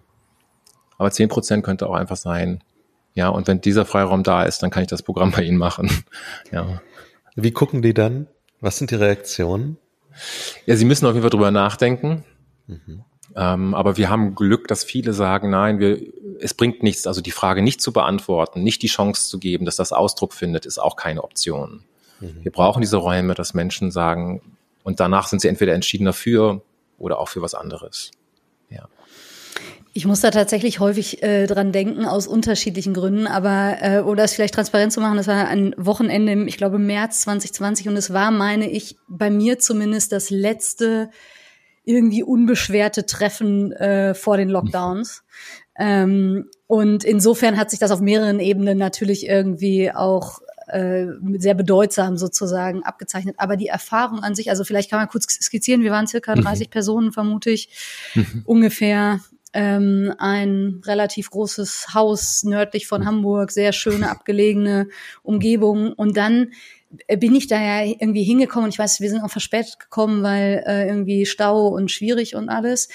Aber 0.99 1.11
10 1.11 1.29
Prozent 1.29 1.64
könnte 1.64 1.88
auch 1.88 1.95
einfach 1.95 2.17
sein, 2.17 2.62
ja, 3.14 3.29
und 3.29 3.49
wenn 3.49 3.61
dieser 3.61 3.85
Freiraum 3.85 4.23
da 4.23 4.45
ist, 4.45 4.62
dann 4.62 4.71
kann 4.71 4.83
ich 4.83 4.88
das 4.88 5.02
Programm 5.02 5.31
bei 5.37 5.43
Ihnen 5.43 5.59
machen. 5.59 5.90
Ja. 6.52 6.81
Wie 7.35 7.50
gucken 7.50 7.83
die 7.83 7.95
dann? 7.95 8.26
Was 8.61 8.79
sind 8.79 8.90
die 8.90 8.97
Reaktionen? 8.97 9.79
Ja, 10.67 10.76
sie 10.76 10.85
müssen 10.85 11.07
auf 11.07 11.12
jeden 11.12 11.23
Fall 11.23 11.31
drüber 11.31 11.50
nachdenken. 11.50 12.25
Mhm. 12.67 13.05
Ähm, 13.37 13.75
aber 13.75 13.97
wir 13.97 14.11
haben 14.11 14.35
Glück, 14.35 14.69
dass 14.69 14.85
viele 14.85 15.12
sagen, 15.12 15.50
nein, 15.50 15.79
wir, 15.79 16.00
es 16.40 16.55
bringt 16.55 16.83
nichts. 16.83 17.07
Also 17.07 17.21
die 17.21 17.31
Frage 17.31 17.62
nicht 17.62 17.81
zu 17.81 17.93
beantworten, 17.93 18.62
nicht 18.62 18.83
die 18.83 18.88
Chance 18.88 19.29
zu 19.29 19.38
geben, 19.38 19.64
dass 19.64 19.76
das 19.76 19.93
Ausdruck 19.93 20.35
findet, 20.35 20.67
ist 20.67 20.79
auch 20.79 20.97
keine 20.97 21.23
Option. 21.23 21.85
Mhm. 22.21 22.40
Wir 22.43 22.52
brauchen 22.52 22.81
diese 22.81 22.97
Räume, 22.97 23.35
dass 23.35 23.55
Menschen 23.55 23.90
sagen, 23.90 24.57
und 24.82 25.00
danach 25.00 25.28
sind 25.28 25.40
sie 25.40 25.49
entweder 25.49 25.75
entschieden 25.75 26.04
dafür 26.04 26.62
oder 26.99 27.19
auch 27.19 27.28
für 27.28 27.43
was 27.43 27.54
anderes. 27.54 28.10
Ja. 28.69 28.88
Ich 29.93 30.06
muss 30.06 30.21
da 30.21 30.30
tatsächlich 30.30 30.78
häufig 30.78 31.23
äh, 31.23 31.47
dran 31.47 31.73
denken, 31.73 32.04
aus 32.04 32.28
unterschiedlichen 32.28 32.95
Gründen. 32.95 33.26
Aber 33.26 33.76
äh, 33.80 33.99
um 33.99 34.16
das 34.16 34.34
vielleicht 34.34 34.54
transparent 34.54 34.93
zu 34.93 35.00
machen, 35.00 35.16
das 35.16 35.26
war 35.26 35.49
ein 35.49 35.75
Wochenende 35.76 36.32
im, 36.32 36.47
ich 36.47 36.56
glaube, 36.56 36.78
März 36.78 37.23
2020 37.23 37.88
und 37.88 37.97
es 37.97 38.12
war, 38.12 38.30
meine 38.30 38.71
ich, 38.71 38.97
bei 39.08 39.30
mir 39.30 39.58
zumindest 39.58 40.12
das 40.12 40.30
letzte 40.30 41.10
irgendwie 41.84 42.23
unbeschwerte 42.23 43.04
Treffen 43.04 43.73
äh, 43.73 44.14
vor 44.14 44.36
den 44.36 44.49
Lockdowns. 44.49 45.25
Ähm, 45.82 46.50
und 46.66 47.04
insofern 47.04 47.56
hat 47.56 47.71
sich 47.71 47.78
das 47.78 47.90
auf 47.90 48.02
mehreren 48.02 48.38
Ebenen 48.38 48.76
natürlich 48.76 49.26
irgendwie 49.26 49.90
auch 49.90 50.40
äh, 50.73 51.06
sehr 51.39 51.54
bedeutsam 51.54 52.17
sozusagen 52.17 52.83
abgezeichnet. 52.83 53.37
Aber 53.39 53.56
die 53.56 53.69
Erfahrung 53.69 54.21
an 54.21 54.35
sich, 54.35 54.50
also 54.50 54.65
vielleicht 54.65 54.91
kann 54.91 54.99
man 54.99 55.09
kurz 55.09 55.25
skizzieren, 55.25 55.83
wir 55.83 55.91
waren 55.91 56.06
circa 56.06 56.35
30 56.35 56.69
mhm. 56.69 56.71
Personen, 56.71 57.13
vermute 57.13 57.50
ich, 57.50 57.71
mhm. 58.15 58.43
ungefähr. 58.45 59.21
Ähm, 59.52 60.15
ein 60.19 60.80
relativ 60.87 61.28
großes 61.30 61.89
Haus 61.93 62.45
nördlich 62.45 62.87
von 62.87 63.04
Hamburg, 63.04 63.50
sehr 63.50 63.73
schöne 63.73 64.09
abgelegene 64.09 64.87
Umgebung. 65.25 65.93
Und 65.93 66.17
dann 66.17 66.52
bin 67.19 67.35
ich 67.35 67.47
da 67.47 67.61
ja 67.61 67.85
irgendwie 67.85 68.25
hingekommen 68.25 68.67
und 68.67 68.75
ich 68.75 68.78
weiß, 68.78 69.00
wir 69.00 69.11
sind 69.11 69.23
auch 69.23 69.30
verspätet 69.30 69.78
gekommen, 69.78 70.23
weil 70.23 70.63
äh, 70.67 70.87
irgendwie 70.87 71.25
Stau 71.25 71.69
und 71.69 71.91
schwierig 71.91 72.35
und 72.35 72.49
alles. 72.49 72.89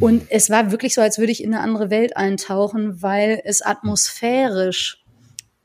Und 0.00 0.26
es 0.30 0.50
war 0.50 0.70
wirklich 0.72 0.94
so, 0.94 1.00
als 1.00 1.18
würde 1.18 1.32
ich 1.32 1.42
in 1.42 1.54
eine 1.54 1.62
andere 1.62 1.90
Welt 1.90 2.16
eintauchen, 2.16 3.02
weil 3.02 3.40
es 3.44 3.62
atmosphärisch 3.62 5.04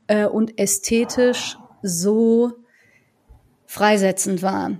äh, 0.06 0.26
und 0.26 0.58
ästhetisch 0.58 1.56
so 1.82 2.52
freisetzend 3.66 4.42
war. 4.42 4.78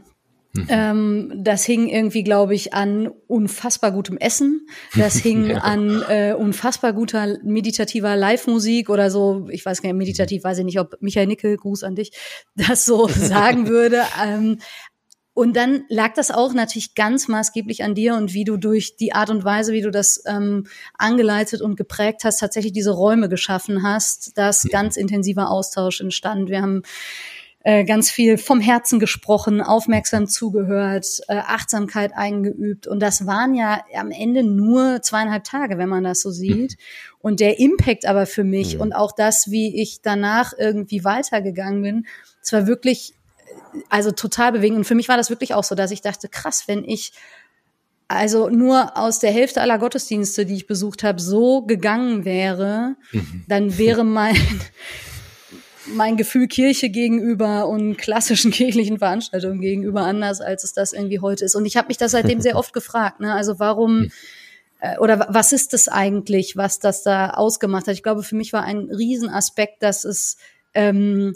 Mhm. 0.54 0.66
Ähm, 0.68 1.32
das 1.34 1.64
hing 1.64 1.88
irgendwie, 1.88 2.22
glaube 2.22 2.54
ich, 2.54 2.74
an 2.74 3.08
unfassbar 3.26 3.90
gutem 3.90 4.18
Essen. 4.18 4.66
Das 4.96 5.16
hing 5.18 5.46
ja. 5.46 5.58
an 5.58 6.02
äh, 6.08 6.34
unfassbar 6.36 6.92
guter 6.92 7.38
meditativer 7.42 8.16
Live-Musik 8.16 8.90
oder 8.90 9.10
so. 9.10 9.48
Ich 9.50 9.64
weiß 9.64 9.80
gar 9.80 9.88
nicht, 9.88 9.98
meditativ 9.98 10.44
weiß 10.44 10.58
ich 10.58 10.64
nicht, 10.64 10.78
ob 10.78 10.96
Michael 11.00 11.26
Nickel, 11.26 11.56
Gruß 11.56 11.84
an 11.84 11.94
dich, 11.94 12.12
das 12.54 12.84
so 12.84 13.08
sagen 13.08 13.68
würde. 13.68 14.02
Ähm, 14.22 14.58
und 15.34 15.56
dann 15.56 15.84
lag 15.88 16.12
das 16.12 16.30
auch 16.30 16.52
natürlich 16.52 16.94
ganz 16.94 17.26
maßgeblich 17.26 17.82
an 17.82 17.94
dir 17.94 18.16
und 18.16 18.34
wie 18.34 18.44
du 18.44 18.58
durch 18.58 18.96
die 18.96 19.14
Art 19.14 19.30
und 19.30 19.44
Weise, 19.44 19.72
wie 19.72 19.80
du 19.80 19.90
das 19.90 20.22
ähm, 20.26 20.66
angeleitet 20.98 21.62
und 21.62 21.76
geprägt 21.76 22.24
hast, 22.24 22.40
tatsächlich 22.40 22.74
diese 22.74 22.90
Räume 22.90 23.30
geschaffen 23.30 23.82
hast, 23.82 24.36
dass 24.36 24.64
ganz 24.70 24.96
intensiver 24.96 25.50
Austausch 25.50 26.02
entstand. 26.02 26.50
Wir 26.50 26.60
haben 26.60 26.82
äh, 27.64 27.84
ganz 27.84 28.10
viel 28.10 28.36
vom 28.36 28.60
Herzen 28.60 28.98
gesprochen, 28.98 29.62
aufmerksam 29.62 30.26
zugehört, 30.26 31.06
äh, 31.28 31.36
Achtsamkeit 31.36 32.12
eingeübt. 32.14 32.86
Und 32.86 33.00
das 33.00 33.24
waren 33.26 33.54
ja 33.54 33.82
am 33.94 34.10
Ende 34.10 34.42
nur 34.42 35.00
zweieinhalb 35.00 35.44
Tage, 35.44 35.78
wenn 35.78 35.88
man 35.88 36.04
das 36.04 36.20
so 36.20 36.30
sieht. 36.30 36.76
Und 37.20 37.40
der 37.40 37.58
Impact 37.58 38.04
aber 38.04 38.26
für 38.26 38.44
mich 38.44 38.78
und 38.78 38.92
auch 38.92 39.12
das, 39.12 39.50
wie 39.50 39.80
ich 39.80 40.02
danach 40.02 40.52
irgendwie 40.58 41.04
weitergegangen 41.04 41.82
bin, 41.82 42.06
es 42.42 42.52
war 42.52 42.66
wirklich 42.66 43.14
also 43.88 44.10
total 44.10 44.52
bewegend. 44.52 44.78
Und 44.78 44.84
für 44.84 44.94
mich 44.94 45.08
war 45.08 45.16
das 45.16 45.30
wirklich 45.30 45.54
auch 45.54 45.64
so, 45.64 45.74
dass 45.74 45.90
ich 45.90 46.00
dachte, 46.00 46.28
krass, 46.28 46.64
wenn 46.66 46.84
ich 46.84 47.12
also 48.08 48.50
nur 48.50 48.96
aus 48.96 49.20
der 49.20 49.30
Hälfte 49.30 49.62
aller 49.62 49.78
Gottesdienste, 49.78 50.44
die 50.44 50.54
ich 50.54 50.66
besucht 50.66 51.02
habe, 51.02 51.20
so 51.20 51.62
gegangen 51.62 52.24
wäre, 52.24 52.96
mhm. 53.12 53.44
dann 53.48 53.78
wäre 53.78 54.04
mein 54.04 54.36
mein 55.86 56.16
Gefühl 56.16 56.46
Kirche 56.46 56.90
gegenüber 56.90 57.66
und 57.66 57.96
klassischen 57.96 58.52
kirchlichen 58.52 58.98
Veranstaltungen 58.98 59.60
gegenüber 59.60 60.02
anders, 60.02 60.40
als 60.40 60.62
es 60.62 60.72
das 60.72 60.92
irgendwie 60.92 61.18
heute 61.18 61.44
ist. 61.44 61.56
Und 61.56 61.66
ich 61.66 61.76
habe 61.76 61.88
mich 61.88 61.96
das 61.96 62.12
seitdem 62.12 62.40
sehr 62.40 62.56
oft 62.56 62.72
gefragt. 62.74 63.18
Ne? 63.18 63.34
Also 63.34 63.58
warum 63.58 64.10
äh, 64.80 64.98
oder 64.98 65.26
was 65.30 65.52
ist 65.52 65.72
das 65.72 65.88
eigentlich, 65.88 66.56
was 66.56 66.78
das 66.78 67.02
da 67.02 67.30
ausgemacht 67.30 67.86
hat? 67.86 67.94
Ich 67.94 68.02
glaube, 68.02 68.22
für 68.22 68.36
mich 68.36 68.52
war 68.52 68.62
ein 68.62 68.90
Riesenaspekt, 68.90 69.82
dass 69.82 70.04
es 70.04 70.36
ähm, 70.74 71.32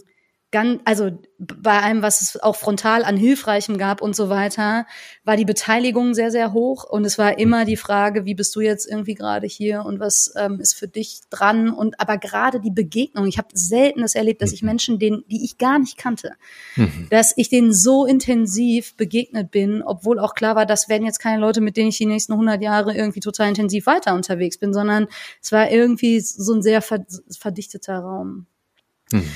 ganz, 0.52 0.80
also 0.84 1.10
bei 1.38 1.80
allem, 1.82 2.02
was 2.02 2.20
es 2.20 2.40
auch 2.40 2.56
frontal 2.56 3.04
an 3.04 3.16
Hilfreichem 3.16 3.78
gab 3.78 4.00
und 4.00 4.14
so 4.14 4.28
weiter, 4.28 4.86
war 5.24 5.36
die 5.36 5.44
Beteiligung 5.44 6.14
sehr, 6.14 6.30
sehr 6.30 6.52
hoch. 6.52 6.84
Und 6.84 7.04
es 7.04 7.18
war 7.18 7.38
immer 7.38 7.64
die 7.64 7.76
Frage, 7.76 8.24
wie 8.24 8.34
bist 8.34 8.54
du 8.54 8.60
jetzt 8.60 8.88
irgendwie 8.88 9.14
gerade 9.14 9.46
hier 9.46 9.84
und 9.84 10.00
was 10.00 10.32
ähm, 10.36 10.60
ist 10.60 10.74
für 10.74 10.88
dich 10.88 11.20
dran? 11.30 11.70
Und 11.70 12.00
aber 12.00 12.16
gerade 12.16 12.60
die 12.60 12.70
Begegnung, 12.70 13.26
ich 13.26 13.38
habe 13.38 13.48
selten 13.52 14.02
das 14.02 14.14
erlebt, 14.14 14.40
dass 14.40 14.52
ich 14.52 14.62
mhm. 14.62 14.68
Menschen, 14.68 14.98
denen, 14.98 15.24
die 15.28 15.44
ich 15.44 15.58
gar 15.58 15.78
nicht 15.78 15.98
kannte, 15.98 16.32
mhm. 16.76 17.08
dass 17.10 17.34
ich 17.36 17.48
denen 17.48 17.72
so 17.72 18.06
intensiv 18.06 18.96
begegnet 18.96 19.50
bin, 19.50 19.82
obwohl 19.82 20.18
auch 20.18 20.34
klar 20.34 20.54
war, 20.54 20.64
das 20.64 20.88
werden 20.88 21.04
jetzt 21.04 21.18
keine 21.18 21.40
Leute, 21.40 21.60
mit 21.60 21.76
denen 21.76 21.88
ich 21.88 21.98
die 21.98 22.06
nächsten 22.06 22.32
100 22.32 22.62
Jahre 22.62 22.94
irgendwie 22.94 23.20
total 23.20 23.48
intensiv 23.48 23.86
weiter 23.86 24.14
unterwegs 24.14 24.58
bin, 24.58 24.72
sondern 24.72 25.08
es 25.42 25.50
war 25.52 25.70
irgendwie 25.70 26.20
so 26.20 26.54
ein 26.54 26.62
sehr 26.62 26.82
verdichteter 26.82 27.98
Raum. 27.98 28.46
Mhm. 29.12 29.28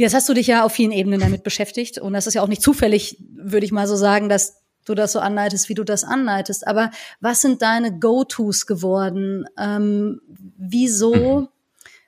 Jetzt 0.00 0.14
hast 0.14 0.30
du 0.30 0.32
dich 0.32 0.46
ja 0.46 0.64
auf 0.64 0.72
vielen 0.72 0.92
Ebenen 0.92 1.20
damit 1.20 1.42
beschäftigt 1.42 1.98
und 1.98 2.14
das 2.14 2.26
ist 2.26 2.32
ja 2.32 2.40
auch 2.40 2.48
nicht 2.48 2.62
zufällig, 2.62 3.18
würde 3.34 3.66
ich 3.66 3.70
mal 3.70 3.86
so 3.86 3.96
sagen, 3.96 4.30
dass 4.30 4.62
du 4.86 4.94
das 4.94 5.12
so 5.12 5.20
anleitest, 5.20 5.68
wie 5.68 5.74
du 5.74 5.84
das 5.84 6.04
anleitest. 6.04 6.66
Aber 6.66 6.90
was 7.20 7.42
sind 7.42 7.60
deine 7.60 7.98
Go-Tos 7.98 8.64
geworden? 8.64 9.44
Ähm, 9.58 10.22
wieso 10.56 11.48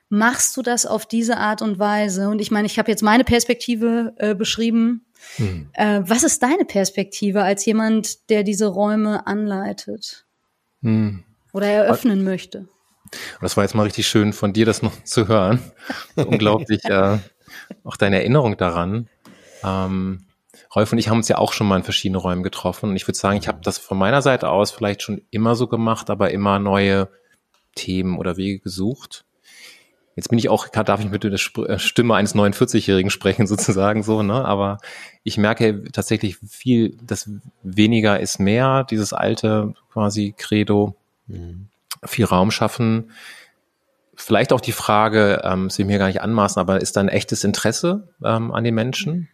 machst 0.09 0.57
du 0.57 0.63
das 0.63 0.87
auf 0.87 1.05
diese 1.05 1.37
Art 1.37 1.61
und 1.61 1.77
Weise? 1.77 2.29
Und 2.29 2.41
ich 2.41 2.49
meine, 2.49 2.65
ich 2.65 2.79
habe 2.79 2.89
jetzt 2.89 3.03
meine 3.03 3.25
Perspektive 3.25 4.15
äh, 4.17 4.33
beschrieben. 4.33 5.05
Hm. 5.35 5.69
Äh, 5.73 6.01
was 6.03 6.23
ist 6.23 6.41
deine 6.41 6.65
Perspektive 6.65 7.43
als 7.43 7.63
jemand, 7.63 8.27
der 8.31 8.41
diese 8.41 8.65
Räume 8.65 9.27
anleitet 9.27 10.25
hm. 10.81 11.23
oder 11.51 11.67
eröffnen 11.67 12.23
möchte? 12.23 12.67
Das 13.39 13.55
war 13.55 13.63
jetzt 13.63 13.75
mal 13.75 13.83
richtig 13.83 14.07
schön 14.07 14.33
von 14.33 14.51
dir, 14.51 14.65
das 14.65 14.81
noch 14.81 15.03
zu 15.03 15.27
hören. 15.27 15.59
Unglaublich, 16.15 16.83
äh, 16.85 17.19
auch 17.83 17.97
deine 17.97 18.17
Erinnerung 18.17 18.57
daran. 18.57 19.07
Ähm, 19.63 20.25
Rolf 20.75 20.91
und 20.91 20.97
ich 20.97 21.09
haben 21.09 21.17
uns 21.17 21.27
ja 21.27 21.37
auch 21.37 21.53
schon 21.53 21.67
mal 21.67 21.77
in 21.77 21.83
verschiedenen 21.83 22.21
Räumen 22.21 22.43
getroffen. 22.43 22.89
Und 22.89 22.95
ich 22.95 23.07
würde 23.07 23.17
sagen, 23.17 23.37
ich 23.37 23.47
habe 23.47 23.59
das 23.63 23.77
von 23.77 23.97
meiner 23.97 24.21
Seite 24.21 24.49
aus 24.49 24.71
vielleicht 24.71 25.01
schon 25.01 25.21
immer 25.29 25.55
so 25.55 25.67
gemacht, 25.67 26.09
aber 26.09 26.31
immer 26.31 26.59
neue 26.59 27.09
Themen 27.75 28.17
oder 28.17 28.37
Wege 28.37 28.59
gesucht. 28.59 29.25
Jetzt 30.15 30.29
bin 30.29 30.37
ich 30.37 30.49
auch, 30.49 30.67
darf 30.67 30.99
ich 30.99 31.09
mit 31.09 31.23
der 31.23 31.31
äh, 31.31 31.79
Stimme 31.79 32.15
eines 32.15 32.35
49-Jährigen 32.35 33.09
sprechen 33.09 33.47
sozusagen 33.47 34.03
so, 34.03 34.21
ne? 34.21 34.45
Aber 34.45 34.77
ich 35.23 35.37
merke 35.37 35.83
tatsächlich 35.91 36.37
viel, 36.37 36.97
dass 37.01 37.29
weniger 37.63 38.19
ist 38.19 38.39
mehr, 38.39 38.83
dieses 38.83 39.13
alte 39.13 39.73
quasi 39.91 40.33
Credo, 40.37 40.95
mhm. 41.27 41.67
viel 42.03 42.25
Raum 42.25 42.51
schaffen. 42.51 43.11
Vielleicht 44.15 44.53
auch 44.53 44.61
die 44.61 44.71
Frage, 44.71 45.41
ähm, 45.43 45.69
sie 45.69 45.83
mir 45.83 45.97
gar 45.97 46.07
nicht 46.07 46.21
anmaßen, 46.21 46.59
aber 46.59 46.81
ist 46.81 46.95
da 46.95 47.01
ein 47.01 47.09
echtes 47.09 47.43
Interesse 47.43 48.09
ähm, 48.23 48.51
an 48.51 48.63
den 48.63 48.75
Menschen? 48.75 49.29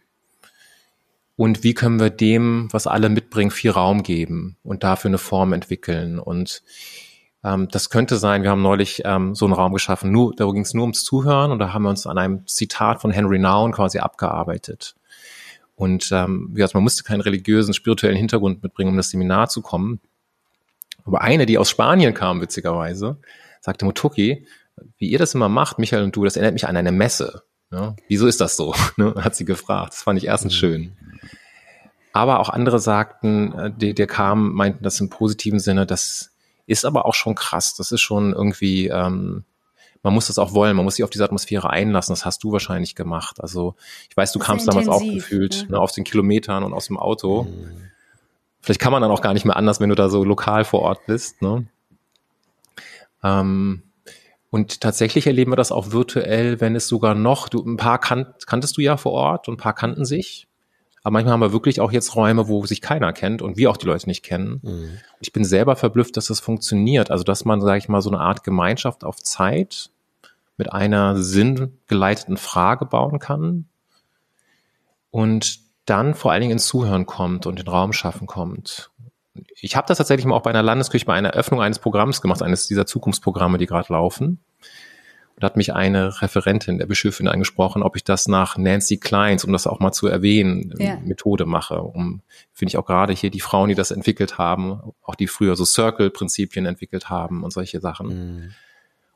Und 1.36 1.62
wie 1.62 1.74
können 1.74 2.00
wir 2.00 2.10
dem, 2.10 2.68
was 2.70 2.86
alle 2.86 3.08
mitbringen, 3.08 3.50
viel 3.50 3.70
Raum 3.70 4.02
geben 4.02 4.56
und 4.62 4.84
dafür 4.84 5.08
eine 5.08 5.18
Form 5.18 5.52
entwickeln? 5.52 6.18
Und 6.18 6.62
ähm, 7.42 7.68
das 7.70 7.90
könnte 7.90 8.16
sein, 8.16 8.42
wir 8.42 8.50
haben 8.50 8.62
neulich 8.62 9.02
ähm, 9.04 9.34
so 9.34 9.46
einen 9.46 9.54
Raum 9.54 9.72
geschaffen, 9.72 10.12
nur, 10.12 10.34
da 10.34 10.44
ging 10.50 10.62
es 10.62 10.74
nur 10.74 10.82
ums 10.82 11.04
Zuhören 11.04 11.50
und 11.50 11.58
da 11.58 11.72
haben 11.72 11.82
wir 11.84 11.90
uns 11.90 12.06
an 12.06 12.18
einem 12.18 12.46
Zitat 12.46 13.00
von 13.00 13.10
Henry 13.10 13.38
Nouwen 13.38 13.72
quasi 13.72 13.98
abgearbeitet. 13.98 14.96
Und 15.76 16.10
ähm, 16.12 16.48
wie 16.50 16.56
gesagt, 16.56 16.74
man 16.74 16.82
musste 16.82 17.04
keinen 17.04 17.22
religiösen, 17.22 17.72
spirituellen 17.72 18.18
Hintergrund 18.18 18.62
mitbringen, 18.62 18.90
um 18.90 18.96
das 18.98 19.08
Seminar 19.08 19.48
zu 19.48 19.62
kommen. 19.62 20.00
Aber 21.06 21.22
eine, 21.22 21.46
die 21.46 21.56
aus 21.56 21.70
Spanien 21.70 22.12
kam, 22.12 22.42
witzigerweise, 22.42 23.16
sagte 23.62 23.86
Mutuki, 23.86 24.46
wie 24.98 25.10
ihr 25.10 25.18
das 25.18 25.34
immer 25.34 25.48
macht, 25.48 25.78
Michael 25.78 26.04
und 26.04 26.14
du, 26.14 26.24
das 26.24 26.36
erinnert 26.36 26.54
mich 26.54 26.66
an 26.66 26.76
eine 26.76 26.92
Messe. 26.92 27.42
Ja, 27.72 27.94
wieso 28.08 28.26
ist 28.26 28.40
das 28.40 28.56
so? 28.56 28.74
Ne, 28.96 29.14
hat 29.16 29.36
sie 29.36 29.44
gefragt. 29.44 29.92
Das 29.92 30.02
fand 30.02 30.18
ich 30.18 30.26
erstens 30.26 30.54
mhm. 30.54 30.58
schön. 30.58 30.96
Aber 32.12 32.40
auch 32.40 32.48
andere 32.48 32.78
sagten, 32.78 33.52
äh, 33.52 33.70
die, 33.70 33.94
die 33.94 34.06
kamen, 34.06 34.52
meinten 34.52 34.82
das 34.82 35.00
im 35.00 35.10
positiven 35.10 35.60
Sinne, 35.60 35.86
das 35.86 36.32
ist 36.66 36.84
aber 36.84 37.06
auch 37.06 37.14
schon 37.14 37.34
krass. 37.34 37.74
Das 37.76 37.92
ist 37.92 38.00
schon 38.00 38.32
irgendwie, 38.32 38.88
ähm, 38.88 39.44
man 40.02 40.14
muss 40.14 40.26
das 40.26 40.38
auch 40.38 40.54
wollen, 40.54 40.76
man 40.76 40.84
muss 40.84 40.96
sich 40.96 41.04
auf 41.04 41.10
diese 41.10 41.24
Atmosphäre 41.24 41.70
einlassen. 41.70 42.12
Das 42.12 42.24
hast 42.24 42.42
du 42.42 42.52
wahrscheinlich 42.52 42.94
gemacht. 42.94 43.40
Also 43.40 43.74
ich 44.08 44.16
weiß, 44.16 44.32
du 44.32 44.38
kamst 44.38 44.66
damals 44.66 44.88
auch 44.88 45.02
gefühlt 45.02 45.66
ne? 45.68 45.76
Ne, 45.76 45.80
aus 45.80 45.92
den 45.92 46.04
Kilometern 46.04 46.64
und 46.64 46.72
aus 46.72 46.86
dem 46.86 46.96
Auto. 46.96 47.44
Mhm. 47.44 47.90
Vielleicht 48.60 48.80
kann 48.80 48.92
man 48.92 49.02
dann 49.02 49.10
auch 49.10 49.22
gar 49.22 49.32
nicht 49.32 49.44
mehr 49.44 49.56
anders, 49.56 49.80
wenn 49.80 49.88
du 49.88 49.94
da 49.94 50.08
so 50.08 50.24
lokal 50.24 50.64
vor 50.64 50.82
Ort 50.82 51.06
bist. 51.06 51.40
Ne? 51.42 51.66
Ähm, 53.22 53.82
und 54.50 54.80
tatsächlich 54.80 55.26
erleben 55.26 55.52
wir 55.52 55.56
das 55.56 55.70
auch 55.70 55.92
virtuell, 55.92 56.60
wenn 56.60 56.74
es 56.74 56.88
sogar 56.88 57.14
noch, 57.14 57.48
du, 57.48 57.64
ein 57.64 57.76
paar 57.76 57.98
kannt, 57.98 58.46
kanntest 58.46 58.76
du 58.76 58.80
ja 58.80 58.96
vor 58.96 59.12
Ort 59.12 59.48
und 59.48 59.54
ein 59.54 59.58
paar 59.58 59.74
kannten 59.74 60.04
sich. 60.04 60.48
Aber 61.02 61.12
manchmal 61.12 61.34
haben 61.34 61.40
wir 61.40 61.52
wirklich 61.52 61.80
auch 61.80 61.92
jetzt 61.92 62.14
Räume, 62.14 62.48
wo 62.48 62.66
sich 62.66 62.82
keiner 62.82 63.12
kennt 63.12 63.42
und 63.42 63.56
wir 63.56 63.70
auch 63.70 63.76
die 63.76 63.86
Leute 63.86 64.06
nicht 64.06 64.22
kennen. 64.22 64.60
Mhm. 64.62 64.98
Ich 65.20 65.32
bin 65.32 65.44
selber 65.44 65.76
verblüfft, 65.76 66.16
dass 66.16 66.26
das 66.26 66.40
funktioniert. 66.40 67.10
Also, 67.10 67.24
dass 67.24 67.44
man, 67.44 67.60
sage 67.60 67.78
ich 67.78 67.88
mal, 67.88 68.02
so 68.02 68.10
eine 68.10 68.20
Art 68.20 68.44
Gemeinschaft 68.44 69.04
auf 69.04 69.22
Zeit 69.22 69.90
mit 70.58 70.72
einer 70.72 71.16
sinngeleiteten 71.16 72.36
Frage 72.36 72.84
bauen 72.84 73.18
kann 73.18 73.66
und 75.10 75.60
dann 75.86 76.14
vor 76.14 76.32
allen 76.32 76.42
Dingen 76.42 76.52
ins 76.52 76.66
Zuhören 76.66 77.06
kommt 77.06 77.46
und 77.46 77.58
den 77.58 77.68
Raum 77.68 77.92
schaffen 77.92 78.26
kommt 78.26 78.89
ich 79.60 79.76
habe 79.76 79.86
das 79.86 79.98
tatsächlich 79.98 80.26
mal 80.26 80.34
auch 80.34 80.42
bei 80.42 80.50
einer 80.50 80.62
Landeskirche 80.62 81.06
bei 81.06 81.14
einer 81.14 81.30
Eröffnung 81.30 81.60
eines 81.60 81.78
Programms 81.78 82.20
gemacht, 82.20 82.42
eines 82.42 82.66
dieser 82.66 82.86
Zukunftsprogramme, 82.86 83.58
die 83.58 83.66
gerade 83.66 83.92
laufen. 83.92 84.40
Und 85.34 85.44
da 85.44 85.46
hat 85.46 85.56
mich 85.56 85.72
eine 85.72 86.20
Referentin 86.20 86.78
der 86.78 86.86
Bischöfin 86.86 87.26
angesprochen, 87.26 87.82
ob 87.82 87.96
ich 87.96 88.04
das 88.04 88.28
nach 88.28 88.58
Nancy 88.58 88.98
Kleins, 88.98 89.44
um 89.44 89.52
das 89.52 89.66
auch 89.66 89.80
mal 89.80 89.92
zu 89.92 90.06
erwähnen, 90.06 90.74
ja. 90.78 90.98
Methode 91.02 91.46
mache. 91.46 91.80
Um 91.80 92.22
finde 92.52 92.70
ich 92.70 92.76
auch 92.76 92.84
gerade 92.84 93.14
hier 93.14 93.30
die 93.30 93.40
Frauen, 93.40 93.70
die 93.70 93.74
das 93.74 93.90
entwickelt 93.90 94.36
haben, 94.36 94.80
auch 95.02 95.14
die 95.14 95.26
früher 95.26 95.56
so 95.56 95.64
Circle-Prinzipien 95.64 96.66
entwickelt 96.66 97.08
haben 97.08 97.42
und 97.42 97.52
solche 97.52 97.80
Sachen. 97.80 98.08
Mhm. 98.08 98.54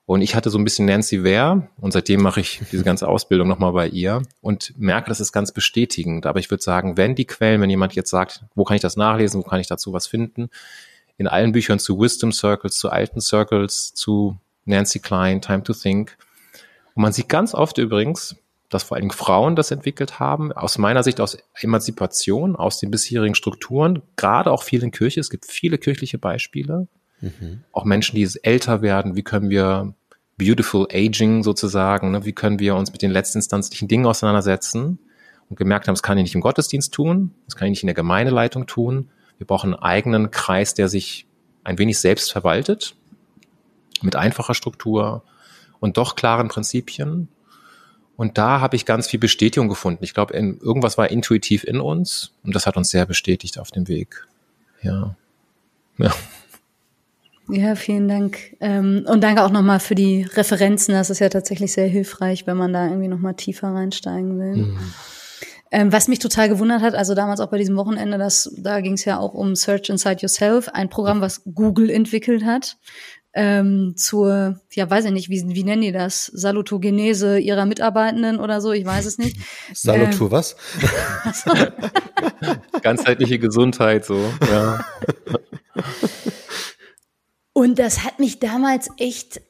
Und 0.06 0.20
ich 0.20 0.34
hatte 0.34 0.50
so 0.50 0.58
ein 0.58 0.64
bisschen 0.64 0.84
Nancy 0.84 1.24
Ware 1.24 1.68
und 1.80 1.92
seitdem 1.92 2.22
mache 2.22 2.40
ich 2.40 2.60
diese 2.70 2.84
ganze 2.84 3.08
Ausbildung 3.08 3.48
nochmal 3.48 3.72
bei 3.72 3.88
ihr 3.88 4.22
und 4.40 4.74
merke, 4.78 5.08
das 5.08 5.20
ist 5.20 5.32
ganz 5.32 5.52
bestätigend. 5.52 6.26
Aber 6.26 6.40
ich 6.40 6.50
würde 6.50 6.62
sagen, 6.62 6.96
wenn 6.96 7.14
die 7.14 7.26
Quellen, 7.26 7.60
wenn 7.60 7.70
jemand 7.70 7.94
jetzt 7.94 8.10
sagt, 8.10 8.44
wo 8.54 8.64
kann 8.64 8.76
ich 8.76 8.82
das 8.82 8.96
nachlesen, 8.96 9.40
wo 9.40 9.44
kann 9.44 9.60
ich 9.60 9.66
dazu 9.66 9.92
was 9.92 10.06
finden, 10.06 10.50
in 11.16 11.26
allen 11.26 11.52
Büchern 11.52 11.78
zu 11.78 11.98
Wisdom 11.98 12.32
Circles, 12.32 12.76
zu 12.76 12.90
alten 12.90 13.20
Circles, 13.20 13.94
zu 13.94 14.36
Nancy 14.64 14.98
Klein, 14.98 15.40
Time 15.40 15.62
to 15.62 15.72
Think. 15.72 16.16
Und 16.94 17.02
man 17.02 17.12
sieht 17.12 17.28
ganz 17.28 17.54
oft 17.54 17.78
übrigens, 17.78 18.36
dass 18.68 18.82
vor 18.82 18.96
allen 18.96 19.02
Dingen 19.02 19.16
Frauen 19.16 19.56
das 19.56 19.70
entwickelt 19.70 20.18
haben, 20.18 20.52
aus 20.52 20.78
meiner 20.78 21.02
Sicht 21.02 21.20
aus 21.20 21.38
Emanzipation, 21.60 22.56
aus 22.56 22.80
den 22.80 22.90
bisherigen 22.90 23.34
Strukturen, 23.34 24.02
gerade 24.16 24.50
auch 24.50 24.64
viel 24.64 24.82
in 24.82 24.90
Kirche. 24.90 25.20
Es 25.20 25.30
gibt 25.30 25.46
viele 25.46 25.78
kirchliche 25.78 26.18
Beispiele, 26.18 26.88
Mhm. 27.24 27.64
Auch 27.72 27.84
Menschen, 27.84 28.16
die 28.16 28.28
älter 28.42 28.82
werden, 28.82 29.16
wie 29.16 29.22
können 29.22 29.50
wir 29.50 29.94
Beautiful 30.37 30.88
Aging 30.92 31.42
sozusagen, 31.42 32.10
ne? 32.10 32.24
wie 32.24 32.32
können 32.32 32.58
wir 32.58 32.74
uns 32.74 32.92
mit 32.92 33.02
den 33.02 33.10
letztinstanzlichen 33.10 33.88
Dingen 33.88 34.06
auseinandersetzen 34.06 34.98
und 35.48 35.56
gemerkt 35.56 35.87
haben, 35.87 35.94
das 35.94 36.02
kann 36.02 36.18
ich 36.18 36.24
nicht 36.24 36.34
im 36.34 36.40
Gottesdienst 36.40 36.92
tun, 36.92 37.32
das 37.46 37.56
kann 37.56 37.66
ich 37.66 37.72
nicht 37.72 37.82
in 37.82 37.88
der 37.88 37.94
Gemeindeleitung 37.94 38.66
tun. 38.66 39.10
Wir 39.38 39.46
brauchen 39.46 39.74
einen 39.74 39.82
eigenen 39.82 40.30
Kreis, 40.30 40.74
der 40.74 40.88
sich 40.88 41.26
ein 41.62 41.78
wenig 41.78 41.98
selbst 41.98 42.32
verwaltet, 42.32 42.96
mit 44.02 44.16
einfacher 44.16 44.54
Struktur 44.54 45.22
und 45.80 45.96
doch 45.96 46.16
klaren 46.16 46.48
Prinzipien. 46.48 47.28
Und 48.16 48.38
da 48.38 48.60
habe 48.60 48.76
ich 48.76 48.87
ganz 48.87 49.08
viel 49.08 49.18
Bestätigung 49.18 49.68
gefunden. 49.68 50.04
Ich 50.04 50.14
glaube, 50.14 50.34
irgendwas 50.34 50.98
war 50.98 51.10
intuitiv 51.10 51.64
in 51.64 51.80
uns 51.80 52.32
und 52.44 52.54
das 52.54 52.66
hat 52.66 52.76
uns 52.76 52.90
sehr 52.90 53.06
bestätigt 53.06 53.58
auf 53.58 53.70
dem 53.70 53.88
Weg. 53.88 54.26
Ja. 54.82 55.16
Ja. 55.98 56.12
Ja, 57.48 57.74
vielen 57.74 58.09
Dank. 58.09 58.57
Ähm, 58.61 59.04
und 59.07 59.22
danke 59.22 59.42
auch 59.42 59.50
nochmal 59.50 59.80
für 59.80 59.94
die 59.94 60.22
Referenzen. 60.22 60.94
Das 60.94 61.11
ist 61.11 61.18
ja 61.18 61.28
tatsächlich 61.28 61.72
sehr 61.72 61.87
hilfreich, 61.87 62.46
wenn 62.46 62.57
man 62.57 62.72
da 62.72 62.87
irgendwie 62.87 63.09
nochmal 63.09 63.35
tiefer 63.35 63.68
reinsteigen 63.68 64.38
will. 64.38 64.57
Mhm. 64.64 64.78
Ähm, 65.70 65.92
was 65.92 66.09
mich 66.09 66.20
total 66.20 66.48
gewundert 66.48 66.83
hat, 66.83 66.94
also 66.94 67.14
damals 67.14 67.40
auch 67.40 67.50
bei 67.50 67.59
diesem 67.59 67.76
Wochenende, 67.76 68.16
das, 68.16 68.50
da 68.57 68.80
ging 68.80 68.92
es 68.92 69.04
ja 69.04 69.18
auch 69.18 69.35
um 69.35 69.57
Search 69.57 69.88
Inside 69.88 70.18
Yourself, 70.20 70.68
ein 70.68 70.88
Programm, 70.88 71.20
was 71.20 71.42
Google 71.52 71.90
entwickelt 71.90 72.44
hat. 72.44 72.76
Ähm, 73.37 73.94
zur, 73.96 74.61
ja, 74.72 74.88
weiß 74.88 75.07
ich 75.07 75.11
nicht, 75.11 75.28
wie, 75.28 75.42
wie 75.48 75.64
nennen 75.64 75.83
die 75.83 75.90
das? 75.90 76.26
Salutogenese 76.26 77.40
ihrer 77.40 77.66
Mitarbeitenden 77.66 78.38
oder 78.38 78.61
so, 78.61 78.70
ich 78.70 78.85
weiß 78.87 79.04
es 79.07 79.18
nicht. 79.18 79.37
Saluto 79.74 80.26
ähm, 80.26 80.30
was? 80.30 80.57
Ganzheitliche 82.83 83.40
Gesundheit, 83.40 84.04
so, 84.04 84.20
ja. 84.48 84.85
Und 87.54 87.78
das 87.78 88.04
hat 88.04 88.18
mich 88.18 88.40
damals 88.40 88.88
echt, 88.98 89.40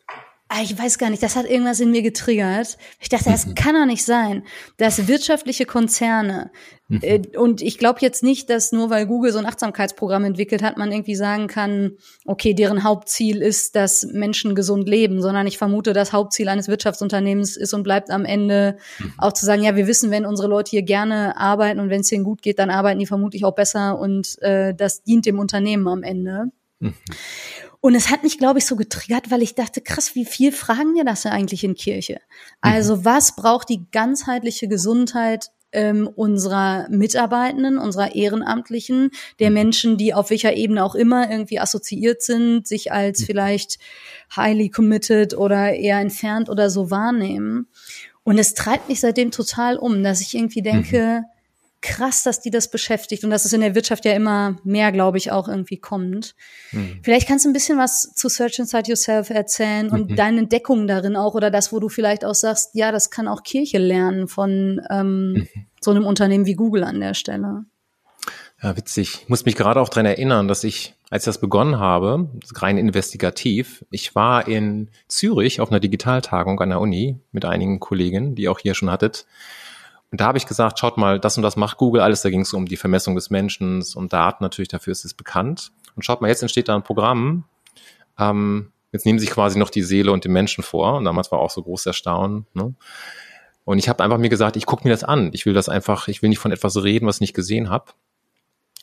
ah, 0.48 0.60
ich 0.62 0.78
weiß 0.78 0.98
gar 0.98 1.08
nicht, 1.08 1.22
das 1.22 1.36
hat 1.36 1.48
irgendwas 1.48 1.80
in 1.80 1.90
mir 1.90 2.02
getriggert. 2.02 2.76
Ich 3.00 3.08
dachte, 3.08 3.30
das 3.30 3.46
mhm. 3.46 3.54
kann 3.54 3.74
doch 3.74 3.86
nicht 3.86 4.04
sein, 4.04 4.44
dass 4.76 5.08
wirtschaftliche 5.08 5.64
Konzerne, 5.64 6.50
mhm. 6.88 7.00
äh, 7.00 7.22
und 7.38 7.62
ich 7.62 7.78
glaube 7.78 8.00
jetzt 8.02 8.22
nicht, 8.22 8.50
dass 8.50 8.72
nur 8.72 8.90
weil 8.90 9.06
Google 9.06 9.32
so 9.32 9.38
ein 9.38 9.46
Achtsamkeitsprogramm 9.46 10.24
entwickelt 10.24 10.62
hat, 10.62 10.76
man 10.76 10.92
irgendwie 10.92 11.14
sagen 11.14 11.46
kann, 11.46 11.92
okay, 12.26 12.52
deren 12.52 12.84
Hauptziel 12.84 13.40
ist, 13.40 13.74
dass 13.74 14.04
Menschen 14.12 14.54
gesund 14.54 14.86
leben, 14.86 15.22
sondern 15.22 15.46
ich 15.46 15.56
vermute, 15.56 15.94
das 15.94 16.12
Hauptziel 16.12 16.50
eines 16.50 16.68
Wirtschaftsunternehmens 16.68 17.56
ist 17.56 17.72
und 17.72 17.84
bleibt 17.84 18.10
am 18.10 18.26
Ende 18.26 18.76
mhm. 18.98 19.14
auch 19.16 19.32
zu 19.32 19.46
sagen, 19.46 19.62
ja, 19.62 19.76
wir 19.76 19.86
wissen, 19.86 20.10
wenn 20.10 20.26
unsere 20.26 20.48
Leute 20.48 20.72
hier 20.72 20.82
gerne 20.82 21.38
arbeiten 21.38 21.80
und 21.80 21.88
wenn 21.88 22.02
es 22.02 22.12
ihnen 22.12 22.24
gut 22.24 22.42
geht, 22.42 22.58
dann 22.58 22.68
arbeiten 22.68 22.98
die 22.98 23.06
vermutlich 23.06 23.46
auch 23.46 23.54
besser 23.54 23.98
und 23.98 24.36
äh, 24.42 24.74
das 24.74 25.02
dient 25.04 25.24
dem 25.24 25.38
Unternehmen 25.38 25.88
am 25.88 26.02
Ende. 26.02 26.50
Mhm. 26.80 26.94
Und 27.84 27.94
es 27.94 28.08
hat 28.08 28.22
mich, 28.22 28.38
glaube 28.38 28.60
ich, 28.60 28.64
so 28.64 28.76
getriggert, 28.76 29.30
weil 29.30 29.42
ich 29.42 29.56
dachte, 29.56 29.82
krass, 29.82 30.14
wie 30.14 30.24
viel 30.24 30.52
fragen 30.52 30.94
wir 30.94 31.04
das 31.04 31.24
ja 31.24 31.32
eigentlich 31.32 31.64
in 31.64 31.74
Kirche? 31.74 32.18
Also 32.62 32.96
mhm. 32.96 33.04
was 33.04 33.36
braucht 33.36 33.68
die 33.68 33.84
ganzheitliche 33.92 34.68
Gesundheit 34.68 35.50
ähm, 35.72 36.08
unserer 36.08 36.88
Mitarbeitenden, 36.88 37.76
unserer 37.76 38.14
Ehrenamtlichen, 38.14 39.10
der 39.38 39.50
mhm. 39.50 39.54
Menschen, 39.54 39.96
die 39.98 40.14
auf 40.14 40.30
welcher 40.30 40.56
Ebene 40.56 40.82
auch 40.82 40.94
immer 40.94 41.30
irgendwie 41.30 41.60
assoziiert 41.60 42.22
sind, 42.22 42.66
sich 42.66 42.90
als 42.90 43.20
mhm. 43.20 43.24
vielleicht 43.26 43.78
highly 44.34 44.70
committed 44.70 45.36
oder 45.36 45.74
eher 45.74 46.00
entfernt 46.00 46.48
oder 46.48 46.70
so 46.70 46.90
wahrnehmen. 46.90 47.68
Und 48.22 48.38
es 48.38 48.54
treibt 48.54 48.88
mich 48.88 49.00
seitdem 49.00 49.30
total 49.30 49.76
um, 49.76 50.02
dass 50.02 50.22
ich 50.22 50.34
irgendwie 50.34 50.62
denke, 50.62 51.24
krass, 51.84 52.22
dass 52.22 52.40
die 52.40 52.50
das 52.50 52.68
beschäftigt 52.68 53.24
und 53.24 53.30
dass 53.30 53.44
es 53.44 53.52
in 53.52 53.60
der 53.60 53.74
Wirtschaft 53.74 54.06
ja 54.06 54.12
immer 54.12 54.56
mehr, 54.64 54.90
glaube 54.90 55.18
ich, 55.18 55.30
auch 55.30 55.48
irgendwie 55.48 55.76
kommt. 55.76 56.34
Mhm. 56.72 57.00
Vielleicht 57.02 57.28
kannst 57.28 57.44
du 57.44 57.50
ein 57.50 57.52
bisschen 57.52 57.78
was 57.78 58.14
zu 58.14 58.30
Search 58.30 58.58
Inside 58.58 58.88
Yourself 58.88 59.28
erzählen 59.28 59.90
und 59.90 60.10
mhm. 60.10 60.16
deine 60.16 60.40
Entdeckungen 60.40 60.88
darin 60.88 61.14
auch 61.14 61.34
oder 61.34 61.50
das, 61.50 61.72
wo 61.72 61.80
du 61.80 61.90
vielleicht 61.90 62.24
auch 62.24 62.34
sagst, 62.34 62.70
ja, 62.72 62.90
das 62.90 63.10
kann 63.10 63.28
auch 63.28 63.42
Kirche 63.42 63.76
lernen 63.76 64.28
von 64.28 64.80
ähm, 64.90 65.32
mhm. 65.32 65.48
so 65.78 65.90
einem 65.90 66.06
Unternehmen 66.06 66.46
wie 66.46 66.54
Google 66.54 66.84
an 66.84 67.00
der 67.00 67.12
Stelle. 67.12 67.66
Ja, 68.62 68.74
witzig. 68.78 69.18
Ich 69.22 69.28
muss 69.28 69.44
mich 69.44 69.54
gerade 69.54 69.78
auch 69.78 69.90
dran 69.90 70.06
erinnern, 70.06 70.48
dass 70.48 70.64
ich, 70.64 70.94
als 71.10 71.24
ich 71.24 71.26
das 71.26 71.38
begonnen 71.38 71.78
habe, 71.78 72.30
rein 72.54 72.78
investigativ, 72.78 73.84
ich 73.90 74.14
war 74.14 74.48
in 74.48 74.88
Zürich 75.06 75.60
auf 75.60 75.70
einer 75.70 75.80
Digitaltagung 75.80 76.58
an 76.60 76.70
der 76.70 76.80
Uni 76.80 77.18
mit 77.30 77.44
einigen 77.44 77.78
Kollegen, 77.78 78.34
die 78.34 78.48
auch 78.48 78.58
hier 78.58 78.74
schon 78.74 78.90
hattet. 78.90 79.26
Und 80.14 80.20
da 80.20 80.26
habe 80.26 80.38
ich 80.38 80.46
gesagt, 80.46 80.78
schaut 80.78 80.96
mal, 80.96 81.18
das 81.18 81.36
und 81.36 81.42
das 81.42 81.56
macht 81.56 81.76
Google 81.76 82.00
alles. 82.00 82.22
Da 82.22 82.30
ging 82.30 82.42
es 82.42 82.52
um 82.52 82.66
die 82.66 82.76
Vermessung 82.76 83.16
des 83.16 83.30
Menschen 83.30 83.84
und 83.96 84.12
Daten 84.12 84.44
natürlich, 84.44 84.68
dafür 84.68 84.92
ist 84.92 85.04
es 85.04 85.12
bekannt. 85.12 85.72
Und 85.96 86.04
schaut 86.04 86.20
mal, 86.20 86.28
jetzt 86.28 86.42
entsteht 86.42 86.68
da 86.68 86.76
ein 86.76 86.84
Programm. 86.84 87.44
Ähm, 88.18 88.70
jetzt 88.92 89.06
nehmen 89.06 89.18
sich 89.18 89.30
quasi 89.30 89.58
noch 89.58 89.70
die 89.70 89.82
Seele 89.82 90.12
und 90.12 90.24
den 90.24 90.32
Menschen 90.32 90.62
vor. 90.62 90.94
Und 90.94 91.04
damals 91.04 91.32
war 91.32 91.40
auch 91.40 91.50
so 91.50 91.62
groß 91.62 91.86
Erstaunen. 91.86 92.46
Ne? 92.54 92.74
Und 93.64 93.78
ich 93.78 93.88
habe 93.88 94.04
einfach 94.04 94.18
mir 94.18 94.28
gesagt, 94.28 94.56
ich 94.56 94.66
gucke 94.66 94.84
mir 94.84 94.90
das 94.90 95.02
an. 95.02 95.30
Ich 95.32 95.46
will 95.46 95.52
das 95.52 95.68
einfach, 95.68 96.06
ich 96.06 96.22
will 96.22 96.28
nicht 96.28 96.38
von 96.38 96.52
etwas 96.52 96.80
reden, 96.82 97.06
was 97.06 97.16
ich 97.16 97.22
nicht 97.22 97.34
gesehen 97.34 97.68
habe 97.68 97.92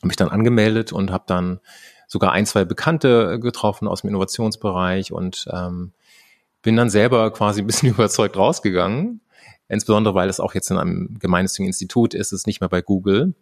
habe 0.02 0.08
mich 0.08 0.16
dann 0.16 0.30
angemeldet 0.30 0.92
und 0.92 1.12
habe 1.12 1.24
dann 1.28 1.60
sogar 2.08 2.32
ein, 2.32 2.44
zwei 2.44 2.64
Bekannte 2.64 3.38
getroffen 3.38 3.86
aus 3.86 4.00
dem 4.00 4.08
Innovationsbereich 4.08 5.12
und 5.12 5.46
ähm, 5.52 5.92
bin 6.60 6.76
dann 6.76 6.90
selber 6.90 7.32
quasi 7.32 7.62
ein 7.62 7.66
bisschen 7.66 7.88
überzeugt 7.94 8.36
rausgegangen. 8.36 9.20
Insbesondere, 9.68 10.14
weil 10.14 10.28
es 10.28 10.40
auch 10.40 10.54
jetzt 10.54 10.70
in 10.70 10.78
einem 10.78 11.18
gemeinnützigen 11.18 11.66
Institut 11.66 12.14
ist, 12.14 12.32
es 12.32 12.40
ist 12.40 12.46
nicht 12.46 12.60
mehr 12.60 12.68
bei 12.68 12.82
Google. 12.82 13.34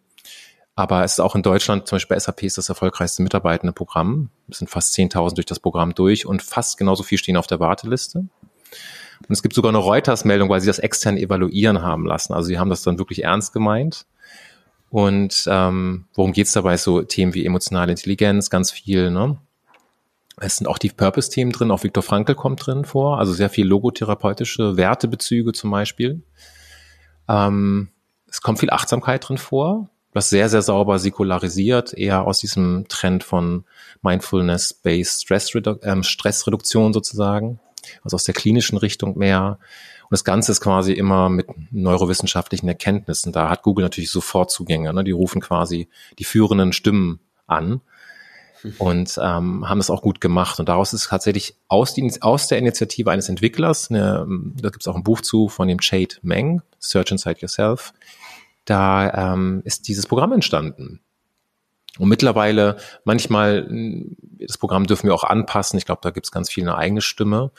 Aber 0.75 1.03
es 1.03 1.13
ist 1.13 1.19
auch 1.19 1.35
in 1.35 1.43
Deutschland, 1.43 1.87
zum 1.87 1.97
Beispiel 1.97 2.15
bei 2.15 2.19
SAP 2.19 2.43
ist 2.43 2.57
das 2.57 2.69
erfolgreichste 2.69 3.21
mitarbeitende 3.21 3.73
Programm. 3.73 4.29
Es 4.49 4.59
sind 4.59 4.69
fast 4.69 4.95
10.000 4.95 5.35
durch 5.35 5.45
das 5.45 5.59
Programm 5.59 5.93
durch 5.93 6.25
und 6.25 6.41
fast 6.41 6.77
genauso 6.77 7.03
viel 7.03 7.17
stehen 7.17 7.37
auf 7.37 7.47
der 7.47 7.59
Warteliste. 7.59 8.19
Und 8.19 9.29
es 9.29 9.43
gibt 9.43 9.53
sogar 9.53 9.69
eine 9.69 9.77
Reuters-Meldung, 9.77 10.49
weil 10.49 10.61
sie 10.61 10.67
das 10.67 10.79
extern 10.79 11.17
evaluieren 11.17 11.81
haben 11.81 12.05
lassen. 12.05 12.33
Also 12.33 12.47
sie 12.47 12.57
haben 12.57 12.69
das 12.69 12.83
dann 12.83 12.97
wirklich 12.97 13.23
ernst 13.23 13.53
gemeint. 13.53 14.05
Und 14.89 15.45
ähm, 15.47 16.05
worum 16.13 16.33
geht's 16.33 16.53
dabei? 16.53 16.77
So 16.77 17.01
Themen 17.01 17.33
wie 17.33 17.45
emotionale 17.45 17.91
Intelligenz, 17.91 18.49
ganz 18.49 18.71
viel. 18.71 19.11
Ne? 19.11 19.37
Es 20.37 20.57
sind 20.57 20.67
auch 20.67 20.77
die 20.77 20.89
Purpose-Themen 20.89 21.51
drin, 21.51 21.71
auch 21.71 21.83
Viktor 21.83 22.03
Frankl 22.03 22.35
kommt 22.35 22.65
drin 22.65 22.85
vor, 22.85 23.19
also 23.19 23.33
sehr 23.33 23.49
viel 23.49 23.67
logotherapeutische 23.67 24.77
Wertebezüge 24.77 25.51
zum 25.51 25.71
Beispiel. 25.71 26.23
Ähm, 27.27 27.89
es 28.27 28.41
kommt 28.41 28.59
viel 28.59 28.69
Achtsamkeit 28.69 29.27
drin 29.27 29.37
vor, 29.37 29.89
was 30.13 30.29
sehr, 30.29 30.49
sehr 30.49 30.61
sauber 30.61 30.99
säkularisiert, 30.99 31.93
eher 31.93 32.25
aus 32.25 32.39
diesem 32.39 32.85
Trend 32.87 33.23
von 33.23 33.65
Mindfulness-Based 34.01 35.23
Stress, 35.23 35.51
ähm, 35.83 36.03
Stressreduktion 36.03 36.93
sozusagen, 36.93 37.59
also 38.03 38.15
aus 38.15 38.23
der 38.23 38.33
klinischen 38.33 38.77
Richtung 38.77 39.17
mehr. 39.17 39.59
Und 40.03 40.11
das 40.11 40.23
Ganze 40.23 40.51
ist 40.53 40.61
quasi 40.61 40.93
immer 40.93 41.29
mit 41.29 41.47
neurowissenschaftlichen 41.71 42.67
Erkenntnissen. 42.67 43.31
Da 43.31 43.49
hat 43.49 43.63
Google 43.63 43.83
natürlich 43.83 44.11
sofort 44.11 44.51
Zugänge. 44.51 44.93
Ne? 44.93 45.03
Die 45.03 45.11
rufen 45.11 45.41
quasi 45.41 45.87
die 46.19 46.25
führenden 46.25 46.73
Stimmen 46.73 47.19
an 47.47 47.81
und 48.77 49.17
ähm, 49.21 49.67
haben 49.67 49.79
das 49.79 49.89
auch 49.89 50.01
gut 50.01 50.21
gemacht. 50.21 50.59
Und 50.59 50.69
daraus 50.69 50.93
ist 50.93 51.09
tatsächlich 51.09 51.55
aus, 51.67 51.93
die, 51.93 52.11
aus 52.21 52.47
der 52.47 52.57
Initiative 52.57 53.09
eines 53.11 53.29
Entwicklers, 53.29 53.89
eine, 53.89 54.25
da 54.55 54.69
gibt 54.69 54.83
es 54.83 54.87
auch 54.87 54.95
ein 54.95 55.03
Buch 55.03 55.21
zu 55.21 55.49
von 55.49 55.67
dem 55.67 55.79
Chade 55.79 56.15
Meng, 56.21 56.61
Search 56.79 57.11
Inside 57.11 57.39
Yourself, 57.41 57.93
da 58.65 59.33
ähm, 59.33 59.61
ist 59.65 59.87
dieses 59.87 60.07
Programm 60.07 60.33
entstanden. 60.33 60.99
Und 61.99 62.07
mittlerweile, 62.07 62.77
manchmal, 63.03 63.67
das 64.39 64.57
Programm 64.57 64.87
dürfen 64.87 65.07
wir 65.07 65.13
auch 65.13 65.25
anpassen. 65.25 65.77
Ich 65.77 65.85
glaube, 65.85 66.01
da 66.03 66.11
gibt 66.11 66.25
es 66.25 66.31
ganz 66.31 66.49
viel 66.49 66.63
eine 66.63 66.77
eigene 66.77 67.01
Stimme. 67.01 67.51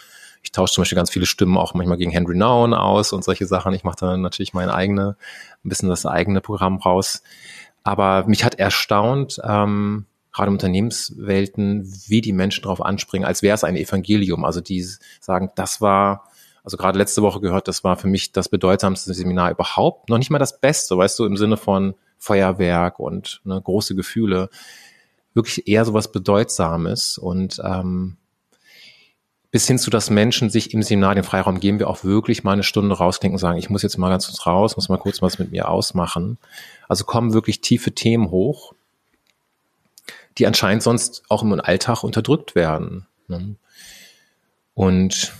Ich 0.42 0.52
tausche 0.52 0.74
zum 0.74 0.82
Beispiel 0.82 0.96
ganz 0.96 1.10
viele 1.10 1.26
Stimmen 1.26 1.58
auch 1.58 1.74
manchmal 1.74 1.98
gegen 1.98 2.10
Henry 2.10 2.36
Noun 2.36 2.74
aus 2.74 3.12
und 3.12 3.22
solche 3.24 3.46
Sachen. 3.46 3.74
Ich 3.74 3.84
mache 3.84 3.96
da 4.00 4.16
natürlich 4.16 4.54
mein 4.54 4.70
eigene, 4.70 5.16
ein 5.64 5.68
bisschen 5.68 5.88
das 5.88 6.06
eigene 6.06 6.40
Programm 6.40 6.78
raus. 6.78 7.22
Aber 7.84 8.26
mich 8.26 8.44
hat 8.44 8.56
erstaunt, 8.56 9.40
ähm, 9.44 10.06
gerade 10.32 10.48
im 10.48 10.54
Unternehmenswelten, 10.54 11.92
wie 12.06 12.20
die 12.20 12.32
Menschen 12.32 12.62
darauf 12.62 12.80
anspringen, 12.80 13.26
als 13.26 13.42
wäre 13.42 13.54
es 13.54 13.64
ein 13.64 13.76
Evangelium. 13.76 14.44
Also 14.44 14.60
die 14.60 14.84
sagen, 15.20 15.50
das 15.54 15.80
war, 15.80 16.28
also 16.64 16.76
gerade 16.76 16.98
letzte 16.98 17.22
Woche 17.22 17.40
gehört, 17.40 17.68
das 17.68 17.84
war 17.84 17.96
für 17.96 18.08
mich 18.08 18.32
das 18.32 18.48
bedeutsamste 18.48 19.12
Seminar 19.14 19.50
überhaupt. 19.50 20.08
Noch 20.08 20.18
nicht 20.18 20.30
mal 20.30 20.38
das 20.38 20.60
Beste, 20.60 20.96
weißt 20.96 21.18
du, 21.18 21.26
im 21.26 21.36
Sinne 21.36 21.56
von 21.56 21.94
Feuerwerk 22.18 22.98
und 22.98 23.40
ne, 23.44 23.60
große 23.60 23.94
Gefühle. 23.94 24.48
Wirklich 25.34 25.68
eher 25.68 25.84
so 25.84 25.92
was 25.92 26.12
Bedeutsames. 26.12 27.18
Und 27.18 27.60
ähm, 27.64 28.16
bis 29.50 29.66
hin 29.66 29.78
zu, 29.78 29.90
dass 29.90 30.08
Menschen 30.08 30.48
sich 30.48 30.72
im 30.72 30.82
Seminar 30.82 31.14
den 31.14 31.24
Freiraum 31.24 31.60
geben, 31.60 31.78
wir 31.78 31.90
auch 31.90 32.04
wirklich 32.04 32.42
mal 32.42 32.52
eine 32.52 32.62
Stunde 32.62 32.96
rausklinken 32.96 33.34
und 33.34 33.40
sagen, 33.40 33.58
ich 33.58 33.68
muss 33.68 33.82
jetzt 33.82 33.98
mal 33.98 34.08
ganz 34.08 34.26
kurz 34.26 34.46
raus, 34.46 34.76
muss 34.76 34.88
mal 34.88 34.98
kurz 34.98 35.20
was 35.20 35.38
mit 35.38 35.52
mir 35.52 35.68
ausmachen. 35.68 36.38
Also 36.88 37.04
kommen 37.04 37.34
wirklich 37.34 37.60
tiefe 37.60 37.92
Themen 37.92 38.30
hoch, 38.30 38.72
die 40.38 40.46
anscheinend 40.46 40.82
sonst 40.82 41.22
auch 41.28 41.42
im 41.42 41.52
Alltag 41.60 42.04
unterdrückt 42.04 42.54
werden. 42.54 43.06
Ne? 43.28 43.56
Und 44.74 45.32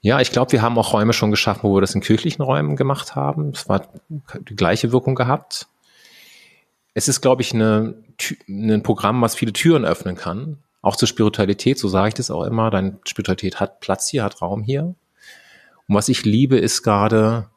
ja, 0.00 0.20
ich 0.20 0.32
glaube, 0.32 0.52
wir 0.52 0.62
haben 0.62 0.78
auch 0.78 0.92
Räume 0.92 1.12
schon 1.12 1.30
geschaffen, 1.30 1.62
wo 1.62 1.76
wir 1.76 1.80
das 1.80 1.94
in 1.94 2.00
kirchlichen 2.00 2.42
Räumen 2.42 2.76
gemacht 2.76 3.14
haben. 3.14 3.50
Es 3.50 3.68
war 3.68 3.88
die 4.08 4.56
gleiche 4.56 4.90
Wirkung 4.90 5.14
gehabt. 5.14 5.68
Es 6.94 7.08
ist, 7.08 7.20
glaube 7.20 7.42
ich, 7.42 7.54
eine, 7.54 7.94
ein 8.48 8.82
Programm, 8.82 9.22
was 9.22 9.34
viele 9.34 9.52
Türen 9.52 9.84
öffnen 9.84 10.16
kann 10.16 10.58
auch 10.82 10.96
zur 10.96 11.08
Spiritualität, 11.08 11.78
so 11.78 11.88
sage 11.88 12.08
ich 12.08 12.14
das 12.14 12.30
auch 12.30 12.42
immer, 12.42 12.68
deine 12.70 12.98
Spiritualität 13.06 13.60
hat 13.60 13.80
Platz 13.80 14.08
hier, 14.08 14.24
hat 14.24 14.42
Raum 14.42 14.62
hier. 14.62 14.94
Und 15.86 15.94
was 15.94 16.08
ich 16.08 16.24
liebe, 16.24 16.58
ist 16.58 16.82
gerade, 16.82 17.48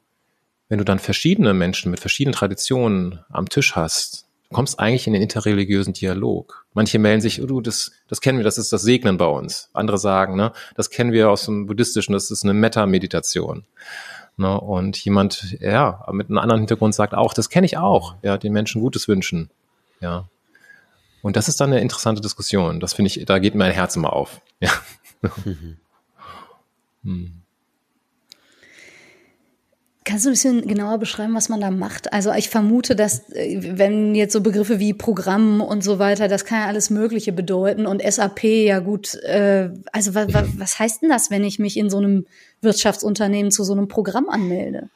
wenn 0.70 0.78
du 0.78 0.86
dann 0.86 1.00
verschiedene 1.00 1.54
Menschen 1.54 1.90
mit 1.90 2.00
verschiedenen 2.00 2.36
Traditionen 2.36 3.26
am 3.30 3.50
Tisch 3.50 3.76
hast, 3.76 4.25
du 4.50 4.56
kommst 4.56 4.80
eigentlich 4.80 5.08
in 5.08 5.14
den 5.14 5.22
interreligiösen 5.22 5.94
Dialog. 5.94 6.66
Manche 6.74 7.00
melden 7.00 7.22
sich, 7.22 7.42
oh, 7.42 7.46
du, 7.46 7.62
das, 7.62 7.92
das 8.08 8.22
kennen 8.22 8.38
wir, 8.38 8.44
das 8.44 8.58
ist 8.58 8.72
das 8.72 8.82
Segnen 8.82 9.18
bei 9.18 9.26
uns. 9.26 9.70
Andere 9.74 9.98
sagen, 9.98 10.36
ne, 10.36 10.52
das 10.76 10.90
kennen 10.90 11.12
wir 11.12 11.30
aus 11.30 11.46
dem 11.46 11.68
Buddhistischen, 11.68 12.14
das 12.14 12.32
ist 12.32 12.44
eine 12.44 12.54
Metta-Meditation. 12.54 13.66
Ne, 14.38 14.60
und 14.60 14.98
jemand, 14.98 15.58
ja, 15.62 16.06
mit 16.12 16.30
einem 16.30 16.40
anderen 16.40 16.62
Hintergrund 16.62 16.94
sagt 16.94 17.14
auch, 17.14 17.34
das 17.34 17.50
kenne 17.50 17.66
ich 17.66 17.78
auch, 17.78 18.16
ja, 18.22 18.38
den 18.38 18.54
Menschen 18.54 18.82
Gutes 18.82 19.08
wünschen. 19.08 19.50
Ja. 20.02 20.28
Und 21.22 21.38
das 21.38 21.48
ist 21.48 21.60
dann 21.60 21.72
eine 21.72 21.82
interessante 21.82 22.22
Diskussion. 22.22 22.80
Das 22.80 22.94
finde 22.94 23.08
ich, 23.08 23.26
da 23.26 23.40
geht 23.40 23.56
mein 23.56 23.72
Herz 23.72 23.96
immer 23.96 24.14
auf. 24.14 24.42
Ja. 24.60 24.72
Mhm. 25.44 25.78
hm. 27.04 27.42
Kannst 30.08 30.24
du 30.24 30.30
ein 30.30 30.34
bisschen 30.34 30.68
genauer 30.68 31.00
beschreiben, 31.00 31.34
was 31.34 31.50
man 31.50 31.60
da 31.60 31.72
macht? 31.72 32.14
Also 32.14 32.32
ich 32.32 32.52
vermute, 32.52 32.96
dass 32.96 33.28
äh, 33.32 33.60
wenn 33.78 34.14
jetzt 34.14 34.34
so 34.34 34.42
Begriffe 34.42 34.80
wie 34.80 34.94
Programm 34.94 35.62
und 35.62 35.84
so 35.84 35.98
weiter, 35.98 36.28
das 36.28 36.46
kann 36.46 36.60
ja 36.62 36.68
alles 36.68 36.92
Mögliche 36.92 37.34
bedeuten 37.34 37.88
und 37.88 38.04
SAP 38.04 38.44
ja 38.44 38.80
gut. 38.80 39.16
Äh, 39.24 39.72
also 39.92 40.14
wa, 40.14 40.28
wa, 40.32 40.44
was 40.58 40.78
heißt 40.78 41.02
denn 41.02 41.10
das, 41.10 41.32
wenn 41.32 41.44
ich 41.44 41.58
mich 41.58 41.76
in 41.76 41.90
so 41.90 41.98
einem 41.98 42.28
Wirtschaftsunternehmen 42.62 43.52
zu 43.52 43.64
so 43.64 43.74
einem 43.74 43.88
Programm 43.88 44.30
anmelde? 44.30 44.90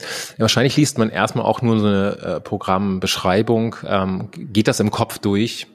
Ja, 0.00 0.40
wahrscheinlich 0.40 0.76
liest 0.76 0.98
man 0.98 1.08
erstmal 1.08 1.44
auch 1.44 1.62
nur 1.62 1.78
so 1.78 1.86
eine 1.86 2.18
äh, 2.18 2.40
Programmbeschreibung, 2.40 3.76
ähm, 3.86 4.28
geht 4.32 4.66
das 4.66 4.80
im 4.80 4.90
Kopf 4.90 5.18
durch. 5.18 5.68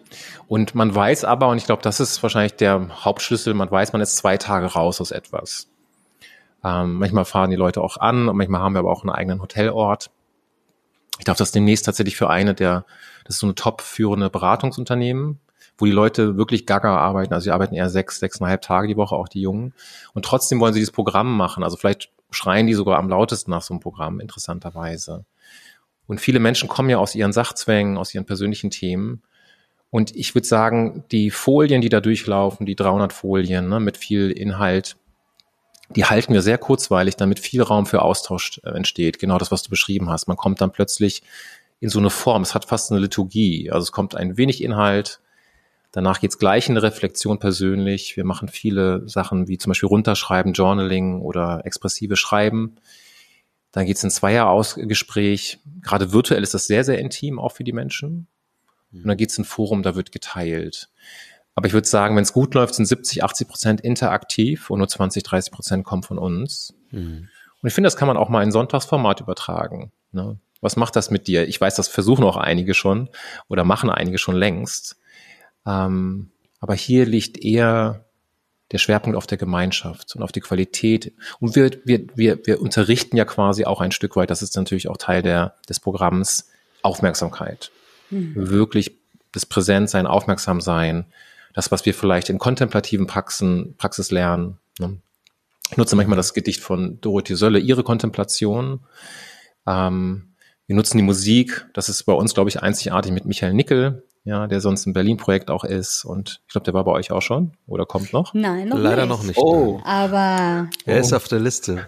Und 0.50 0.76
man 0.76 0.94
weiß 0.94 1.24
aber, 1.24 1.48
und 1.48 1.58
ich 1.58 1.66
glaube, 1.66 1.84
das 1.84 2.02
ist 2.02 2.22
wahrscheinlich 2.22 2.56
der 2.56 3.06
Hauptschlüssel, 3.06 3.54
man 3.54 3.72
weiß, 3.72 3.94
man 3.94 4.02
ist 4.02 4.18
zwei 4.18 4.36
Tage 4.36 4.66
raus 4.66 5.00
aus 5.00 5.12
etwas. 5.12 5.68
Ähm, 6.64 6.96
manchmal 6.96 7.26
fahren 7.26 7.50
die 7.50 7.56
Leute 7.56 7.82
auch 7.82 7.98
an, 7.98 8.28
und 8.28 8.38
manchmal 8.38 8.62
haben 8.62 8.74
wir 8.74 8.80
aber 8.80 8.92
auch 8.92 9.04
einen 9.04 9.12
eigenen 9.12 9.42
Hotelort. 9.42 10.12
Ich 11.18 11.26
darf 11.26 11.38
das 11.38 11.52
demnächst 11.52 11.86
tatsächlich 11.86 12.16
für 12.16 12.30
eine 12.30 12.54
der, 12.54 12.86
das 13.26 13.36
ist 13.36 13.40
so 13.40 13.48
eine 13.48 13.56
top 13.56 13.82
führende 13.82 14.30
Beratungsunternehmen, 14.30 15.40
wo 15.78 15.86
die 15.86 15.92
Leute 15.92 16.38
wirklich 16.38 16.66
gaga 16.66 16.98
arbeiten. 16.98 17.34
Also 17.34 17.46
sie 17.46 17.52
arbeiten 17.52 17.76
eher 17.76 17.90
sechs, 17.90 18.20
sechseinhalb 18.20 18.62
Tage 18.62 18.88
die 18.88 18.98
Woche, 18.98 19.16
auch 19.16 19.28
die 19.28 19.42
Jungen. 19.42 19.74
Und 20.14 20.26
trotzdem 20.26 20.60
wollen 20.60 20.74
sie 20.74 20.80
dieses 20.80 20.94
Programm 20.94 21.36
machen. 21.36 21.64
Also 21.64 21.78
vielleicht 21.78 22.12
schreien 22.32 22.68
die 22.68 22.74
sogar 22.74 22.98
am 23.00 23.10
lautesten 23.10 23.52
nach 23.52 23.62
so 23.62 23.74
einem 23.74 23.82
Programm, 23.82 24.20
interessanterweise. 24.20 25.26
Und 26.08 26.20
viele 26.20 26.40
Menschen 26.40 26.68
kommen 26.70 26.90
ja 26.90 26.98
aus 26.98 27.16
ihren 27.16 27.34
Sachzwängen, 27.34 27.98
aus 27.98 28.14
ihren 28.14 28.26
persönlichen 28.26 28.72
Themen. 28.72 29.22
Und 29.92 30.16
ich 30.16 30.36
würde 30.36 30.48
sagen, 30.48 31.04
die 31.12 31.32
Folien, 31.32 31.82
die 31.82 31.90
da 31.90 32.00
durchlaufen, 32.00 32.66
die 32.66 32.76
300 32.76 33.14
Folien 33.14 33.70
ne, 33.70 33.80
mit 33.80 33.98
viel 33.98 34.32
Inhalt, 34.32 34.98
die 35.96 36.06
halten 36.06 36.34
wir 36.34 36.42
sehr 36.42 36.58
kurzweilig, 36.58 37.16
damit 37.16 37.40
viel 37.40 37.62
Raum 37.62 37.86
für 37.86 38.02
Austausch 38.02 38.60
äh, 38.64 38.70
entsteht. 38.70 39.20
Genau 39.20 39.38
das, 39.38 39.52
was 39.52 39.64
du 39.64 39.70
beschrieben 39.70 40.10
hast. 40.10 40.28
Man 40.28 40.38
kommt 40.38 40.62
dann 40.62 40.72
plötzlich 40.72 41.24
in 41.80 41.90
so 41.90 42.00
eine 42.00 42.10
Form. 42.10 42.42
Es 42.42 42.54
hat 42.54 42.66
fast 42.66 42.92
eine 42.92 43.00
Liturgie. 43.00 43.72
Also 43.72 43.84
es 43.84 43.92
kommt 43.92 44.16
ein 44.16 44.38
wenig 44.38 44.64
Inhalt, 44.64 45.22
Danach 45.92 46.20
geht's 46.20 46.38
gleich 46.38 46.70
in 46.70 46.74
eine 46.74 46.84
Reflexion 46.84 47.40
persönlich. 47.40 48.16
Wir 48.16 48.24
machen 48.24 48.48
viele 48.48 49.08
Sachen 49.08 49.48
wie 49.48 49.58
zum 49.58 49.72
Beispiel 49.72 49.90
runterschreiben, 49.90 50.54
Journaling 50.54 51.22
oder 51.22 51.66
expressive 51.66 52.16
Schreiben. 52.16 52.76
Dann 53.72 53.86
geht's 53.86 54.04
in 54.04 54.12
Zweier-Gespräch. 54.12 55.60
Gerade 55.82 56.12
virtuell 56.12 56.44
ist 56.44 56.54
das 56.54 56.68
sehr, 56.68 56.84
sehr 56.84 57.00
intim, 57.00 57.40
auch 57.40 57.54
für 57.54 57.64
die 57.64 57.74
Menschen. 57.74 58.28
Und 58.92 59.08
dann 59.08 59.18
geht's 59.18 59.38
in 59.38 59.46
Forum, 59.46 59.82
da 59.82 59.96
wird 59.96 60.12
geteilt. 60.12 60.90
Aber 61.60 61.68
ich 61.68 61.74
würde 61.74 61.90
sagen, 61.90 62.16
wenn 62.16 62.24
es 62.24 62.32
gut 62.32 62.54
läuft, 62.54 62.74
sind 62.76 62.86
70, 62.86 63.22
80 63.22 63.48
Prozent 63.50 63.82
interaktiv 63.82 64.70
und 64.70 64.80
nur 64.80 64.88
20, 64.88 65.24
30 65.24 65.52
Prozent 65.52 65.84
kommen 65.84 66.04
von 66.04 66.18
uns. 66.18 66.74
Mhm. 66.92 67.28
Und 67.62 67.68
ich 67.68 67.74
finde, 67.74 67.88
das 67.88 67.98
kann 67.98 68.08
man 68.08 68.16
auch 68.16 68.30
mal 68.30 68.44
in 68.44 68.54
Sonntagsformat 68.54 69.20
übertragen. 69.20 69.92
Ne? 70.14 70.38
Was 70.62 70.78
macht 70.78 70.96
das 70.96 71.12
mit 71.12 71.28
dir? 71.28 71.46
Ich 71.50 71.60
weiß, 71.60 71.76
das 71.76 71.90
versuchen 71.90 72.24
auch 72.24 72.38
einige 72.38 72.74
schon 72.74 73.10
oder 73.50 73.66
machen 73.66 73.90
einige 73.90 74.20
schon 74.20 74.38
längst. 74.38 75.02
Ähm, 75.66 76.32
aber 76.62 76.76
hier 76.76 77.06
liegt 77.06 77.44
eher 77.44 78.06
der 78.72 78.78
Schwerpunkt 78.78 79.18
auf 79.18 79.28
der 79.28 79.38
Gemeinschaft 79.38 80.16
und 80.16 80.24
auf 80.24 80.32
die 80.32 80.40
Qualität. 80.40 81.12
Und 81.42 81.58
wir, 81.58 81.72
wir, 81.84 82.06
wir, 82.16 82.40
wir 82.46 82.62
unterrichten 82.62 83.18
ja 83.18 83.26
quasi 83.26 83.66
auch 83.66 83.82
ein 83.82 83.92
Stück 83.92 84.16
weit, 84.16 84.30
das 84.30 84.42
ist 84.42 84.56
natürlich 84.56 84.88
auch 84.88 84.96
Teil 84.96 85.24
der, 85.24 85.56
des 85.68 85.82
Programms, 85.82 86.48
Aufmerksamkeit. 86.84 87.70
Mhm. 88.12 88.50
Wirklich 88.50 88.94
das 89.34 89.46
Präsentsein, 89.46 90.08
Aufmerksamsein, 90.08 91.06
das, 91.60 91.72
was 91.72 91.86
wir 91.86 91.94
vielleicht 91.94 92.30
in 92.30 92.40
kontemplativen 92.40 93.06
Praxen, 93.06 93.76
Praxis 93.78 94.12
lernen. 94.12 94.60
Ne? 94.80 94.98
Ich 95.70 95.76
nutze 95.76 95.98
manchmal 95.98 96.16
das 96.16 96.34
Gedicht 96.34 96.62
von 96.62 97.02
Dorothee 97.02 97.36
Sölle, 97.36 97.60
ihre 97.60 97.84
Kontemplation. 97.84 98.80
Ähm, 99.68 100.36
wir 100.68 100.78
nutzen 100.78 100.98
die 100.98 101.04
Musik, 101.04 101.68
das 101.74 101.90
ist 101.90 102.04
bei 102.04 102.14
uns, 102.14 102.34
glaube 102.34 102.50
ich, 102.50 102.64
einzigartig 102.64 103.12
mit 103.12 103.26
Michael 103.26 103.54
Nickel, 103.54 104.04
ja, 104.24 104.48
der 104.48 104.62
sonst 104.62 104.86
im 104.86 104.94
Berlin-Projekt 104.94 105.52
auch 105.52 105.66
ist. 105.66 106.06
Und 106.06 106.40
ich 106.48 106.54
glaube, 106.54 106.64
der 106.64 106.74
war 106.74 106.86
bei 106.86 106.94
euch 106.94 107.12
auch 107.12 107.22
schon 107.22 107.52
oder 107.68 107.86
kommt 107.86 108.14
noch? 108.14 108.34
Nein, 108.34 108.70
noch 108.70 108.78
Leider 108.78 109.06
nicht. 109.06 109.10
noch 109.10 109.24
nicht. 109.24 109.38
Oh. 109.38 109.82
Aber. 109.84 110.70
Er 110.86 110.96
oh. 110.96 111.00
ist 111.00 111.12
auf 111.12 111.28
der 111.28 111.42
Liste. 111.42 111.88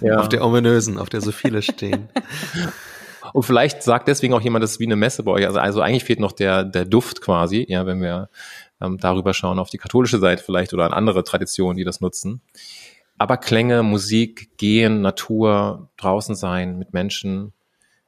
ja. 0.00 0.16
Auf 0.16 0.30
der 0.30 0.42
ominösen, 0.42 0.96
auf 0.96 1.10
der 1.10 1.20
so 1.20 1.30
viele 1.30 1.60
stehen. 1.60 2.08
Und 3.32 3.44
vielleicht 3.44 3.82
sagt 3.82 4.08
deswegen 4.08 4.34
auch 4.34 4.40
jemand, 4.40 4.62
das 4.62 4.72
ist 4.72 4.80
wie 4.80 4.86
eine 4.86 4.96
Messe 4.96 5.22
bei 5.22 5.32
euch. 5.32 5.46
Also, 5.46 5.58
also 5.58 5.80
eigentlich 5.80 6.04
fehlt 6.04 6.20
noch 6.20 6.32
der, 6.32 6.64
der 6.64 6.84
Duft 6.84 7.20
quasi, 7.20 7.64
ja, 7.68 7.86
wenn 7.86 8.00
wir 8.00 8.28
ähm, 8.80 8.98
darüber 8.98 9.34
schauen 9.34 9.58
auf 9.58 9.70
die 9.70 9.78
katholische 9.78 10.18
Seite 10.18 10.42
vielleicht 10.42 10.72
oder 10.74 10.84
an 10.84 10.92
andere 10.92 11.24
Traditionen, 11.24 11.76
die 11.76 11.84
das 11.84 12.00
nutzen. 12.00 12.42
Aber 13.18 13.36
Klänge, 13.36 13.82
Musik, 13.82 14.56
Gehen, 14.58 15.00
Natur, 15.00 15.90
draußen 15.96 16.34
sein, 16.34 16.78
mit 16.78 16.92
Menschen, 16.92 17.52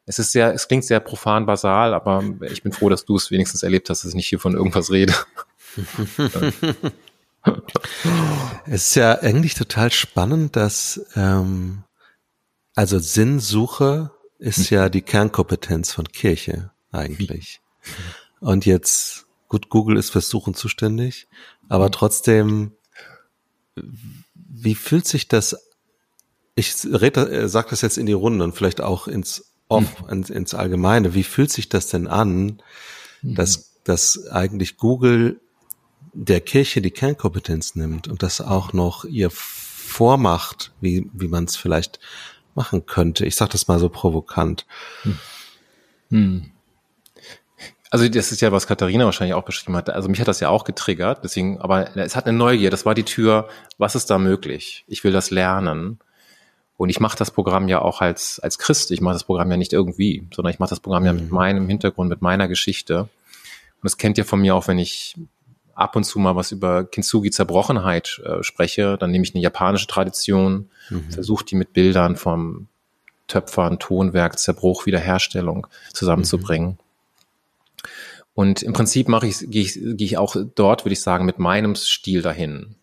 es 0.06 0.18
ist 0.18 0.32
sehr, 0.32 0.52
es 0.52 0.68
klingt 0.68 0.84
sehr 0.84 1.00
profan 1.00 1.46
basal, 1.46 1.94
aber 1.94 2.22
ich 2.42 2.62
bin 2.62 2.72
froh, 2.72 2.88
dass 2.90 3.04
du 3.04 3.16
es 3.16 3.30
wenigstens 3.30 3.62
erlebt 3.62 3.88
hast, 3.88 4.02
dass 4.04 4.10
ich 4.10 4.14
nicht 4.14 4.28
hier 4.28 4.38
von 4.38 4.54
irgendwas 4.54 4.90
rede. 4.90 5.14
es 8.66 8.88
ist 8.88 8.94
ja 8.96 9.18
eigentlich 9.20 9.54
total 9.54 9.90
spannend, 9.90 10.56
dass 10.56 11.06
ähm, 11.16 11.84
also 12.74 12.98
Sinnsuche 12.98 14.10
ist 14.38 14.70
ja 14.70 14.88
die 14.88 15.02
Kernkompetenz 15.02 15.92
von 15.92 16.08
Kirche 16.08 16.70
eigentlich. 16.92 17.60
Und 18.40 18.66
jetzt, 18.66 19.26
gut, 19.48 19.68
Google 19.68 19.96
ist 19.96 20.10
fürs 20.10 20.28
Suchen 20.28 20.54
zuständig, 20.54 21.28
aber 21.68 21.90
trotzdem, 21.90 22.72
wie 24.34 24.74
fühlt 24.74 25.06
sich 25.06 25.28
das, 25.28 25.56
ich 26.54 26.74
rede, 26.84 27.28
äh, 27.30 27.48
sag 27.48 27.70
das 27.70 27.80
jetzt 27.80 27.98
in 27.98 28.06
die 28.06 28.12
Runde 28.12 28.44
und 28.44 28.54
vielleicht 28.54 28.80
auch 28.80 29.08
ins 29.08 29.54
off 29.68 30.02
mhm. 30.02 30.08
ins, 30.10 30.30
ins 30.30 30.54
Allgemeine. 30.54 31.14
Wie 31.14 31.24
fühlt 31.24 31.50
sich 31.50 31.68
das 31.68 31.88
denn 31.88 32.06
an, 32.06 32.62
mhm. 33.22 33.34
dass, 33.34 33.80
dass 33.84 34.26
eigentlich 34.28 34.76
Google 34.76 35.40
der 36.12 36.40
Kirche 36.40 36.80
die 36.80 36.90
Kernkompetenz 36.90 37.74
nimmt 37.74 38.08
und 38.08 38.22
das 38.22 38.40
auch 38.40 38.72
noch 38.72 39.04
ihr 39.04 39.30
vormacht, 39.30 40.72
wie, 40.80 41.10
wie 41.12 41.28
man 41.28 41.44
es 41.44 41.56
vielleicht 41.56 41.98
machen 42.56 42.86
könnte? 42.86 43.26
Ich 43.26 43.36
sage 43.36 43.52
das 43.52 43.68
mal 43.68 43.78
so 43.78 43.88
provokant. 43.88 44.66
Hm. 46.10 46.50
Also 47.90 48.08
das 48.08 48.32
ist 48.32 48.40
ja, 48.40 48.50
was 48.50 48.66
Katharina 48.66 49.04
wahrscheinlich 49.04 49.34
auch 49.34 49.44
beschrieben 49.44 49.76
hat. 49.76 49.88
Also 49.90 50.08
mich 50.08 50.20
hat 50.20 50.28
das 50.28 50.40
ja 50.40 50.48
auch 50.48 50.64
getriggert, 50.64 51.20
deswegen, 51.22 51.60
aber 51.60 51.96
es 51.96 52.16
hat 52.16 52.26
eine 52.26 52.36
Neugier. 52.36 52.70
Das 52.70 52.84
war 52.84 52.94
die 52.94 53.04
Tür, 53.04 53.48
was 53.78 53.94
ist 53.94 54.10
da 54.10 54.18
möglich? 54.18 54.84
Ich 54.88 55.04
will 55.04 55.12
das 55.12 55.30
lernen. 55.30 56.00
Und 56.76 56.88
ich 56.88 56.98
mache 56.98 57.16
das 57.16 57.30
Programm 57.30 57.68
ja 57.68 57.80
auch 57.80 58.00
als, 58.00 58.40
als 58.40 58.58
Christ. 58.58 58.90
Ich 58.90 59.00
mache 59.00 59.14
das 59.14 59.24
Programm 59.24 59.50
ja 59.50 59.56
nicht 59.56 59.72
irgendwie, 59.72 60.26
sondern 60.34 60.52
ich 60.52 60.58
mache 60.58 60.70
das 60.70 60.80
Programm 60.80 61.04
ja 61.04 61.12
mit 61.12 61.26
mhm. 61.26 61.34
meinem 61.34 61.68
Hintergrund, 61.68 62.10
mit 62.10 62.20
meiner 62.20 62.48
Geschichte. 62.48 63.02
Und 63.02 63.10
das 63.84 63.96
kennt 63.96 64.18
ihr 64.18 64.24
von 64.24 64.40
mir 64.40 64.56
auch, 64.56 64.66
wenn 64.66 64.78
ich 64.78 65.14
ab 65.74 65.96
und 65.96 66.04
zu 66.04 66.18
mal 66.18 66.36
was 66.36 66.52
über 66.52 66.84
Kintsugi 66.84 67.30
Zerbrochenheit 67.30 68.20
äh, 68.24 68.42
spreche, 68.42 68.96
dann 68.98 69.10
nehme 69.10 69.24
ich 69.24 69.34
eine 69.34 69.42
japanische 69.42 69.86
Tradition, 69.86 70.70
mhm. 70.90 71.10
versuche 71.10 71.44
die 71.44 71.56
mit 71.56 71.72
Bildern 71.72 72.16
vom 72.16 72.68
Töpfern, 73.26 73.78
Tonwerk, 73.78 74.38
Zerbruch, 74.38 74.86
Wiederherstellung 74.86 75.66
zusammenzubringen. 75.92 76.70
Mhm. 76.70 76.78
Und 78.34 78.62
im 78.62 78.72
Prinzip 78.72 79.08
mache 79.08 79.26
ich, 79.26 79.38
gehe 79.48 79.62
ich, 79.62 79.74
gehe 79.74 80.06
ich 80.06 80.18
auch 80.18 80.36
dort, 80.54 80.84
würde 80.84 80.92
ich 80.92 81.00
sagen, 81.00 81.24
mit 81.24 81.38
meinem 81.38 81.76
Stil 81.76 82.20
dahin. 82.20 82.74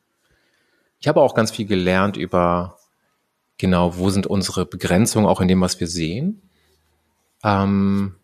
Ich 0.99 1.07
habe 1.07 1.21
auch 1.21 1.35
ganz 1.35 1.51
viel 1.51 1.65
gelernt 1.65 2.15
über 2.15 2.77
genau, 3.57 3.97
wo 3.97 4.09
sind 4.09 4.27
unsere 4.27 4.65
Begrenzungen 4.65 5.27
auch 5.27 5.41
in 5.41 5.47
dem, 5.47 5.61
was 5.61 5.79
wir 5.79 5.87
sehen. 5.87 6.41
Ähm, 7.43 8.15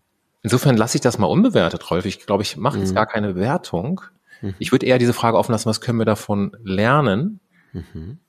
insofern 0.42 0.78
lasse 0.78 0.98
ich 0.98 1.02
das 1.02 1.18
mal 1.18 1.28
unbewertet, 1.28 1.90
Rolf. 1.92 2.06
Ich 2.06 2.26
glaube, 2.26 2.44
ich 2.44 2.56
mache 2.56 2.80
jetzt 2.80 2.92
mhm. 2.92 2.96
gar 2.96 3.06
keine 3.06 3.36
Wertung. 3.36 4.02
Mhm. 4.42 4.56
Ich 4.60 4.72
würde 4.72 4.86
eher 4.86 4.98
diese 4.98 5.14
Frage 5.14 5.38
offen 5.38 5.52
lassen, 5.52 5.70
was 5.70 5.82
können 5.82 6.00
wir 6.00 6.06
davon 6.06 6.56
lernen? 6.64 7.40
Mhm. 7.74 8.20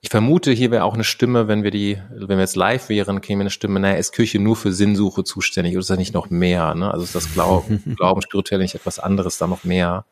Ich 0.00 0.10
vermute, 0.10 0.52
hier 0.52 0.70
wäre 0.70 0.84
auch 0.84 0.94
eine 0.94 1.04
Stimme, 1.04 1.48
wenn 1.48 1.64
wir 1.64 1.70
die, 1.70 1.98
wenn 2.10 2.36
wir 2.36 2.40
jetzt 2.40 2.54
live 2.54 2.88
wären, 2.88 3.20
käme 3.20 3.40
eine 3.40 3.50
Stimme, 3.50 3.80
naja, 3.80 3.96
ist 3.96 4.12
Kirche 4.12 4.38
nur 4.38 4.54
für 4.54 4.72
Sinnsuche 4.72 5.24
zuständig 5.24 5.72
oder 5.72 5.80
ist 5.80 5.90
das 5.90 5.98
nicht 5.98 6.14
noch 6.14 6.30
mehr? 6.30 6.74
Ne? 6.74 6.90
Also 6.90 7.04
ist 7.04 7.14
das 7.14 7.32
Glauben, 7.32 7.82
Glauben 7.96 8.22
spirituell 8.22 8.60
nicht 8.60 8.74
etwas 8.74 8.98
anderes, 8.98 9.38
da 9.38 9.46
noch 9.46 9.64
mehr? 9.64 10.04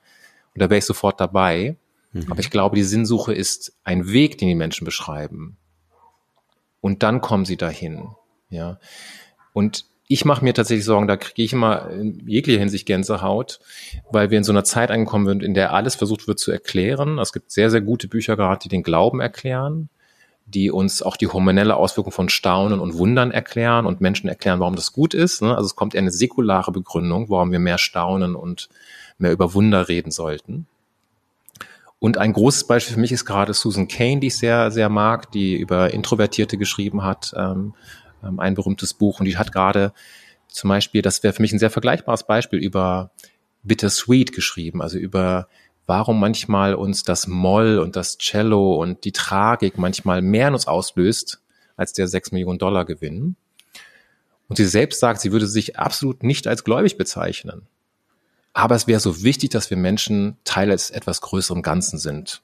Und 0.55 0.63
da 0.63 0.71
wäre 0.71 0.79
ich 0.79 0.85
sofort 0.85 1.21
dabei. 1.21 1.77
Mhm. 2.13 2.31
Aber 2.31 2.41
ich 2.41 2.51
glaube, 2.51 2.77
die 2.77 2.83
Sinnsuche 2.83 3.35
ist 3.35 3.77
ein 3.85 4.09
Weg, 4.09 4.39
den 4.39 4.49
die 4.49 4.55
Menschen 4.55 4.85
beschreiben 4.85 5.59
und 6.85 7.03
dann 7.03 7.23
kommen 7.23 7.47
sie 7.47 7.57
dahin. 7.57 8.11
Ja. 8.51 8.79
Und 9.55 9.87
ich 10.07 10.25
mache 10.25 10.45
mir 10.45 10.53
tatsächlich 10.53 10.85
Sorgen, 10.85 11.09
da 11.09 11.17
kriege 11.17 11.43
ich 11.43 11.53
immer 11.53 11.91
in 11.91 12.27
jeglicher 12.29 12.61
Hinsicht 12.61 12.87
Gänsehaut, 12.87 13.61
weil 14.11 14.31
wir 14.31 14.39
in 14.39 14.45
so 14.45 14.53
einer 14.53 14.65
Zeit 14.65 14.91
angekommen 14.91 15.27
sind, 15.27 15.43
in 15.43 15.55
der 15.55 15.73
alles 15.73 15.95
versucht 15.95 16.29
wird 16.29 16.39
zu 16.39 16.53
erklären. 16.53 17.19
Es 17.19 17.33
gibt 17.33 17.51
sehr, 17.51 17.71
sehr 17.71 17.81
gute 17.81 18.09
Bücher 18.09 18.37
gerade, 18.37 18.61
die 18.63 18.69
den 18.69 18.83
Glauben 18.83 19.21
erklären, 19.21 19.89
die 20.47 20.71
uns 20.71 21.03
auch 21.03 21.17
die 21.17 21.29
hormonelle 21.29 21.77
Auswirkung 21.77 22.13
von 22.13 22.29
Staunen 22.29 22.81
und 22.81 22.99
Wundern 22.99 23.31
erklären 23.31 23.87
und 23.87 24.03
Menschen 24.03 24.29
erklären, 24.29 24.61
warum 24.61 24.77
das 24.77 24.93
gut 24.93 25.15
ist. 25.15 25.41
Ne? 25.41 25.57
Also 25.57 25.67
es 25.67 25.77
kommt 25.77 25.95
eher 25.95 26.03
eine 26.03 26.11
säkulare 26.11 26.71
Begründung, 26.71 27.31
warum 27.31 27.51
wir 27.51 27.59
mehr 27.59 27.79
staunen 27.79 28.35
und 28.35 28.69
mehr 29.17 29.33
über 29.33 29.55
Wunder 29.55 29.89
reden 29.89 30.11
sollten. 30.11 30.67
Und 31.99 32.19
ein 32.19 32.35
großes 32.35 32.67
Beispiel 32.67 32.95
für 32.95 33.01
mich 33.01 33.13
ist 33.13 33.25
gerade 33.25 33.55
Susan 33.55 33.89
Kane, 33.89 34.21
die 34.21 34.27
ich 34.27 34.37
sehr, 34.37 34.71
sehr 34.71 34.91
mag, 34.91 35.33
die 35.33 35.57
über 35.57 35.95
Introvertierte 35.95 36.59
geschrieben 36.59 37.03
hat, 37.03 37.33
ähm, 37.35 37.73
ein 38.25 38.55
berühmtes 38.55 38.95
Buch. 38.95 39.21
Und 39.21 39.27
die 39.27 39.37
hat 39.37 39.53
gerade 39.53 39.93
zum 40.49 40.69
Beispiel, 40.69 41.03
das 41.03 41.23
wäre 41.23 41.35
für 41.35 41.43
mich 41.43 41.53
ein 41.53 41.59
sehr 41.59 41.71
vergleichbares 41.71 42.27
Beispiel, 42.27 42.59
über 42.59 43.11
Bittersweet 43.63 44.33
geschrieben, 44.33 44.83
also 44.83 44.99
über 44.99 45.49
warum 45.87 46.21
manchmal 46.21 46.75
uns 46.75 47.03
das 47.03 47.27
Moll 47.27 47.79
und 47.79 47.97
das 47.97 48.19
Cello 48.19 48.81
und 48.81 49.05
die 49.05 49.13
Tragik 49.13 49.79
manchmal 49.79 50.23
mehr 50.23 50.49
in 50.49 50.55
uns 50.55 50.67
auslöst 50.67 51.41
als 51.77 51.93
der 51.93 52.09
6 52.09 52.33
Millionen 52.33 52.59
Dollar 52.59 52.85
Gewinn. 52.85 53.37
Und 54.49 54.57
sie 54.57 54.67
selbst 54.67 55.01
sagt, 55.01 55.21
sie 55.21 55.33
würde 55.33 55.47
sich 55.47 55.79
absolut 55.79 56.23
nicht 56.23 56.47
als 56.47 56.65
gläubig 56.65 56.97
bezeichnen. 56.97 57.67
Aber 58.53 58.77
es 58.77 58.87
wäre 58.87 59.01
so 59.01 59.23
wichtig, 59.25 59.51
dass 59.51 59.71
wir 59.71 59.77
Menschen 59.77 60.37
Teil 60.45 60.71
eines 60.71 60.91
etwas 60.91 61.21
größeren 61.21 61.63
Ganzen 61.63 61.99
sind. 61.99 62.43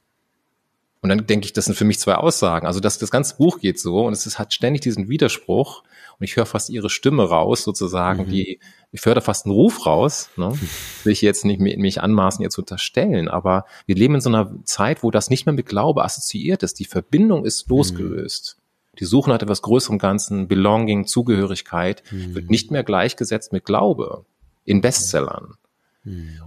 Und 1.02 1.08
dann 1.08 1.26
denke 1.26 1.46
ich, 1.46 1.52
das 1.54 1.64
sind 1.64 1.76
für 1.76 1.84
mich 1.84 1.98
zwei 1.98 2.16
Aussagen. 2.16 2.66
Also 2.66 2.78
das, 2.78 2.98
das 2.98 3.10
ganze 3.10 3.36
Buch 3.36 3.58
geht 3.58 3.80
so 3.80 4.06
und 4.06 4.12
es 4.12 4.26
ist, 4.26 4.38
hat 4.38 4.52
ständig 4.52 4.82
diesen 4.82 5.08
Widerspruch 5.08 5.82
und 6.18 6.24
ich 6.24 6.36
höre 6.36 6.44
fast 6.44 6.68
ihre 6.68 6.90
Stimme 6.90 7.24
raus, 7.24 7.62
sozusagen, 7.62 8.24
mhm. 8.26 8.30
die, 8.30 8.60
ich 8.92 9.06
höre 9.06 9.14
da 9.14 9.22
fast 9.22 9.46
einen 9.46 9.54
Ruf 9.54 9.86
raus. 9.86 10.28
Ne? 10.36 10.52
Will 11.04 11.12
ich 11.12 11.22
jetzt 11.22 11.46
nicht 11.46 11.60
mich 11.60 12.02
anmaßen, 12.02 12.42
ihr 12.42 12.50
zu 12.50 12.60
unterstellen, 12.60 13.28
aber 13.28 13.64
wir 13.86 13.94
leben 13.94 14.16
in 14.16 14.20
so 14.20 14.28
einer 14.28 14.54
Zeit, 14.64 15.02
wo 15.02 15.10
das 15.10 15.30
nicht 15.30 15.46
mehr 15.46 15.54
mit 15.54 15.66
Glaube 15.66 16.04
assoziiert 16.04 16.62
ist. 16.62 16.78
Die 16.78 16.84
Verbindung 16.84 17.46
ist 17.46 17.70
mhm. 17.70 17.76
losgelöst. 17.76 18.56
Mhm. 18.58 18.96
Die 18.98 19.04
Suche 19.06 19.30
nach 19.30 19.40
etwas 19.40 19.62
größerem 19.62 19.98
Ganzen, 19.98 20.48
Belonging, 20.48 21.06
Zugehörigkeit, 21.06 22.02
mhm. 22.10 22.34
wird 22.34 22.50
nicht 22.50 22.70
mehr 22.70 22.84
gleichgesetzt 22.84 23.54
mit 23.54 23.64
Glaube 23.64 24.26
in 24.66 24.82
Bestsellern. 24.82 25.54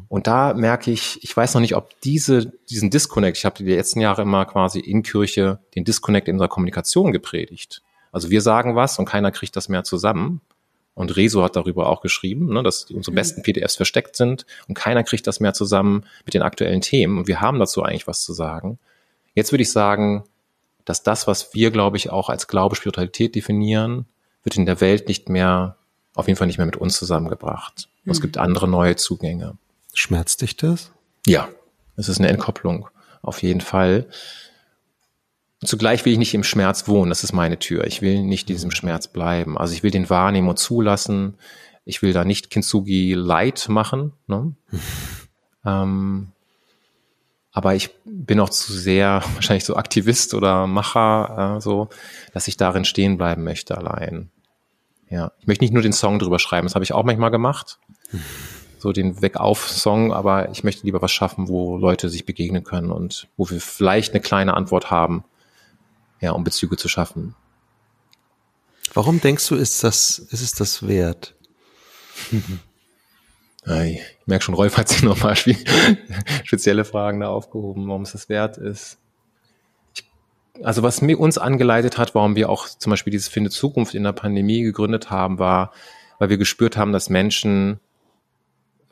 Und 0.08 0.28
da 0.28 0.54
merke 0.54 0.92
ich, 0.92 1.24
ich 1.24 1.36
weiß 1.36 1.54
noch 1.54 1.62
nicht, 1.62 1.76
ob 1.76 2.00
diese, 2.02 2.52
diesen 2.70 2.90
Disconnect, 2.90 3.38
ich 3.38 3.46
habe 3.46 3.64
die 3.64 3.72
letzten 3.72 4.02
Jahre 4.02 4.24
immer 4.24 4.46
quasi 4.46 4.80
in 4.80 5.04
Kirche 5.04 5.60
den 5.76 5.84
Disconnect 5.84 6.28
in 6.28 6.36
unserer 6.36 6.50
Kommunikation 6.50 7.12
gepredigt. 7.12 7.82
Also 8.12 8.30
wir 8.30 8.42
sagen 8.42 8.76
was 8.76 8.98
und 9.00 9.06
keiner 9.06 9.32
kriegt 9.32 9.56
das 9.56 9.70
mehr 9.70 9.84
zusammen. 9.84 10.42
Und 10.96 11.16
Rezo 11.16 11.44
hat 11.44 11.56
darüber 11.56 11.90
auch 11.90 12.02
geschrieben, 12.02 12.54
ne, 12.54 12.62
dass 12.62 12.92
unsere 12.92 13.12
mhm. 13.12 13.16
besten 13.16 13.42
PDFs 13.42 13.76
versteckt 13.76 14.16
sind 14.16 14.46
und 14.68 14.76
keiner 14.76 15.04
kriegt 15.04 15.26
das 15.26 15.40
mehr 15.40 15.54
zusammen 15.54 16.06
mit 16.24 16.36
den 16.36 16.44
aktuellen 16.44 16.82
Themen. 16.82 17.18
Und 17.18 17.28
wir 17.28 17.42
haben 17.42 17.58
dazu 17.58 17.82
eigentlich 17.82 18.08
was 18.08 18.24
zu 18.24 18.34
sagen. 18.34 18.78
Jetzt 19.34 19.52
würde 19.52 19.64
ich 19.64 19.72
sagen, 19.72 20.24
dass 20.86 21.02
das, 21.02 21.26
was 21.26 21.54
wir, 21.54 21.72
glaube 21.72 21.98
ich, 21.98 22.12
auch 22.12 22.30
als 22.30 22.48
Glaube, 22.48 22.76
Spiritualität 22.76 23.34
definieren, 23.34 24.06
wird 24.44 24.58
in 24.58 24.66
der 24.66 24.82
Welt 24.82 25.08
nicht 25.08 25.30
mehr, 25.30 25.78
auf 26.14 26.28
jeden 26.28 26.38
Fall 26.38 26.48
nicht 26.48 26.58
mehr 26.58 26.68
mit 26.68 26.76
uns 26.76 26.98
zusammengebracht. 26.98 27.90
Mhm. 28.04 28.12
Es 28.12 28.22
gibt 28.22 28.38
andere 28.38 28.68
neue 28.68 28.96
Zugänge. 28.96 29.58
Schmerzt 29.94 30.42
dich 30.42 30.58
das? 30.58 30.92
Ja, 31.26 31.50
es 31.96 32.10
ist 32.10 32.20
eine 32.20 32.30
Entkopplung, 32.30 32.90
auf 33.22 33.44
jeden 33.44 33.62
Fall. 33.62 34.08
Zugleich 35.64 36.04
will 36.04 36.14
ich 36.14 36.20
nicht 36.20 36.34
im 36.34 36.44
Schmerz 36.44 36.88
wohnen, 36.88 37.10
das 37.10 37.24
ist 37.24 37.34
meine 37.34 37.60
Tür. 37.60 37.86
Ich 37.86 38.02
will 38.02 38.24
nicht 38.24 38.50
in 38.50 38.56
diesem 38.56 38.72
Schmerz 38.72 39.08
bleiben. 39.08 39.58
Also 39.58 39.74
ich 39.74 39.84
will 39.84 39.92
den 39.92 40.10
wahrnehmen 40.10 40.50
und 40.50 40.60
zulassen. 40.60 41.38
Ich 41.86 42.02
will 42.02 42.14
da 42.14 42.26
nicht 42.26 42.50
Kintsugi 42.50 43.14
light 43.14 43.70
machen. 43.70 44.14
Ne? 44.28 44.56
ähm, 45.66 46.34
aber 47.52 47.76
ich 47.76 47.92
bin 48.04 48.40
auch 48.40 48.50
zu 48.50 48.74
sehr 48.74 49.24
wahrscheinlich 49.36 49.64
so 49.64 49.76
Aktivist 49.76 50.34
oder 50.34 50.68
Macher, 50.68 51.58
äh, 51.58 51.62
so, 51.62 51.90
dass 52.34 52.48
ich 52.48 52.58
darin 52.58 52.84
stehen 52.84 53.18
bleiben 53.18 53.44
möchte 53.44 53.78
allein. 53.78 54.32
Ja, 55.10 55.32
ich 55.40 55.48
möchte 55.48 55.64
nicht 55.64 55.74
nur 55.74 55.84
den 55.84 55.94
Song 55.94 56.18
drüber 56.18 56.40
schreiben, 56.40 56.66
das 56.66 56.76
habe 56.76 56.84
ich 56.84 56.94
auch 56.94 57.04
manchmal 57.04 57.32
gemacht. 57.32 57.80
So 58.80 58.92
den 58.92 59.22
Weg-auf-Song, 59.22 60.12
aber 60.12 60.50
ich 60.52 60.64
möchte 60.64 60.86
lieber 60.86 61.02
was 61.02 61.12
schaffen, 61.12 61.48
wo 61.48 61.78
Leute 61.78 62.10
sich 62.10 62.26
begegnen 62.26 62.64
können 62.64 62.92
und 62.92 63.28
wo 63.38 63.50
wir 63.50 63.62
vielleicht 63.62 64.14
eine 64.14 64.22
kleine 64.22 64.56
Antwort 64.56 64.92
haben, 64.92 65.24
ja, 66.20 66.32
um 66.32 66.44
Bezüge 66.44 66.76
zu 66.76 66.90
schaffen. 66.90 67.36
Warum 68.94 69.22
denkst 69.22 69.48
du, 69.48 69.56
ist 69.56 69.84
das, 69.84 70.20
ist 70.20 70.42
es 70.42 70.54
das 70.54 70.88
wert? 70.88 71.36
Ich 73.66 74.02
merke 74.26 74.44
schon, 74.44 74.56
Rolf 74.56 74.78
hat 74.78 74.90
sich 74.90 75.04
nochmal 75.04 75.36
spezielle 76.44 76.84
Fragen 76.84 77.22
da 77.22 77.30
aufgehoben, 77.30 77.88
warum 77.88 78.02
es 78.02 78.12
das 78.12 78.28
wert 78.28 78.58
ist. 78.58 78.98
Ich, 79.96 80.04
also 80.62 80.84
was 80.84 81.02
mir 81.02 81.18
uns 81.18 81.38
angeleitet 81.38 81.98
hat, 81.98 82.14
warum 82.14 82.36
wir 82.36 82.50
auch 82.50 82.68
zum 82.68 82.90
Beispiel 82.90 83.12
dieses 83.12 83.30
Finde 83.30 83.52
Zukunft 83.52 83.96
in 83.96 84.04
der 84.04 84.12
Pandemie 84.12 84.64
gegründet 84.64 85.10
haben, 85.12 85.40
war, 85.40 85.72
weil 86.20 86.30
wir 86.30 86.38
gespürt 86.38 86.76
haben, 86.76 86.92
dass 86.92 87.10
Menschen 87.10 87.80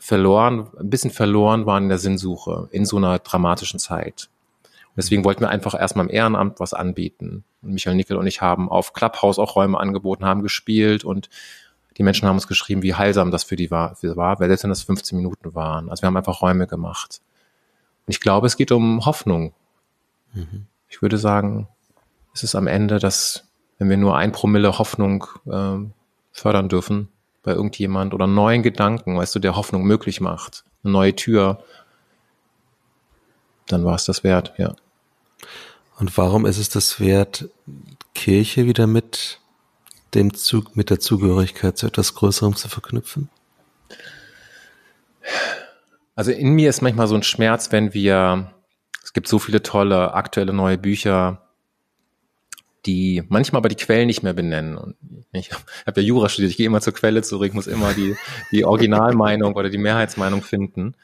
verloren, 0.02 0.68
ein 0.80 0.90
bisschen 0.90 1.12
verloren 1.12 1.68
waren 1.68 1.84
in 1.84 1.90
der 1.90 2.00
Sinnsuche 2.00 2.68
in 2.72 2.86
so 2.86 2.98
einer 2.98 3.20
dramatischen 3.20 3.80
Zeit. 3.80 4.30
Und 4.64 4.98
deswegen 4.98 5.24
wollten 5.24 5.42
wir 5.42 5.50
einfach 5.50 5.80
erstmal 5.80 6.08
im 6.08 6.12
Ehrenamt 6.12 6.60
was 6.60 6.74
anbieten. 6.74 7.44
Und 7.62 7.74
Michael 7.74 7.96
Nickel 7.96 8.18
und 8.18 8.26
ich 8.26 8.42
haben 8.42 8.68
auf 8.68 8.94
Clubhouse 8.94 9.38
auch 9.38 9.56
Räume 9.56 9.80
angeboten, 9.80 10.26
haben 10.26 10.42
gespielt 10.42 11.06
und 11.06 11.30
die 11.98 12.04
Menschen 12.04 12.28
haben 12.28 12.38
uns 12.38 12.48
geschrieben, 12.48 12.82
wie 12.82 12.96
heilsam 12.96 13.30
das 13.30 13.44
für 13.44 13.56
die 13.56 13.70
war, 13.70 13.96
für 13.96 14.18
war 14.18 14.40
weil 14.40 14.48
selbst 14.48 14.64
wenn 14.64 14.72
das 14.72 14.82
15 14.82 15.16
Minuten 15.16 15.54
waren. 15.54 15.88
Also 15.92 16.02
wir 16.02 16.08
haben 16.08 16.18
einfach 16.18 16.42
Räume 16.42 16.66
gemacht. 16.66 17.22
Und 18.08 18.12
ich 18.12 18.20
glaube, 18.20 18.48
es 18.48 18.58
geht 18.58 18.72
um 18.72 19.06
Hoffnung. 19.06 19.54
Mhm. 20.34 20.66
Ich 20.90 21.04
würde 21.04 21.20
sagen, 21.20 21.68
es 22.34 22.42
ist 22.42 22.56
am 22.56 22.66
Ende, 22.66 22.98
dass, 22.98 23.48
wenn 23.78 23.90
wir 23.90 23.98
nur 23.98 24.18
ein 24.18 24.32
Promille 24.32 24.80
Hoffnung 24.80 25.28
äh, 25.46 25.78
fördern 26.32 26.70
dürfen 26.70 27.10
bei 27.44 27.52
irgendjemand 27.52 28.14
oder 28.14 28.28
neuen 28.28 28.64
Gedanken, 28.64 29.18
weißt 29.18 29.36
du, 29.36 29.40
der 29.40 29.56
Hoffnung 29.56 29.84
möglich 29.84 30.22
macht, 30.22 30.64
eine 30.84 30.94
neue 30.94 31.16
Tür, 31.16 31.64
dann 33.68 33.86
war 33.86 33.96
es 33.96 34.06
das 34.06 34.24
wert, 34.24 34.54
ja. 34.58 34.76
Und 35.98 36.18
warum 36.18 36.46
ist 36.46 36.58
es 36.58 36.70
das 36.70 37.00
wert, 37.00 37.50
Kirche 38.14 38.66
wieder 38.66 38.88
mit 38.88 39.40
dem 40.14 40.34
Zug, 40.34 40.76
mit 40.76 40.90
der 40.90 41.00
Zugehörigkeit 41.00 41.78
zu 41.78 41.88
etwas 41.88 42.16
Größerem 42.16 42.56
zu 42.56 42.70
verknüpfen? 42.70 43.30
Also 46.16 46.32
in 46.32 46.50
mir 46.50 46.70
ist 46.70 46.82
manchmal 46.82 47.08
so 47.08 47.16
ein 47.16 47.24
Schmerz, 47.24 47.72
wenn 47.72 47.94
wir, 47.94 48.52
es 49.04 49.14
gibt 49.14 49.28
so 49.28 49.40
viele 49.40 49.64
tolle 49.64 50.14
aktuelle 50.14 50.54
neue 50.54 50.78
Bücher, 50.78 51.42
die 52.86 53.24
manchmal 53.30 53.60
aber 53.60 53.70
die 53.70 53.76
Quellen 53.76 54.08
nicht 54.08 54.24
mehr 54.24 54.34
benennen. 54.34 54.78
Und 54.78 54.96
ich 55.32 55.52
habe 55.52 56.02
ja 56.02 56.08
Jura 56.08 56.30
studiert, 56.30 56.52
ich 56.52 56.58
gehe 56.58 56.66
immer 56.66 56.82
zur 56.82 56.94
Quelle 56.94 57.22
zurück, 57.22 57.54
muss 57.54 57.68
immer 57.68 57.94
die, 57.94 58.16
die 58.52 58.66
Originalmeinung 58.66 59.56
oder 59.56 59.70
die 59.70 59.78
Mehrheitsmeinung 59.78 60.42
finden. 60.42 60.96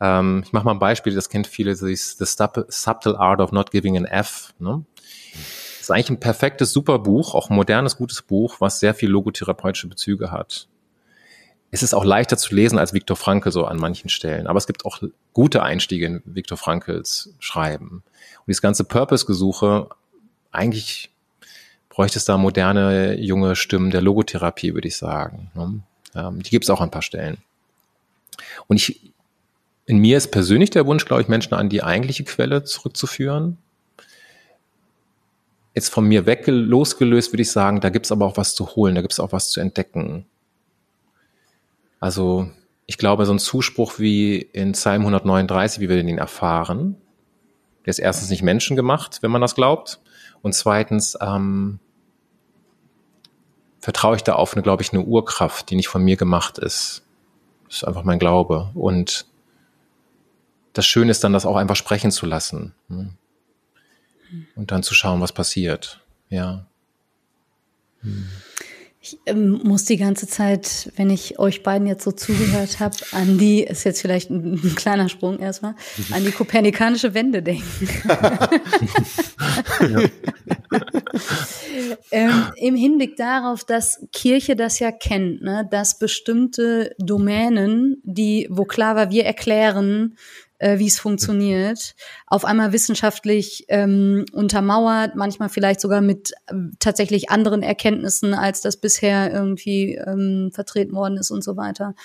Ähm, 0.00 0.42
ich 0.44 0.52
mache 0.52 0.64
mal 0.64 0.72
ein 0.72 0.78
Beispiel, 0.78 1.14
das 1.14 1.28
kennt 1.28 1.46
viele, 1.46 1.70
das 1.70 1.82
ist 1.82 2.18
The 2.18 2.24
Subtle 2.68 3.18
Art 3.18 3.40
of 3.40 3.52
Not 3.52 3.70
Giving 3.70 3.96
an 3.96 4.04
F. 4.04 4.54
Ne? 4.58 4.84
Das 5.32 5.82
ist 5.82 5.90
eigentlich 5.90 6.10
ein 6.10 6.20
perfektes, 6.20 6.72
super 6.72 6.98
Buch, 6.98 7.34
auch 7.34 7.50
ein 7.50 7.56
modernes, 7.56 7.96
gutes 7.96 8.22
Buch, 8.22 8.60
was 8.60 8.80
sehr 8.80 8.94
viel 8.94 9.10
logotherapeutische 9.10 9.88
Bezüge 9.88 10.30
hat. 10.30 10.68
Es 11.70 11.82
ist 11.82 11.94
auch 11.94 12.04
leichter 12.04 12.36
zu 12.36 12.54
lesen 12.54 12.78
als 12.78 12.92
Viktor 12.92 13.16
Frankl 13.16 13.50
so 13.50 13.64
an 13.64 13.78
manchen 13.78 14.10
Stellen, 14.10 14.46
aber 14.46 14.58
es 14.58 14.66
gibt 14.66 14.84
auch 14.84 15.00
gute 15.32 15.62
Einstiege 15.62 16.04
in 16.04 16.22
Viktor 16.26 16.58
Frankls 16.58 17.34
Schreiben. 17.38 18.02
Und 18.40 18.48
dieses 18.48 18.60
ganze 18.60 18.84
Purpose-Gesuche, 18.84 19.88
eigentlich 20.52 21.10
bräuchte 21.88 22.18
es 22.18 22.24
da 22.24 22.38
moderne, 22.38 23.18
junge 23.18 23.56
Stimmen 23.56 23.90
der 23.90 24.00
Logotherapie, 24.00 24.74
würde 24.74 24.88
ich 24.88 24.96
sagen. 24.96 25.50
Ne? 25.54 25.80
Ähm, 26.14 26.42
die 26.42 26.50
gibt 26.50 26.64
es 26.64 26.70
auch 26.70 26.80
an 26.80 26.88
ein 26.88 26.92
paar 26.92 27.02
Stellen. 27.02 27.38
Und 28.66 28.76
ich, 28.76 29.12
in 29.86 29.98
mir 29.98 30.16
ist 30.16 30.30
persönlich 30.30 30.70
der 30.70 30.86
Wunsch, 30.86 31.04
glaube 31.04 31.22
ich, 31.22 31.28
Menschen 31.28 31.54
an 31.54 31.68
die 31.68 31.82
eigentliche 31.82 32.24
Quelle 32.24 32.64
zurückzuführen, 32.64 33.58
jetzt 35.74 35.88
von 35.88 36.06
mir 36.06 36.26
weg 36.26 36.44
losgelöst, 36.46 37.32
würde 37.32 37.42
ich 37.42 37.50
sagen, 37.50 37.80
da 37.80 37.88
gibt's 37.88 38.12
aber 38.12 38.26
auch 38.26 38.36
was 38.36 38.54
zu 38.54 38.74
holen, 38.74 38.94
da 38.94 39.00
gibt's 39.00 39.20
auch 39.20 39.32
was 39.32 39.50
zu 39.50 39.60
entdecken. 39.60 40.26
Also 42.00 42.50
ich 42.86 42.98
glaube, 42.98 43.26
so 43.26 43.32
ein 43.32 43.38
Zuspruch 43.38 43.98
wie 43.98 44.36
in 44.36 44.72
Psalm 44.72 45.02
139, 45.02 45.80
wie 45.80 45.88
wir 45.88 46.02
den 46.02 46.18
erfahren, 46.18 46.96
der 47.84 47.90
ist 47.90 47.98
erstens 47.98 48.30
nicht 48.30 48.42
menschengemacht, 48.42 49.22
wenn 49.22 49.30
man 49.30 49.40
das 49.40 49.54
glaubt. 49.54 50.00
Und 50.42 50.54
zweitens 50.54 51.16
ähm, 51.20 51.78
vertraue 53.80 54.16
ich 54.16 54.22
da 54.22 54.34
auf 54.34 54.54
eine, 54.54 54.62
glaube 54.62 54.82
ich, 54.82 54.92
eine 54.92 55.02
Urkraft, 55.02 55.70
die 55.70 55.76
nicht 55.76 55.88
von 55.88 56.02
mir 56.02 56.16
gemacht 56.16 56.58
ist. 56.58 57.04
Das 57.66 57.76
ist 57.78 57.84
einfach 57.84 58.04
mein 58.04 58.18
Glaube. 58.18 58.70
Und 58.74 59.26
das 60.72 60.86
Schöne 60.86 61.10
ist 61.10 61.24
dann, 61.24 61.32
das 61.32 61.46
auch 61.46 61.56
einfach 61.56 61.76
sprechen 61.76 62.10
zu 62.10 62.26
lassen. 62.26 62.74
Hm 62.88 63.16
und 64.54 64.70
dann 64.70 64.82
zu 64.82 64.94
schauen, 64.94 65.20
was 65.20 65.32
passiert. 65.32 66.00
Ja. 66.28 66.66
Hm. 68.00 68.28
Ich 69.04 69.18
ähm, 69.26 69.60
muss 69.64 69.84
die 69.84 69.96
ganze 69.96 70.28
Zeit, 70.28 70.92
wenn 70.94 71.10
ich 71.10 71.40
euch 71.40 71.64
beiden 71.64 71.88
jetzt 71.88 72.04
so 72.04 72.12
zugehört 72.12 72.78
habe, 72.78 72.96
an 73.10 73.36
die, 73.36 73.64
ist 73.64 73.82
jetzt 73.82 74.00
vielleicht 74.00 74.30
ein, 74.30 74.60
ein 74.62 74.76
kleiner 74.76 75.08
Sprung 75.08 75.40
erstmal, 75.40 75.74
an 76.12 76.24
die 76.24 76.30
kopernikanische 76.30 77.12
Wende 77.12 77.42
denken. 77.42 77.88
ähm, 82.12 82.52
Im 82.54 82.76
Hinblick 82.76 83.16
darauf, 83.16 83.64
dass 83.64 84.06
Kirche 84.12 84.54
das 84.54 84.78
ja 84.78 84.92
kennt, 84.92 85.42
ne, 85.42 85.66
dass 85.68 85.98
bestimmte 85.98 86.94
Domänen, 87.00 88.00
die, 88.04 88.46
wo 88.52 88.66
klar 88.66 88.94
war, 88.94 89.10
wir 89.10 89.24
erklären, 89.24 90.16
äh, 90.62 90.78
wie 90.78 90.86
es 90.86 91.00
funktioniert, 91.00 91.96
auf 92.26 92.44
einmal 92.44 92.72
wissenschaftlich 92.72 93.64
ähm, 93.68 94.24
untermauert, 94.32 95.16
manchmal 95.16 95.48
vielleicht 95.48 95.80
sogar 95.80 96.00
mit 96.00 96.32
äh, 96.46 96.54
tatsächlich 96.78 97.30
anderen 97.30 97.62
Erkenntnissen, 97.64 98.32
als 98.32 98.60
das 98.60 98.76
bisher 98.76 99.32
irgendwie 99.32 99.96
ähm, 99.96 100.50
vertreten 100.54 100.94
worden 100.94 101.16
ist 101.16 101.32
und 101.32 101.42
so 101.42 101.56
weiter, 101.56 101.96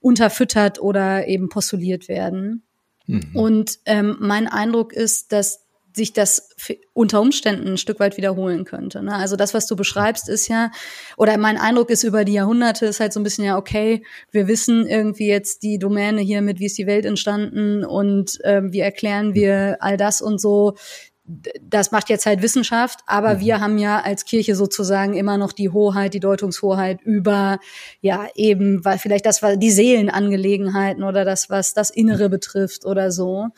unterfüttert 0.00 0.78
oder 0.78 1.26
eben 1.26 1.48
postuliert 1.48 2.06
werden. 2.08 2.64
Mhm. 3.06 3.30
Und 3.32 3.78
ähm, 3.86 4.16
mein 4.20 4.46
Eindruck 4.46 4.92
ist, 4.92 5.32
dass 5.32 5.65
sich 5.96 6.12
das 6.12 6.50
unter 6.92 7.22
Umständen 7.22 7.68
ein 7.68 7.78
Stück 7.78 8.00
weit 8.00 8.18
wiederholen 8.18 8.64
könnte. 8.64 9.02
Ne? 9.02 9.14
Also 9.14 9.34
das, 9.34 9.54
was 9.54 9.66
du 9.66 9.76
beschreibst, 9.76 10.28
ist 10.28 10.46
ja, 10.46 10.70
oder 11.16 11.38
mein 11.38 11.56
Eindruck 11.56 11.88
ist 11.88 12.04
über 12.04 12.26
die 12.26 12.34
Jahrhunderte, 12.34 12.84
ist 12.84 13.00
halt 13.00 13.14
so 13.14 13.20
ein 13.20 13.22
bisschen 13.22 13.46
ja, 13.46 13.56
okay, 13.56 14.04
wir 14.30 14.46
wissen 14.46 14.86
irgendwie 14.86 15.26
jetzt 15.26 15.62
die 15.62 15.78
Domäne 15.78 16.20
hier 16.20 16.42
mit, 16.42 16.60
wie 16.60 16.66
ist 16.66 16.76
die 16.76 16.86
Welt 16.86 17.06
entstanden 17.06 17.82
und 17.82 18.38
ähm, 18.44 18.74
wie 18.74 18.80
erklären 18.80 19.34
wir 19.34 19.78
all 19.80 19.96
das 19.96 20.20
und 20.20 20.38
so. 20.38 20.74
Das 21.62 21.92
macht 21.92 22.10
jetzt 22.10 22.26
halt 22.26 22.42
Wissenschaft, 22.42 23.00
aber 23.06 23.36
mhm. 23.36 23.40
wir 23.40 23.60
haben 23.60 23.78
ja 23.78 24.00
als 24.00 24.26
Kirche 24.26 24.54
sozusagen 24.54 25.14
immer 25.14 25.38
noch 25.38 25.52
die 25.52 25.70
Hoheit, 25.70 26.12
die 26.12 26.20
Deutungshoheit 26.20 27.00
über, 27.02 27.58
ja, 28.02 28.28
eben, 28.34 28.84
weil 28.84 28.98
vielleicht 28.98 29.24
das 29.24 29.42
war 29.42 29.56
die 29.56 29.70
Seelenangelegenheiten 29.70 31.02
oder 31.02 31.24
das, 31.24 31.48
was 31.48 31.72
das 31.72 31.88
Innere 31.88 32.28
betrifft 32.28 32.84
oder 32.84 33.10
so. 33.10 33.48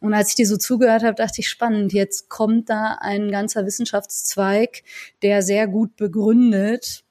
Und 0.00 0.14
als 0.14 0.30
ich 0.30 0.34
dir 0.36 0.46
so 0.46 0.56
zugehört 0.56 1.02
habe, 1.02 1.16
dachte 1.16 1.40
ich, 1.40 1.48
spannend, 1.48 1.92
jetzt 1.92 2.28
kommt 2.28 2.70
da 2.70 2.98
ein 3.00 3.30
ganzer 3.30 3.66
Wissenschaftszweig, 3.66 4.82
der 5.22 5.42
sehr 5.42 5.66
gut 5.66 5.96
begründet 5.96 7.04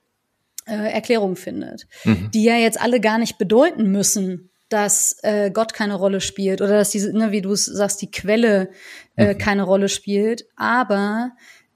äh, 0.66 0.92
Erklärung 0.92 1.36
findet, 1.36 1.88
mhm. 2.04 2.30
die 2.34 2.44
ja 2.44 2.56
jetzt 2.56 2.80
alle 2.80 3.00
gar 3.00 3.18
nicht 3.18 3.38
bedeuten 3.38 3.92
müssen, 3.92 4.50
dass 4.70 5.18
äh, 5.24 5.50
Gott 5.52 5.74
keine 5.74 5.96
Rolle 5.96 6.22
spielt 6.22 6.62
oder 6.62 6.78
dass 6.78 6.90
diese, 6.90 7.18
ne, 7.18 7.32
wie 7.32 7.42
du 7.42 7.56
sagst, 7.56 8.02
die 8.02 8.12
Quelle 8.12 8.70
äh, 9.16 9.34
mhm. 9.34 9.38
keine 9.38 9.64
Rolle 9.64 9.90
spielt, 9.90 10.46
aber 10.56 11.32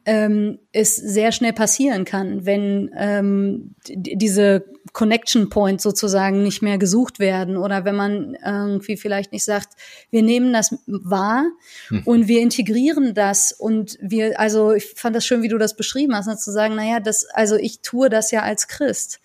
ähm, 0.05 0.59
es 0.71 0.95
sehr 0.95 1.31
schnell 1.31 1.53
passieren 1.53 2.05
kann, 2.05 2.45
wenn 2.45 2.91
ähm, 2.97 3.75
diese 3.87 4.65
Connection 4.93 5.49
Points 5.49 5.83
sozusagen 5.83 6.43
nicht 6.43 6.61
mehr 6.61 6.77
gesucht 6.77 7.19
werden 7.19 7.57
oder 7.57 7.85
wenn 7.85 7.95
man 7.95 8.35
irgendwie 8.45 8.97
vielleicht 8.97 9.31
nicht 9.31 9.45
sagt, 9.45 9.69
wir 10.09 10.21
nehmen 10.21 10.51
das 10.51 10.75
wahr 10.85 11.45
hm. 11.87 12.01
und 12.05 12.27
wir 12.27 12.41
integrieren 12.41 13.13
das 13.13 13.51
und 13.51 13.97
wir, 14.01 14.39
also 14.39 14.73
ich 14.73 14.85
fand 14.95 15.15
das 15.15 15.25
schön, 15.25 15.43
wie 15.43 15.47
du 15.47 15.57
das 15.57 15.75
beschrieben 15.75 16.15
hast, 16.15 16.27
ne, 16.27 16.35
zu 16.37 16.51
sagen, 16.51 16.75
naja, 16.75 16.99
das, 16.99 17.25
also 17.33 17.55
ich 17.55 17.81
tue 17.81 18.09
das 18.09 18.31
ja 18.31 18.41
als 18.41 18.67
Christ. 18.67 19.19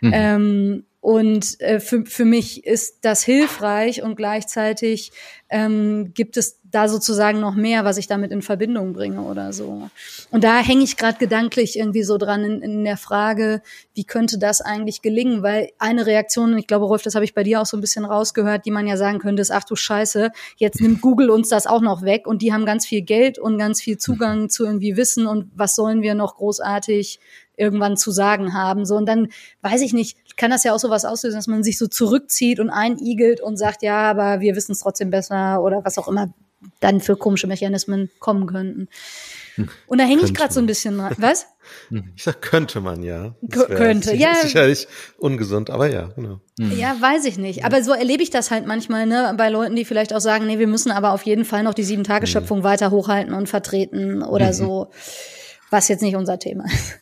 Mhm. 0.00 0.12
Ähm, 0.12 0.84
und 1.02 1.60
äh, 1.60 1.80
für, 1.80 2.06
für 2.06 2.24
mich 2.24 2.64
ist 2.64 2.98
das 3.04 3.24
hilfreich 3.24 4.04
und 4.04 4.14
gleichzeitig 4.14 5.10
ähm, 5.50 6.14
gibt 6.14 6.36
es 6.36 6.60
da 6.62 6.86
sozusagen 6.88 7.40
noch 7.40 7.56
mehr, 7.56 7.84
was 7.84 7.98
ich 7.98 8.06
damit 8.06 8.30
in 8.30 8.40
Verbindung 8.40 8.92
bringe 8.92 9.20
oder 9.22 9.52
so. 9.52 9.90
Und 10.30 10.44
da 10.44 10.60
hänge 10.60 10.84
ich 10.84 10.96
gerade 10.96 11.18
gedanklich 11.18 11.76
irgendwie 11.76 12.04
so 12.04 12.18
dran 12.18 12.44
in, 12.44 12.62
in 12.62 12.84
der 12.84 12.96
Frage, 12.96 13.62
wie 13.94 14.04
könnte 14.04 14.38
das 14.38 14.60
eigentlich 14.60 15.02
gelingen? 15.02 15.42
Weil 15.42 15.70
eine 15.80 16.06
Reaktion, 16.06 16.56
ich 16.56 16.68
glaube, 16.68 16.84
Rolf, 16.84 17.02
das 17.02 17.16
habe 17.16 17.24
ich 17.24 17.34
bei 17.34 17.42
dir 17.42 17.60
auch 17.60 17.66
so 17.66 17.76
ein 17.76 17.80
bisschen 17.80 18.04
rausgehört, 18.04 18.64
die 18.64 18.70
man 18.70 18.86
ja 18.86 18.96
sagen 18.96 19.18
könnte, 19.18 19.42
ist, 19.42 19.50
ach 19.50 19.64
du 19.64 19.74
Scheiße, 19.74 20.30
jetzt 20.56 20.80
nimmt 20.80 21.00
Google 21.00 21.30
uns 21.30 21.48
das 21.48 21.66
auch 21.66 21.80
noch 21.80 22.02
weg 22.02 22.28
und 22.28 22.42
die 22.42 22.52
haben 22.52 22.64
ganz 22.64 22.86
viel 22.86 23.02
Geld 23.02 23.40
und 23.40 23.58
ganz 23.58 23.82
viel 23.82 23.98
Zugang 23.98 24.48
zu 24.50 24.64
irgendwie 24.64 24.96
Wissen 24.96 25.26
und 25.26 25.50
was 25.56 25.74
sollen 25.74 26.00
wir 26.00 26.14
noch 26.14 26.36
großartig 26.36 27.18
irgendwann 27.62 27.96
zu 27.96 28.10
sagen 28.10 28.52
haben. 28.52 28.84
So, 28.84 28.96
und 28.96 29.06
dann 29.06 29.28
weiß 29.62 29.80
ich 29.82 29.92
nicht, 29.92 30.36
kann 30.36 30.50
das 30.50 30.64
ja 30.64 30.74
auch 30.74 30.78
sowas 30.78 31.04
auslösen, 31.04 31.36
dass 31.36 31.46
man 31.46 31.62
sich 31.62 31.78
so 31.78 31.86
zurückzieht 31.86 32.60
und 32.60 32.68
einigelt 32.68 33.40
und 33.40 33.56
sagt, 33.56 33.82
ja, 33.82 34.10
aber 34.10 34.40
wir 34.40 34.56
wissen 34.56 34.72
es 34.72 34.80
trotzdem 34.80 35.10
besser 35.10 35.62
oder 35.62 35.84
was 35.84 35.98
auch 35.98 36.08
immer 36.08 36.32
dann 36.80 37.00
für 37.00 37.16
komische 37.16 37.46
Mechanismen 37.46 38.10
kommen 38.18 38.46
könnten. 38.46 38.88
Und 39.86 40.00
da 40.00 40.04
hänge 40.04 40.22
ich 40.22 40.32
gerade 40.32 40.52
so 40.52 40.60
ein 40.60 40.66
bisschen 40.66 40.96
dran. 40.96 41.14
Was? 41.18 41.46
Ich 42.16 42.24
sag, 42.24 42.40
könnte 42.40 42.80
man 42.80 43.02
ja. 43.02 43.34
Könnte, 43.50 44.14
ja. 44.14 44.34
Sicherlich 44.36 44.88
ungesund, 45.18 45.70
aber 45.70 45.88
ja, 45.88 46.08
genau. 46.16 46.40
Ja, 46.58 46.96
weiß 46.98 47.24
ich 47.26 47.38
nicht. 47.38 47.64
Aber 47.64 47.82
so 47.82 47.92
erlebe 47.92 48.22
ich 48.22 48.30
das 48.30 48.50
halt 48.50 48.66
manchmal, 48.66 49.06
ne, 49.06 49.34
bei 49.36 49.48
Leuten, 49.50 49.76
die 49.76 49.84
vielleicht 49.84 50.14
auch 50.14 50.20
sagen, 50.20 50.46
nee, 50.46 50.58
wir 50.58 50.66
müssen 50.66 50.90
aber 50.90 51.12
auf 51.12 51.22
jeden 51.22 51.44
Fall 51.44 51.62
noch 51.62 51.74
die 51.74 51.84
sieben 51.84 52.04
Tagesschöpfung 52.04 52.60
mhm. 52.60 52.64
weiter 52.64 52.90
hochhalten 52.90 53.34
und 53.34 53.48
vertreten 53.48 54.22
oder 54.22 54.48
mhm. 54.48 54.52
so. 54.54 54.90
Was 55.70 55.88
jetzt 55.88 56.02
nicht 56.02 56.16
unser 56.16 56.38
Thema 56.38 56.64
ist. 56.66 56.98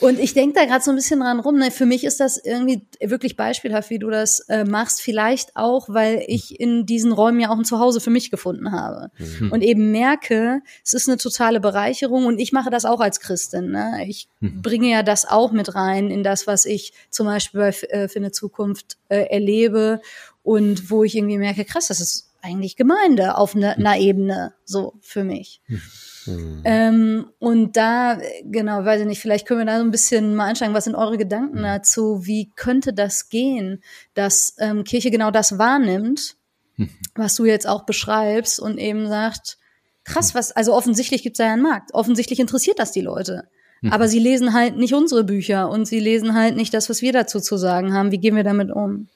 Und 0.00 0.18
ich 0.18 0.34
denke 0.34 0.58
da 0.58 0.64
gerade 0.64 0.82
so 0.82 0.90
ein 0.90 0.96
bisschen 0.96 1.20
dran 1.20 1.40
rum. 1.40 1.58
Ne? 1.58 1.70
Für 1.70 1.86
mich 1.86 2.04
ist 2.04 2.20
das 2.20 2.36
irgendwie 2.36 2.86
wirklich 3.00 3.36
beispielhaft, 3.36 3.90
wie 3.90 3.98
du 3.98 4.10
das 4.10 4.40
äh, 4.48 4.64
machst. 4.64 5.00
Vielleicht 5.00 5.56
auch, 5.56 5.88
weil 5.88 6.24
ich 6.26 6.58
in 6.58 6.86
diesen 6.86 7.12
Räumen 7.12 7.40
ja 7.40 7.50
auch 7.50 7.58
ein 7.58 7.64
Zuhause 7.64 8.00
für 8.00 8.10
mich 8.10 8.30
gefunden 8.30 8.72
habe. 8.72 9.10
Mhm. 9.18 9.52
Und 9.52 9.62
eben 9.62 9.90
merke, 9.90 10.62
es 10.84 10.92
ist 10.92 11.08
eine 11.08 11.18
totale 11.18 11.60
Bereicherung. 11.60 12.26
Und 12.26 12.38
ich 12.38 12.52
mache 12.52 12.70
das 12.70 12.84
auch 12.84 13.00
als 13.00 13.20
Christin. 13.20 13.70
Ne? 13.70 14.04
Ich 14.06 14.28
mhm. 14.40 14.62
bringe 14.62 14.90
ja 14.90 15.02
das 15.02 15.26
auch 15.26 15.52
mit 15.52 15.74
rein 15.74 16.10
in 16.10 16.22
das, 16.22 16.46
was 16.46 16.64
ich 16.64 16.92
zum 17.10 17.26
Beispiel 17.26 17.60
bei 17.60 17.68
äh, 17.68 18.08
Für 18.08 18.18
eine 18.18 18.32
Zukunft 18.32 18.96
äh, 19.08 19.26
erlebe. 19.30 20.00
Und 20.42 20.90
wo 20.90 21.04
ich 21.04 21.16
irgendwie 21.16 21.38
merke, 21.38 21.64
krass, 21.64 21.88
das 21.88 22.00
ist 22.00 22.30
eigentlich 22.42 22.76
Gemeinde 22.76 23.38
auf 23.38 23.54
ne, 23.54 23.76
einer 23.76 23.96
Ebene 23.96 24.52
so 24.64 24.94
für 25.00 25.24
mich. 25.24 25.62
Mhm. 25.66 25.80
Mhm. 26.26 26.62
Ähm, 26.64 27.26
und 27.38 27.76
da, 27.76 28.18
genau, 28.44 28.84
weiß 28.84 29.02
ich 29.02 29.06
nicht, 29.06 29.20
vielleicht 29.20 29.46
können 29.46 29.60
wir 29.60 29.66
da 29.66 29.78
so 29.78 29.84
ein 29.84 29.90
bisschen 29.90 30.34
mal 30.34 30.46
einsteigen. 30.46 30.74
Was 30.74 30.84
sind 30.84 30.94
eure 30.94 31.18
Gedanken 31.18 31.58
mhm. 31.58 31.64
dazu? 31.64 32.26
Wie 32.26 32.50
könnte 32.56 32.92
das 32.92 33.28
gehen, 33.28 33.82
dass 34.14 34.54
ähm, 34.58 34.84
Kirche 34.84 35.10
genau 35.10 35.30
das 35.30 35.58
wahrnimmt, 35.58 36.36
mhm. 36.76 36.90
was 37.14 37.34
du 37.34 37.44
jetzt 37.44 37.66
auch 37.66 37.84
beschreibst 37.84 38.60
und 38.60 38.78
eben 38.78 39.08
sagt, 39.08 39.58
krass, 40.04 40.34
was, 40.34 40.52
also 40.52 40.74
offensichtlich 40.74 41.22
gibt 41.22 41.34
es 41.34 41.38
da 41.38 41.46
ja 41.46 41.52
einen 41.54 41.62
Markt. 41.62 41.94
Offensichtlich 41.94 42.40
interessiert 42.40 42.78
das 42.78 42.92
die 42.92 43.00
Leute. 43.00 43.48
Mhm. 43.80 43.92
Aber 43.92 44.08
sie 44.08 44.18
lesen 44.18 44.54
halt 44.54 44.76
nicht 44.76 44.94
unsere 44.94 45.24
Bücher 45.24 45.68
und 45.68 45.86
sie 45.86 46.00
lesen 46.00 46.34
halt 46.34 46.56
nicht 46.56 46.72
das, 46.72 46.88
was 46.88 47.02
wir 47.02 47.12
dazu 47.12 47.40
zu 47.40 47.56
sagen 47.56 47.92
haben. 47.92 48.10
Wie 48.12 48.18
gehen 48.18 48.36
wir 48.36 48.44
damit 48.44 48.70
um? 48.70 49.08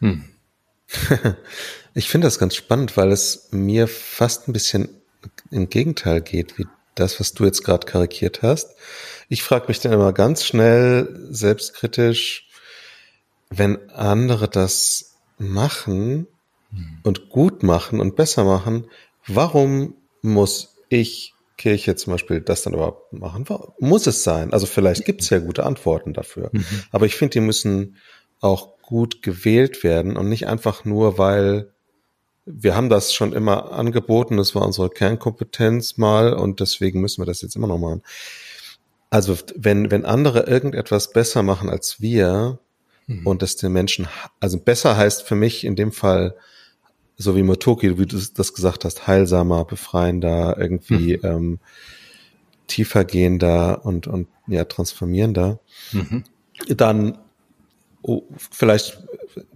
Hm. 0.00 0.24
ich 1.94 2.08
finde 2.08 2.26
das 2.26 2.38
ganz 2.38 2.54
spannend, 2.54 2.96
weil 2.96 3.12
es 3.12 3.48
mir 3.52 3.88
fast 3.88 4.48
ein 4.48 4.52
bisschen 4.52 4.88
im 5.50 5.68
Gegenteil 5.68 6.20
geht, 6.20 6.58
wie 6.58 6.66
das, 6.94 7.20
was 7.20 7.32
du 7.32 7.44
jetzt 7.44 7.64
gerade 7.64 7.86
karikiert 7.86 8.42
hast. 8.42 8.74
Ich 9.28 9.42
frage 9.42 9.66
mich 9.68 9.80
dann 9.80 9.92
immer 9.92 10.12
ganz 10.12 10.44
schnell, 10.44 11.26
selbstkritisch, 11.30 12.48
wenn 13.50 13.90
andere 13.90 14.48
das 14.48 15.16
machen 15.38 16.26
hm. 16.70 16.98
und 17.02 17.28
gut 17.28 17.62
machen 17.62 18.00
und 18.00 18.16
besser 18.16 18.44
machen, 18.44 18.86
warum 19.26 19.94
muss 20.22 20.76
ich 20.88 21.34
Kirche 21.56 21.94
zum 21.96 22.12
Beispiel 22.12 22.40
das 22.40 22.62
dann 22.62 22.74
überhaupt 22.74 23.12
machen? 23.12 23.46
Muss 23.78 24.06
es 24.06 24.24
sein? 24.24 24.52
Also 24.52 24.66
vielleicht 24.66 25.04
gibt 25.04 25.22
es 25.22 25.30
ja 25.30 25.38
gute 25.38 25.64
Antworten 25.64 26.12
dafür. 26.12 26.50
Mhm. 26.52 26.64
Aber 26.90 27.06
ich 27.06 27.14
finde, 27.14 27.34
die 27.34 27.40
müssen 27.40 27.98
auch 28.40 28.80
gut 28.82 29.22
gewählt 29.22 29.84
werden 29.84 30.16
und 30.16 30.28
nicht 30.28 30.48
einfach 30.48 30.84
nur, 30.84 31.18
weil 31.18 31.71
wir 32.44 32.74
haben 32.74 32.88
das 32.88 33.14
schon 33.14 33.32
immer 33.32 33.72
angeboten, 33.72 34.36
das 34.36 34.54
war 34.54 34.66
unsere 34.66 34.90
Kernkompetenz 34.90 35.96
mal 35.96 36.32
und 36.32 36.60
deswegen 36.60 37.00
müssen 37.00 37.22
wir 37.22 37.26
das 37.26 37.42
jetzt 37.42 37.56
immer 37.56 37.68
noch 37.68 37.78
machen. 37.78 38.02
Also 39.10 39.36
wenn, 39.54 39.90
wenn 39.90 40.04
andere 40.04 40.46
irgendetwas 40.46 41.12
besser 41.12 41.42
machen 41.42 41.68
als 41.68 42.00
wir 42.00 42.58
mhm. 43.06 43.26
und 43.26 43.42
das 43.42 43.56
den 43.56 43.72
Menschen, 43.72 44.08
also 44.40 44.58
besser 44.58 44.96
heißt 44.96 45.22
für 45.22 45.34
mich 45.34 45.64
in 45.64 45.76
dem 45.76 45.92
Fall, 45.92 46.34
so 47.16 47.36
wie 47.36 47.42
Motoki, 47.42 47.98
wie 47.98 48.06
du 48.06 48.18
das 48.34 48.54
gesagt 48.54 48.84
hast, 48.84 49.06
heilsamer, 49.06 49.64
befreiender, 49.64 50.56
irgendwie 50.58 51.18
mhm. 51.18 51.24
ähm, 51.24 51.58
tiefer 52.66 53.04
gehender 53.04 53.84
und, 53.84 54.06
und 54.06 54.28
ja, 54.46 54.64
transformierender, 54.64 55.60
mhm. 55.92 56.24
dann 56.68 57.18
oh, 58.02 58.22
vielleicht 58.50 58.98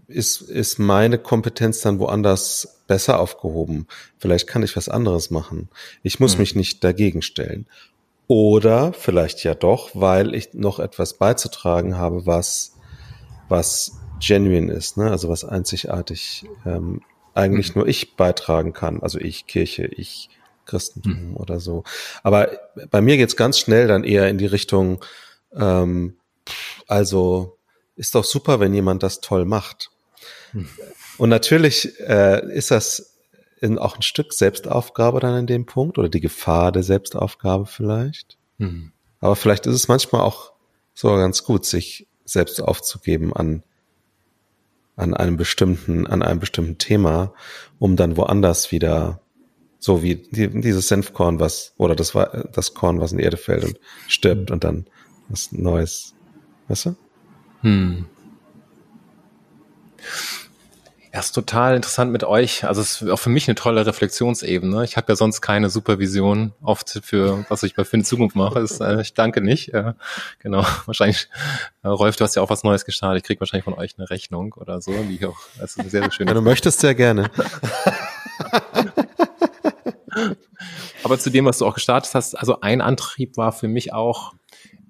ist, 0.06 0.42
ist 0.42 0.78
meine 0.78 1.18
Kompetenz 1.18 1.80
dann 1.80 1.98
woanders 1.98 2.75
besser 2.86 3.20
aufgehoben. 3.20 3.86
Vielleicht 4.18 4.46
kann 4.46 4.62
ich 4.62 4.76
was 4.76 4.88
anderes 4.88 5.30
machen. 5.30 5.68
Ich 6.02 6.20
muss 6.20 6.34
mhm. 6.34 6.40
mich 6.40 6.54
nicht 6.54 6.84
dagegen 6.84 7.22
stellen. 7.22 7.66
Oder 8.28 8.92
vielleicht 8.92 9.44
ja 9.44 9.54
doch, 9.54 9.90
weil 9.94 10.34
ich 10.34 10.54
noch 10.54 10.80
etwas 10.80 11.14
beizutragen 11.14 11.96
habe, 11.96 12.26
was, 12.26 12.74
was 13.48 13.92
genuine 14.20 14.72
ist, 14.72 14.96
ne? 14.96 15.10
also 15.10 15.28
was 15.28 15.44
einzigartig 15.44 16.44
ähm, 16.64 17.02
eigentlich 17.34 17.74
mhm. 17.74 17.80
nur 17.80 17.88
ich 17.88 18.16
beitragen 18.16 18.72
kann. 18.72 19.00
Also 19.00 19.18
ich 19.20 19.46
Kirche, 19.46 19.86
ich 19.86 20.30
Christentum 20.64 21.30
mhm. 21.30 21.36
oder 21.36 21.60
so. 21.60 21.84
Aber 22.22 22.50
bei 22.90 23.00
mir 23.00 23.16
geht's 23.16 23.36
ganz 23.36 23.58
schnell 23.58 23.86
dann 23.86 24.04
eher 24.04 24.28
in 24.28 24.38
die 24.38 24.46
Richtung, 24.46 25.04
ähm, 25.54 26.16
also 26.88 27.58
ist 27.94 28.14
doch 28.14 28.24
super, 28.24 28.60
wenn 28.60 28.74
jemand 28.74 29.02
das 29.02 29.20
toll 29.20 29.44
macht. 29.44 29.90
Und 31.18 31.28
natürlich 31.30 31.98
äh, 32.00 32.46
ist 32.52 32.70
das 32.70 33.16
in, 33.60 33.78
auch 33.78 33.96
ein 33.96 34.02
Stück 34.02 34.32
Selbstaufgabe 34.32 35.20
dann 35.20 35.38
in 35.38 35.46
dem 35.46 35.66
Punkt 35.66 35.98
oder 35.98 36.08
die 36.08 36.20
Gefahr 36.20 36.72
der 36.72 36.82
Selbstaufgabe 36.82 37.66
vielleicht. 37.66 38.36
Mhm. 38.58 38.92
Aber 39.20 39.36
vielleicht 39.36 39.66
ist 39.66 39.74
es 39.74 39.88
manchmal 39.88 40.22
auch 40.22 40.52
so 40.94 41.08
ganz 41.14 41.44
gut, 41.44 41.64
sich 41.64 42.06
selbst 42.24 42.60
aufzugeben 42.60 43.32
an 43.32 43.62
an 44.96 45.12
einem 45.12 45.36
bestimmten 45.36 46.06
an 46.06 46.22
einem 46.22 46.40
bestimmten 46.40 46.78
Thema, 46.78 47.34
um 47.78 47.96
dann 47.96 48.16
woanders 48.16 48.72
wieder 48.72 49.20
so 49.78 50.02
wie 50.02 50.16
die, 50.16 50.48
dieses 50.48 50.88
Senfkorn, 50.88 51.38
was 51.38 51.74
oder 51.76 51.94
das 51.94 52.14
war 52.14 52.48
das 52.52 52.74
Korn, 52.74 53.00
was 53.00 53.12
in 53.12 53.18
die 53.18 53.24
Erde 53.24 53.36
fällt 53.36 53.64
und 53.64 53.78
stirbt 54.08 54.50
und 54.50 54.64
dann 54.64 54.86
was 55.28 55.52
Neues, 55.52 56.14
weißt 56.68 56.86
du? 56.86 56.96
Hm. 57.60 58.06
Ja, 61.16 61.20
ist 61.20 61.32
total 61.32 61.76
interessant 61.76 62.12
mit 62.12 62.24
euch. 62.24 62.64
Also 62.66 62.82
es 62.82 63.00
ist 63.00 63.08
auch 63.08 63.18
für 63.18 63.30
mich 63.30 63.48
eine 63.48 63.54
tolle 63.54 63.86
Reflexionsebene. 63.86 64.84
Ich 64.84 64.98
habe 64.98 65.10
ja 65.10 65.16
sonst 65.16 65.40
keine 65.40 65.70
Supervision 65.70 66.52
oft 66.60 67.00
für, 67.02 67.46
was 67.48 67.62
ich 67.62 67.74
bei 67.74 67.84
Fin 67.84 68.04
Zukunft 68.04 68.36
mache. 68.36 68.60
Das, 68.60 68.80
äh, 68.80 69.00
ich 69.00 69.14
danke 69.14 69.40
nicht. 69.40 69.72
Äh, 69.72 69.94
genau, 70.40 70.66
wahrscheinlich, 70.84 71.30
äh, 71.82 71.88
Rolf, 71.88 72.16
du 72.16 72.24
hast 72.24 72.36
ja 72.36 72.42
auch 72.42 72.50
was 72.50 72.64
Neues 72.64 72.84
gestartet. 72.84 73.22
Ich 73.22 73.26
krieg 73.26 73.40
wahrscheinlich 73.40 73.64
von 73.64 73.72
euch 73.72 73.94
eine 73.96 74.10
Rechnung 74.10 74.52
oder 74.58 74.82
so. 74.82 74.92
Die 74.92 75.24
auch, 75.24 75.38
das 75.58 75.70
ist 75.70 75.80
eine 75.80 75.88
sehr, 75.88 76.02
sehr 76.02 76.12
schöne. 76.12 76.32
Ja, 76.32 76.34
du 76.34 76.42
möchtest 76.42 76.80
sehr 76.80 76.94
gerne. 76.94 77.30
Aber 81.02 81.18
zu 81.18 81.30
dem, 81.30 81.46
was 81.46 81.56
du 81.56 81.64
auch 81.64 81.76
gestartet 81.76 82.12
hast, 82.12 82.34
also 82.34 82.60
ein 82.60 82.82
Antrieb 82.82 83.38
war 83.38 83.52
für 83.52 83.68
mich 83.68 83.94
auch, 83.94 84.34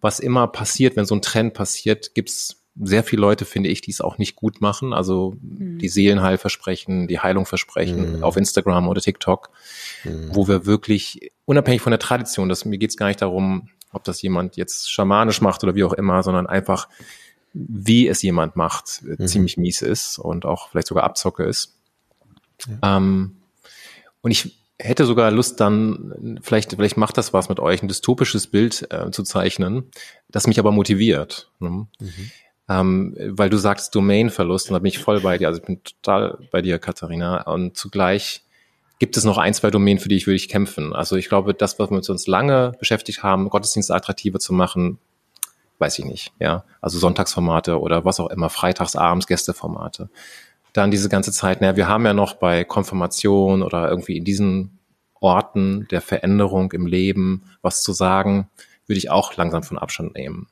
was 0.01 0.19
immer 0.19 0.49
passiert, 0.49 0.97
wenn 0.97 1.05
so 1.05 1.15
ein 1.15 1.23
Trend 1.23 1.55
passiert, 1.55 2.17
gibt's 2.17 2.66
sehr 2.83 3.05
viele 3.05 3.23
Leute, 3.23 3.45
finde 3.45 3.71
ich, 3.71 3.81
die 3.81 3.91
es 3.91 4.01
auch 4.01 4.19
nicht 4.19 4.37
gut 4.37 4.61
machen. 4.61 4.93
Also 4.93 5.37
mhm. 5.41 5.79
die 5.79 5.89
Seelenheil 5.89 6.39
versprechen, 6.39 7.09
die 7.09 7.21
Heilung 7.21 7.47
versprechen 7.47 8.19
mhm. 8.19 8.25
auf 8.25 8.37
Instagram 8.37 8.89
oder 8.89 9.01
TikTok, 9.01 9.51
mhm. 10.05 10.31
wo 10.33 10.49
wir 10.49 10.67
wirklich, 10.67 11.33
unabhängig 11.45 11.81
von 11.81 11.91
der 11.91 12.01
Tradition, 12.01 12.49
das, 12.49 12.65
mir 12.65 12.79
geht 12.79 12.91
es 12.91 12.97
gar 12.97 13.07
nicht 13.07 13.23
darum, 13.23 13.69
ob 13.93 14.05
das 14.05 14.21
jemand 14.21 14.57
jetzt 14.57 14.91
schamanisch 14.91 15.41
macht 15.41 15.65
oder 15.65 15.75
wie 15.75 15.85
auch 15.85 15.95
immer, 15.95 16.23
sondern 16.23 16.47
einfach, 16.47 16.89
wie 17.55 18.09
es 18.09 18.21
jemand 18.23 18.57
macht, 18.57 19.03
mhm. 19.03 19.27
ziemlich 19.27 19.57
mies 19.57 19.81
ist 19.81 20.19
und 20.19 20.45
auch 20.45 20.69
vielleicht 20.69 20.89
sogar 20.89 21.05
Abzocke 21.05 21.45
ist. 21.45 21.77
Ja. 22.67 22.97
Ähm, 22.97 23.37
und 24.21 24.31
ich 24.31 24.59
hätte 24.79 25.07
sogar 25.07 25.31
Lust 25.31 25.61
dann, 25.61 26.39
vielleicht, 26.43 26.73
vielleicht 26.73 26.99
macht 26.99 27.17
das 27.17 27.33
was 27.33 27.49
mit 27.49 27.61
euch, 27.61 27.83
ein 27.83 27.89
dystopisches 27.89 28.49
Bild 28.49 28.87
äh, 28.91 29.11
zu 29.11 29.23
zeichnen, 29.23 29.91
das 30.29 30.47
mich 30.47 30.59
aber 30.59 30.73
motiviert. 30.73 31.51
Ne? 31.61 31.87
Mhm. 31.99 32.31
Ähm, 32.69 33.15
weil 33.19 33.49
du 33.49 33.57
sagst 33.59 33.95
Domainverlust 33.95 34.69
und 34.69 34.75
da 34.75 34.79
bin 34.81 34.89
ich 34.89 34.99
voll 34.99 35.21
bei 35.21 35.39
dir. 35.39 35.49
Also 35.49 35.61
ich 35.61 35.67
bin 35.67 35.83
total 35.85 36.39
bei 36.51 36.63
dir, 36.63 36.79
Katharina. 36.79 37.43
Und 37.43 37.77
zugleich 37.77 38.43
gibt 38.99 39.17
es 39.17 39.25
noch 39.25 39.39
ein, 39.39 39.55
zwei 39.55 39.71
Domänen, 39.71 40.01
für 40.01 40.09
die 40.09 40.17
ich 40.17 40.27
wirklich 40.27 40.49
kämpfen. 40.49 40.93
Also 40.93 41.17
ich 41.17 41.29
glaube, 41.29 41.55
das, 41.55 41.79
was 41.79 41.91
wir 41.91 41.97
uns 41.97 42.27
lange 42.27 42.73
beschäftigt 42.79 43.23
haben, 43.23 43.49
Gottesdienst 43.49 43.91
attraktiver 43.91 44.41
zu 44.41 44.53
machen, 44.53 44.99
weiß 45.79 45.99
ich 45.99 46.05
nicht. 46.07 46.33
Ja, 46.41 46.65
also 46.81 46.99
Sonntagsformate 46.99 47.79
oder 47.79 48.05
was 48.05 48.19
auch 48.19 48.31
immer, 48.31 48.51
Freitagsabends 48.51 49.27
Gästeformate 49.27 50.09
dann 50.77 50.91
diese 50.91 51.09
ganze 51.09 51.33
Zeit, 51.33 51.61
naja, 51.61 51.77
wir 51.77 51.89
haben 51.89 52.05
ja 52.05 52.13
noch 52.13 52.35
bei 52.35 52.65
Konfirmation 52.65 53.63
oder 53.63 53.89
irgendwie 53.89 54.17
in 54.17 54.25
diesen 54.25 54.79
Orten 55.21 55.87
der 55.91 56.03
Veränderung 56.03 56.73
im 56.73 56.87
Leben 56.87 57.51
was 57.63 57.83
zu 57.83 57.93
sagen, 57.93 58.49
würde 58.87 58.99
ich 58.99 59.11
auch 59.11 59.35
langsam 59.37 59.63
von 59.63 59.79
Abstand 59.79 60.15
nehmen. 60.15 60.49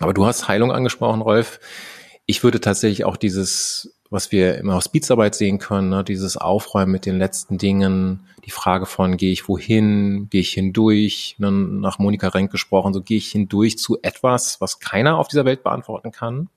Aber 0.00 0.14
du 0.14 0.26
hast 0.26 0.48
Heilung 0.48 0.72
angesprochen, 0.72 1.20
Rolf. 1.20 1.60
Ich 2.26 2.42
würde 2.42 2.60
tatsächlich 2.60 3.04
auch 3.04 3.16
dieses, 3.16 3.96
was 4.10 4.32
wir 4.32 4.56
immer 4.58 4.74
aus 4.74 4.84
Hospizarbeit 4.86 5.34
sehen 5.34 5.58
können, 5.58 5.90
ne, 5.90 6.04
dieses 6.04 6.36
Aufräumen 6.36 6.92
mit 6.92 7.06
den 7.06 7.18
letzten 7.18 7.58
Dingen, 7.58 8.26
die 8.44 8.50
Frage 8.50 8.86
von, 8.86 9.16
gehe 9.16 9.32
ich 9.32 9.48
wohin, 9.48 10.28
gehe 10.30 10.40
ich 10.40 10.52
hindurch, 10.52 11.36
ne, 11.38 11.50
nach 11.50 11.98
Monika 11.98 12.28
Renk 12.28 12.50
gesprochen, 12.50 12.94
so 12.94 13.02
gehe 13.02 13.18
ich 13.18 13.30
hindurch 13.30 13.78
zu 13.78 13.98
etwas, 14.02 14.60
was 14.60 14.78
keiner 14.78 15.18
auf 15.18 15.28
dieser 15.28 15.44
Welt 15.44 15.62
beantworten 15.62 16.12
kann. 16.12 16.48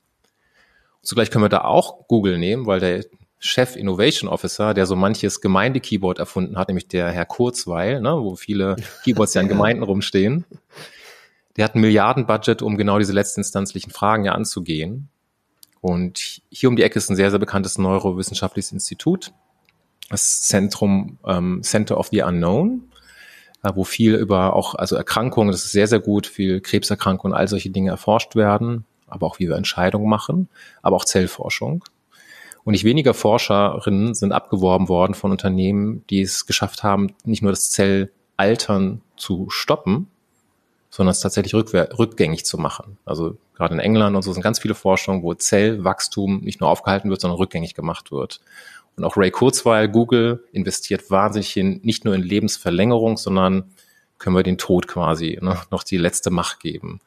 Zugleich 1.02 1.32
können 1.32 1.44
wir 1.44 1.50
da 1.50 1.62
auch 1.62 2.08
Google 2.08 2.38
nehmen, 2.38 2.66
weil 2.66 2.80
der 2.80 3.06
Chef 3.40 3.76
Innovation 3.76 4.30
Officer, 4.30 4.74
der 4.74 4.86
so 4.86 4.96
manches 4.96 5.42
Gemeinde-Keyboard 5.42 6.18
erfunden 6.18 6.58
hat, 6.58 6.70
nämlich 6.70 6.88
der 6.88 7.12
Herr 7.12 7.26
Kurzweil, 7.26 8.02
ne, 8.02 8.18
wo 8.20 8.36
viele 8.36 8.78
Keyboards 9.04 9.34
ja 9.36 9.42
in 9.42 9.48
Gemeinden 9.50 9.84
rumstehen, 9.84 10.46
der 11.58 11.66
hat 11.66 11.76
ein 11.76 11.82
Milliardenbudget, 11.82 12.62
um 12.62 12.78
genau 12.78 13.00
diese 13.00 13.14
letztinstanzlichen 13.14 13.92
Fragen 13.92 14.26
ja 14.26 14.34
anzugehen. 14.34 15.10
Und 15.82 16.42
hier 16.50 16.70
um 16.70 16.76
die 16.76 16.84
Ecke 16.84 16.98
ist 16.98 17.10
ein 17.10 17.16
sehr, 17.16 17.30
sehr 17.30 17.40
bekanntes 17.40 17.78
neurowissenschaftliches 17.78 18.72
Institut, 18.72 19.34
das 20.10 20.42
Zentrum 20.42 21.18
ähm, 21.26 21.62
Center 21.64 21.98
of 21.98 22.08
the 22.08 22.22
Unknown, 22.22 22.90
äh, 23.64 23.72
wo 23.76 23.84
viel 23.84 24.16
über 24.16 24.56
auch, 24.56 24.76
also 24.76 24.96
Erkrankungen, 24.96 25.52
das 25.52 25.66
ist 25.66 25.72
sehr, 25.72 25.88
sehr 25.88 26.00
gut, 26.00 26.28
viel 26.28 26.62
Krebserkrankungen, 26.62 27.36
all 27.36 27.48
solche 27.48 27.70
Dinge 27.70 27.90
erforscht 27.90 28.36
werden 28.36 28.86
aber 29.08 29.26
auch 29.26 29.40
wie 29.40 29.48
wir 29.48 29.56
Entscheidungen 29.56 30.10
machen, 30.10 30.50
aber 30.82 30.96
auch 30.96 31.06
Zellforschung. 31.06 31.84
Und 32.64 32.74
nicht 32.74 32.84
weniger 32.84 33.14
Forscherinnen 33.14 34.14
sind 34.14 34.34
abgeworben 34.34 34.90
worden 34.90 35.14
von 35.14 35.32
Unternehmen, 35.32 36.04
die 36.10 36.22
es 36.22 36.46
geschafft 36.46 36.84
haben, 36.84 37.14
nicht 37.24 37.42
nur 37.42 37.52
das 37.52 37.72
Zellaltern 37.72 39.02
zu 39.16 39.50
stoppen, 39.50 40.08
sondern 40.98 41.12
es 41.12 41.20
tatsächlich 41.20 41.54
rückgängig 41.54 42.44
zu 42.44 42.58
machen. 42.58 42.98
Also 43.06 43.38
gerade 43.54 43.76
in 43.76 43.80
England 43.80 44.16
und 44.16 44.24
so 44.24 44.34
sind 44.34 44.42
ganz 44.42 44.58
viele 44.58 44.74
Forschungen, 44.74 45.22
wo 45.22 45.32
Zellwachstum 45.36 46.40
nicht 46.40 46.60
nur 46.60 46.72
aufgehalten 46.72 47.12
wird, 47.12 47.22
sondern 47.22 47.38
rückgängig 47.38 47.76
gemacht 47.76 48.12
wird. 48.12 48.42
Und 48.96 49.04
auch 49.04 49.16
Ray 49.16 49.30
Kurzweil, 49.30 49.90
Google, 49.90 50.44
investiert 50.54 51.12
wahnsinnig 51.12 51.56
in, 51.56 51.82
nicht 51.84 52.04
nur 52.04 52.16
in 52.16 52.24
Lebensverlängerung, 52.24 53.18
sondern 53.18 53.66
können 54.18 54.36
wir 54.36 54.42
den 54.42 54.58
Tod 54.58 54.88
quasi 54.88 55.38
ne, 55.40 55.60
noch 55.70 55.84
die 55.84 55.98
letzte 55.98 56.32
Macht 56.32 56.62
geben. 56.62 57.00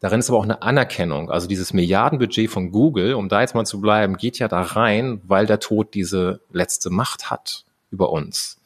Darin 0.00 0.20
ist 0.20 0.28
aber 0.28 0.38
auch 0.38 0.44
eine 0.44 0.60
Anerkennung. 0.60 1.30
Also 1.30 1.48
dieses 1.48 1.72
Milliardenbudget 1.72 2.50
von 2.50 2.72
Google, 2.72 3.14
um 3.14 3.30
da 3.30 3.40
jetzt 3.40 3.54
mal 3.54 3.64
zu 3.64 3.80
bleiben, 3.80 4.18
geht 4.18 4.38
ja 4.38 4.48
da 4.48 4.60
rein, 4.60 5.22
weil 5.24 5.46
der 5.46 5.60
Tod 5.60 5.94
diese 5.94 6.42
letzte 6.52 6.90
Macht 6.90 7.30
hat 7.30 7.64
über 7.90 8.10
uns. 8.10 8.57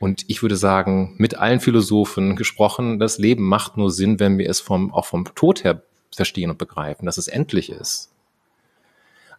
Und 0.00 0.24
ich 0.28 0.42
würde 0.42 0.56
sagen, 0.56 1.14
mit 1.18 1.36
allen 1.36 1.60
Philosophen 1.60 2.36
gesprochen, 2.36 2.98
das 2.98 3.18
Leben 3.18 3.44
macht 3.44 3.76
nur 3.76 3.90
Sinn, 3.90 4.20
wenn 4.20 4.38
wir 4.38 4.48
es 4.48 4.60
vom, 4.60 4.92
auch 4.92 5.06
vom 5.06 5.24
Tod 5.34 5.64
her 5.64 5.82
verstehen 6.14 6.50
und 6.50 6.58
begreifen, 6.58 7.06
dass 7.06 7.18
es 7.18 7.28
endlich 7.28 7.70
ist. 7.70 8.10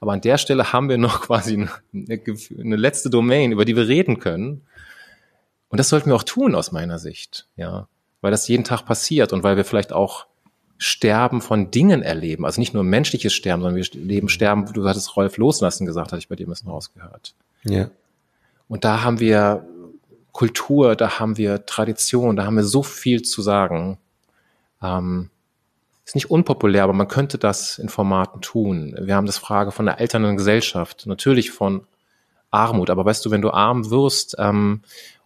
Aber 0.01 0.13
an 0.13 0.21
der 0.21 0.37
Stelle 0.37 0.71
haben 0.73 0.89
wir 0.89 0.97
noch 0.97 1.21
quasi 1.27 1.53
eine, 1.93 2.21
eine 2.59 2.75
letzte 2.75 3.09
Domain, 3.09 3.51
über 3.51 3.65
die 3.65 3.75
wir 3.75 3.87
reden 3.87 4.19
können. 4.19 4.61
Und 5.69 5.77
das 5.77 5.89
sollten 5.89 6.09
wir 6.09 6.15
auch 6.15 6.23
tun 6.23 6.55
aus 6.55 6.71
meiner 6.71 6.99
Sicht, 6.99 7.47
ja. 7.55 7.87
Weil 8.21 8.31
das 8.31 8.47
jeden 8.49 8.65
Tag 8.65 8.85
passiert 8.85 9.31
und 9.31 9.43
weil 9.43 9.55
wir 9.55 9.63
vielleicht 9.63 9.93
auch 9.93 10.25
Sterben 10.77 11.41
von 11.41 11.71
Dingen 11.71 12.01
erleben. 12.01 12.45
Also 12.45 12.59
nicht 12.59 12.73
nur 12.73 12.83
menschliches 12.83 13.33
Sterben, 13.33 13.61
sondern 13.61 13.77
wir 13.77 13.85
leben 13.93 14.27
Sterben, 14.27 14.65
du 14.73 14.87
hattest 14.87 15.15
Rolf 15.15 15.37
loslassen 15.37 15.85
gesagt, 15.85 16.11
hatte 16.11 16.19
ich 16.19 16.27
bei 16.27 16.35
dir 16.35 16.47
ein 16.47 16.49
bisschen 16.49 16.69
rausgehört. 16.69 17.33
Ja. 17.63 17.89
Und 18.67 18.83
da 18.83 19.03
haben 19.03 19.19
wir 19.19 19.65
Kultur, 20.31 20.95
da 20.95 21.19
haben 21.19 21.37
wir 21.37 21.65
Tradition, 21.65 22.35
da 22.35 22.45
haben 22.45 22.55
wir 22.55 22.63
so 22.63 22.83
viel 22.83 23.21
zu 23.21 23.41
sagen. 23.41 23.97
Ähm, 24.81 25.29
ist 26.05 26.15
nicht 26.15 26.31
unpopulär, 26.31 26.83
aber 26.83 26.93
man 26.93 27.07
könnte 27.07 27.37
das 27.37 27.77
in 27.77 27.89
Formaten 27.89 28.41
tun. 28.41 28.95
Wir 28.99 29.15
haben 29.15 29.27
das 29.27 29.37
Frage 29.37 29.71
von 29.71 29.85
der 29.85 29.99
alternden 29.99 30.37
Gesellschaft, 30.37 31.05
natürlich 31.05 31.51
von 31.51 31.85
Armut. 32.51 32.89
Aber 32.89 33.05
weißt 33.05 33.23
du, 33.25 33.31
wenn 33.31 33.41
du 33.41 33.51
arm 33.51 33.89
wirst 33.91 34.35
ähm, 34.39 34.81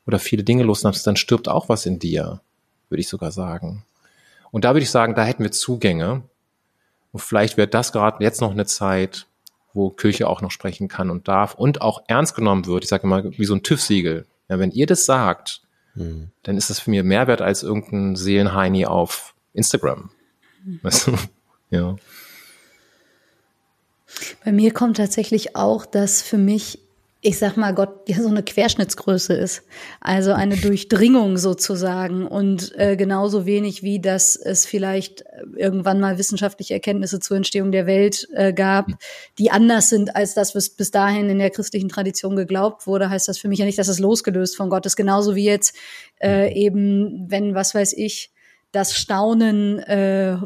oder 0.06 0.20
viele 0.20 0.44
Dinge 0.44 0.64
loslässt, 0.64 1.08
dann 1.08 1.16
stirbt 1.16 1.48
auch 1.48 1.70
was 1.70 1.86
in 1.86 2.00
dir, 2.00 2.42
würde 2.90 3.00
ich 3.00 3.08
sogar 3.08 3.32
sagen. 3.32 3.86
Und 4.52 4.66
da 4.66 4.74
würde 4.74 4.84
ich 4.84 4.92
sagen, 4.92 5.16
da 5.16 5.24
hätten 5.24 5.44
wir 5.44 5.52
Zugänge. 5.52 6.24
Und 7.12 7.20
vielleicht 7.22 7.58
wäre 7.58 7.68
das 7.68 7.92
gerade 7.92 8.24
jetzt 8.24 8.42
noch 8.42 8.52
eine 8.52 8.66
Zeit, 8.66 9.28
wo 9.74 9.90
Kirche 9.90 10.28
auch 10.28 10.42
noch 10.42 10.52
sprechen 10.52 10.88
kann 10.88 11.10
und 11.10 11.28
darf 11.28 11.56
und 11.56 11.82
auch 11.82 12.04
ernst 12.08 12.36
genommen 12.36 12.66
wird. 12.66 12.84
Ich 12.84 12.90
sage 12.90 13.04
immer, 13.04 13.24
wie 13.24 13.46
so 13.46 13.56
ein 13.56 13.64
TÜV-Siegel. 13.64 14.26
Ja, 14.50 14.60
wenn 14.60 14.72
ihr 14.72 14.86
das 14.86 15.06
sagt, 15.06 15.62
hm. 15.94 16.32
dann 16.44 16.58
ist 16.58 16.70
das 16.70 16.80
für 16.80 16.90
mich 16.90 17.04
mehr 17.04 17.28
wert 17.28 17.42
als 17.42 17.64
irgendein 17.64 18.16
Seelenheini 18.16 18.86
auf 18.86 19.36
Instagram. 19.54 20.12
Weißt 20.82 21.08
du? 21.08 21.18
Ja. 21.70 21.96
Bei 24.46 24.52
mir 24.52 24.72
kommt 24.74 24.98
tatsächlich 24.98 25.56
auch, 25.56 25.86
dass 25.86 26.22
für 26.22 26.38
mich 26.38 26.83
ich 27.26 27.40
sag 27.40 27.56
mal, 27.56 27.74
Gott 27.74 28.10
ja 28.10 28.22
so 28.22 28.28
eine 28.28 28.44
Querschnittsgröße 28.44 29.34
ist. 29.34 29.64
Also 30.02 30.34
eine 30.34 30.58
Durchdringung 30.58 31.38
sozusagen 31.38 32.28
und 32.28 32.78
äh, 32.78 32.98
genauso 32.98 33.46
wenig 33.46 33.82
wie 33.82 34.02
dass 34.02 34.36
es 34.36 34.66
vielleicht 34.66 35.24
irgendwann 35.56 36.02
mal 36.02 36.18
wissenschaftliche 36.18 36.74
Erkenntnisse 36.74 37.22
zur 37.22 37.38
Entstehung 37.38 37.72
der 37.72 37.86
Welt 37.86 38.28
äh, 38.34 38.52
gab, 38.52 38.88
die 39.40 39.52
anders 39.52 39.90
sind 39.90 40.18
als 40.18 40.34
das, 40.34 40.54
was 40.54 40.70
bis 40.72 40.92
dahin 40.92 41.30
in 41.30 41.40
der 41.40 41.50
christlichen 41.50 41.88
Tradition 41.88 42.36
geglaubt 42.36 42.88
wurde, 42.88 43.10
heißt 43.10 43.30
das 43.30 43.38
für 43.38 43.48
mich 43.48 43.60
ja 43.60 43.66
nicht, 43.66 43.80
dass 43.80 43.88
es 43.88 44.00
losgelöst 44.00 44.58
von 44.58 44.70
Gott 44.70 44.86
ist. 44.86 44.98
Genauso 44.98 45.34
wie 45.34 45.46
jetzt 45.46 45.78
äh, 46.22 46.54
eben, 46.54 47.26
wenn, 47.30 47.56
was 47.56 47.74
weiß 47.74 47.94
ich, 47.94 48.32
das 48.74 48.94
Staunen, 48.94 49.80
äh, 49.80 50.38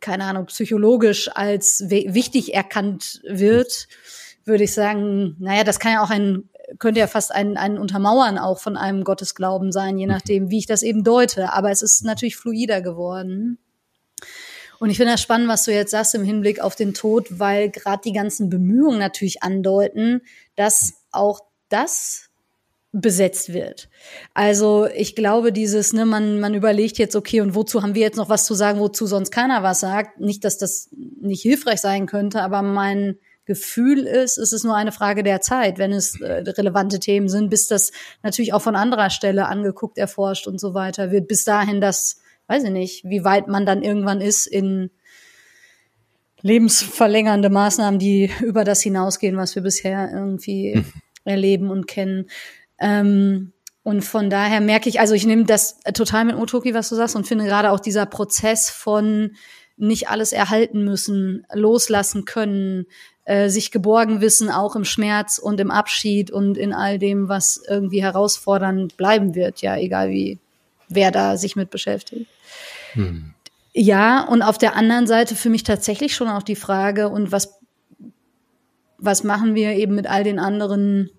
keine 0.00 0.24
Ahnung, 0.24 0.46
psychologisch 0.46 1.30
als 1.32 1.84
wichtig 1.88 2.52
erkannt 2.52 3.22
wird 3.24 3.88
würde 4.46 4.64
ich 4.64 4.72
sagen, 4.72 5.36
naja, 5.38 5.64
das 5.64 5.80
kann 5.80 5.92
ja 5.92 6.02
auch 6.02 6.10
ein, 6.10 6.48
könnte 6.78 7.00
ja 7.00 7.06
fast 7.06 7.32
ein, 7.32 7.56
ein 7.56 7.78
Untermauern 7.78 8.38
auch 8.38 8.58
von 8.58 8.76
einem 8.76 9.04
Gottesglauben 9.04 9.72
sein, 9.72 9.98
je 9.98 10.06
mhm. 10.06 10.12
nachdem, 10.12 10.50
wie 10.50 10.58
ich 10.58 10.66
das 10.66 10.82
eben 10.82 11.04
deute. 11.04 11.52
Aber 11.52 11.70
es 11.70 11.82
ist 11.82 12.04
natürlich 12.04 12.36
fluider 12.36 12.80
geworden. 12.80 13.58
Und 14.78 14.90
ich 14.90 14.98
finde 14.98 15.12
das 15.12 15.22
spannend, 15.22 15.48
was 15.48 15.64
du 15.64 15.72
jetzt 15.72 15.90
sagst 15.90 16.14
im 16.14 16.24
Hinblick 16.24 16.60
auf 16.60 16.76
den 16.76 16.94
Tod, 16.94 17.38
weil 17.38 17.70
gerade 17.70 18.02
die 18.04 18.12
ganzen 18.12 18.50
Bemühungen 18.50 18.98
natürlich 18.98 19.42
andeuten, 19.42 20.22
dass 20.54 20.94
auch 21.12 21.40
das 21.68 22.28
besetzt 22.92 23.52
wird. 23.52 23.88
Also 24.32 24.86
ich 24.86 25.14
glaube, 25.14 25.52
dieses, 25.52 25.92
ne, 25.92 26.06
man, 26.06 26.40
man 26.40 26.54
überlegt 26.54 26.98
jetzt, 26.98 27.16
okay, 27.16 27.40
und 27.40 27.54
wozu 27.54 27.82
haben 27.82 27.94
wir 27.94 28.02
jetzt 28.02 28.16
noch 28.16 28.28
was 28.28 28.46
zu 28.46 28.54
sagen, 28.54 28.78
wozu 28.80 29.06
sonst 29.06 29.30
keiner 29.30 29.62
was 29.62 29.80
sagt. 29.80 30.20
Nicht, 30.20 30.44
dass 30.44 30.56
das 30.58 30.88
nicht 30.92 31.42
hilfreich 31.42 31.80
sein 31.80 32.06
könnte, 32.06 32.42
aber 32.42 32.62
mein 32.62 33.18
Gefühl 33.46 34.00
ist, 34.00 34.38
ist 34.38 34.52
es 34.52 34.64
nur 34.64 34.76
eine 34.76 34.92
Frage 34.92 35.22
der 35.22 35.40
Zeit, 35.40 35.78
wenn 35.78 35.92
es 35.92 36.20
äh, 36.20 36.42
relevante 36.48 37.00
Themen 37.00 37.28
sind, 37.28 37.48
bis 37.48 37.68
das 37.68 37.92
natürlich 38.22 38.52
auch 38.52 38.62
von 38.62 38.76
anderer 38.76 39.08
Stelle 39.08 39.46
angeguckt, 39.46 39.98
erforscht 39.98 40.46
und 40.46 40.60
so 40.60 40.74
weiter 40.74 41.10
wird. 41.12 41.28
Bis 41.28 41.44
dahin, 41.44 41.80
das, 41.80 42.20
weiß 42.48 42.64
ich 42.64 42.70
nicht, 42.70 43.04
wie 43.04 43.24
weit 43.24 43.48
man 43.48 43.64
dann 43.64 43.82
irgendwann 43.82 44.20
ist 44.20 44.46
in 44.46 44.90
lebensverlängernde 46.42 47.48
Maßnahmen, 47.48 47.98
die 47.98 48.30
über 48.42 48.64
das 48.64 48.82
hinausgehen, 48.82 49.36
was 49.36 49.54
wir 49.54 49.62
bisher 49.62 50.10
irgendwie 50.12 50.74
hm. 50.74 50.84
erleben 51.24 51.70
und 51.70 51.86
kennen. 51.86 52.26
Ähm, 52.78 53.52
und 53.82 54.02
von 54.02 54.30
daher 54.30 54.60
merke 54.60 54.88
ich, 54.88 54.98
also 54.98 55.14
ich 55.14 55.26
nehme 55.26 55.44
das 55.44 55.78
total 55.94 56.24
mit 56.24 56.34
Otoki, 56.34 56.74
was 56.74 56.88
du 56.88 56.96
sagst, 56.96 57.14
und 57.14 57.26
finde 57.28 57.44
gerade 57.44 57.70
auch 57.70 57.78
dieser 57.78 58.04
Prozess 58.04 58.68
von 58.68 59.36
nicht 59.76 60.08
alles 60.08 60.32
erhalten 60.32 60.84
müssen, 60.84 61.46
loslassen 61.52 62.24
können, 62.24 62.86
äh, 63.26 63.48
sich 63.48 63.70
geborgen 63.70 64.20
wissen, 64.20 64.50
auch 64.50 64.76
im 64.76 64.84
Schmerz 64.84 65.38
und 65.38 65.60
im 65.60 65.70
Abschied 65.70 66.30
und 66.30 66.56
in 66.56 66.72
all 66.72 66.98
dem, 66.98 67.28
was 67.28 67.60
irgendwie 67.68 68.00
herausfordernd 68.00 68.96
bleiben 68.96 69.34
wird, 69.34 69.62
ja, 69.62 69.76
egal 69.76 70.10
wie 70.10 70.38
wer 70.88 71.10
da 71.10 71.36
sich 71.36 71.56
mit 71.56 71.70
beschäftigt. 71.70 72.30
Hm. 72.92 73.34
Ja, 73.72 74.24
und 74.24 74.42
auf 74.42 74.58
der 74.58 74.76
anderen 74.76 75.06
Seite 75.06 75.34
für 75.34 75.50
mich 75.50 75.64
tatsächlich 75.64 76.14
schon 76.14 76.28
auch 76.28 76.44
die 76.44 76.56
Frage, 76.56 77.08
und 77.08 77.32
was, 77.32 77.58
was 78.96 79.24
machen 79.24 79.54
wir 79.54 79.72
eben 79.72 79.94
mit 79.94 80.06
all 80.06 80.24
den 80.24 80.38
anderen 80.38 81.10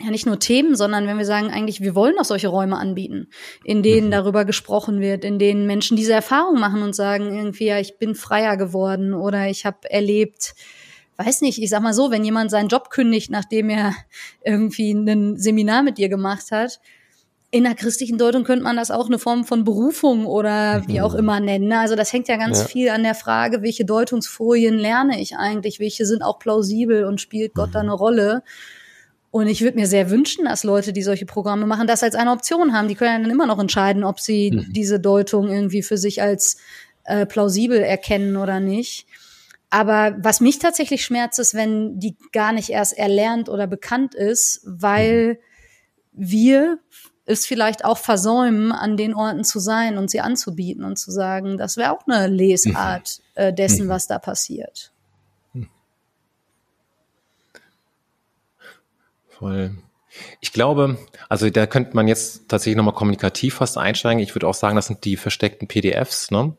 ja 0.00 0.10
nicht 0.10 0.26
nur 0.26 0.38
Themen, 0.38 0.76
sondern 0.76 1.06
wenn 1.06 1.18
wir 1.18 1.24
sagen, 1.24 1.50
eigentlich, 1.50 1.80
wir 1.80 1.94
wollen 1.94 2.18
auch 2.18 2.24
solche 2.24 2.48
Räume 2.48 2.76
anbieten, 2.76 3.28
in 3.64 3.82
denen 3.82 4.06
mhm. 4.06 4.12
darüber 4.12 4.44
gesprochen 4.44 5.00
wird, 5.00 5.24
in 5.24 5.38
denen 5.38 5.66
Menschen 5.66 5.96
diese 5.96 6.12
Erfahrung 6.12 6.60
machen 6.60 6.82
und 6.82 6.94
sagen, 6.94 7.34
irgendwie, 7.34 7.66
ja, 7.66 7.80
ich 7.80 7.98
bin 7.98 8.14
freier 8.14 8.56
geworden 8.56 9.12
oder 9.12 9.48
ich 9.48 9.66
habe 9.66 9.90
erlebt, 9.90 10.54
weiß 11.18 11.40
nicht, 11.40 11.60
ich 11.60 11.68
sag 11.68 11.82
mal 11.82 11.94
so, 11.94 12.10
wenn 12.10 12.24
jemand 12.24 12.50
seinen 12.50 12.68
Job 12.68 12.90
kündigt, 12.90 13.30
nachdem 13.30 13.70
er 13.70 13.94
irgendwie 14.44 14.92
ein 14.92 15.36
Seminar 15.36 15.82
mit 15.82 15.98
dir 15.98 16.08
gemacht 16.08 16.50
hat, 16.52 16.80
in 17.50 17.64
der 17.64 17.74
christlichen 17.74 18.18
Deutung 18.18 18.44
könnte 18.44 18.64
man 18.64 18.76
das 18.76 18.90
auch 18.90 19.06
eine 19.06 19.18
Form 19.18 19.44
von 19.44 19.64
Berufung 19.64 20.26
oder 20.26 20.86
wie 20.86 21.00
auch 21.00 21.14
mhm. 21.14 21.18
immer 21.18 21.40
nennen. 21.40 21.72
Also 21.72 21.96
das 21.96 22.12
hängt 22.12 22.28
ja 22.28 22.36
ganz 22.36 22.60
ja. 22.60 22.64
viel 22.66 22.88
an 22.90 23.02
der 23.02 23.14
Frage, 23.14 23.62
welche 23.62 23.86
Deutungsfolien 23.86 24.78
lerne 24.78 25.20
ich 25.20 25.36
eigentlich, 25.36 25.80
welche 25.80 26.04
sind 26.04 26.22
auch 26.22 26.38
plausibel 26.38 27.04
und 27.04 27.20
spielt 27.20 27.54
Gott 27.54 27.70
da 27.72 27.82
mhm. 27.82 27.88
eine 27.88 27.98
Rolle. 27.98 28.42
Und 29.30 29.46
ich 29.46 29.62
würde 29.62 29.78
mir 29.78 29.86
sehr 29.86 30.10
wünschen, 30.10 30.44
dass 30.44 30.62
Leute, 30.62 30.92
die 30.92 31.02
solche 31.02 31.26
Programme 31.26 31.66
machen, 31.66 31.86
das 31.86 32.02
als 32.02 32.14
eine 32.14 32.32
Option 32.32 32.74
haben. 32.74 32.88
Die 32.88 32.94
können 32.94 33.12
ja 33.12 33.18
dann 33.18 33.30
immer 33.30 33.46
noch 33.46 33.58
entscheiden, 33.58 34.04
ob 34.04 34.20
sie 34.20 34.50
mhm. 34.50 34.72
diese 34.72 35.00
Deutung 35.00 35.48
irgendwie 35.48 35.82
für 35.82 35.96
sich 35.96 36.20
als 36.20 36.58
äh, 37.04 37.24
plausibel 37.24 37.78
erkennen 37.78 38.36
oder 38.36 38.60
nicht. 38.60 39.06
Aber 39.70 40.16
was 40.20 40.40
mich 40.40 40.58
tatsächlich 40.58 41.04
schmerzt, 41.04 41.38
ist, 41.38 41.54
wenn 41.54 41.98
die 41.98 42.16
gar 42.32 42.52
nicht 42.52 42.70
erst 42.70 42.96
erlernt 42.96 43.48
oder 43.48 43.66
bekannt 43.66 44.14
ist, 44.14 44.62
weil 44.64 45.34
mhm. 45.34 45.38
wir 46.12 46.78
es 47.26 47.44
vielleicht 47.44 47.84
auch 47.84 47.98
versäumen, 47.98 48.72
an 48.72 48.96
den 48.96 49.14
Orten 49.14 49.44
zu 49.44 49.58
sein 49.58 49.98
und 49.98 50.10
sie 50.10 50.20
anzubieten 50.20 50.84
und 50.84 50.98
zu 50.98 51.10
sagen, 51.10 51.58
das 51.58 51.76
wäre 51.76 51.92
auch 51.92 52.06
eine 52.06 52.26
Lesart 52.26 53.20
mhm. 53.36 53.42
äh, 53.42 53.52
dessen, 53.52 53.86
mhm. 53.86 53.90
was 53.90 54.06
da 54.06 54.18
passiert. 54.18 54.92
Voll. 59.38 59.76
Ich 60.40 60.52
glaube, 60.52 60.98
also 61.28 61.48
da 61.48 61.66
könnte 61.66 61.94
man 61.94 62.08
jetzt 62.08 62.48
tatsächlich 62.48 62.76
nochmal 62.76 62.94
kommunikativ 62.94 63.54
fast 63.54 63.78
einsteigen. 63.78 64.20
Ich 64.20 64.34
würde 64.34 64.48
auch 64.48 64.54
sagen, 64.54 64.74
das 64.74 64.86
sind 64.86 65.04
die 65.04 65.16
versteckten 65.16 65.68
PDFs. 65.68 66.32
Ne? 66.32 66.54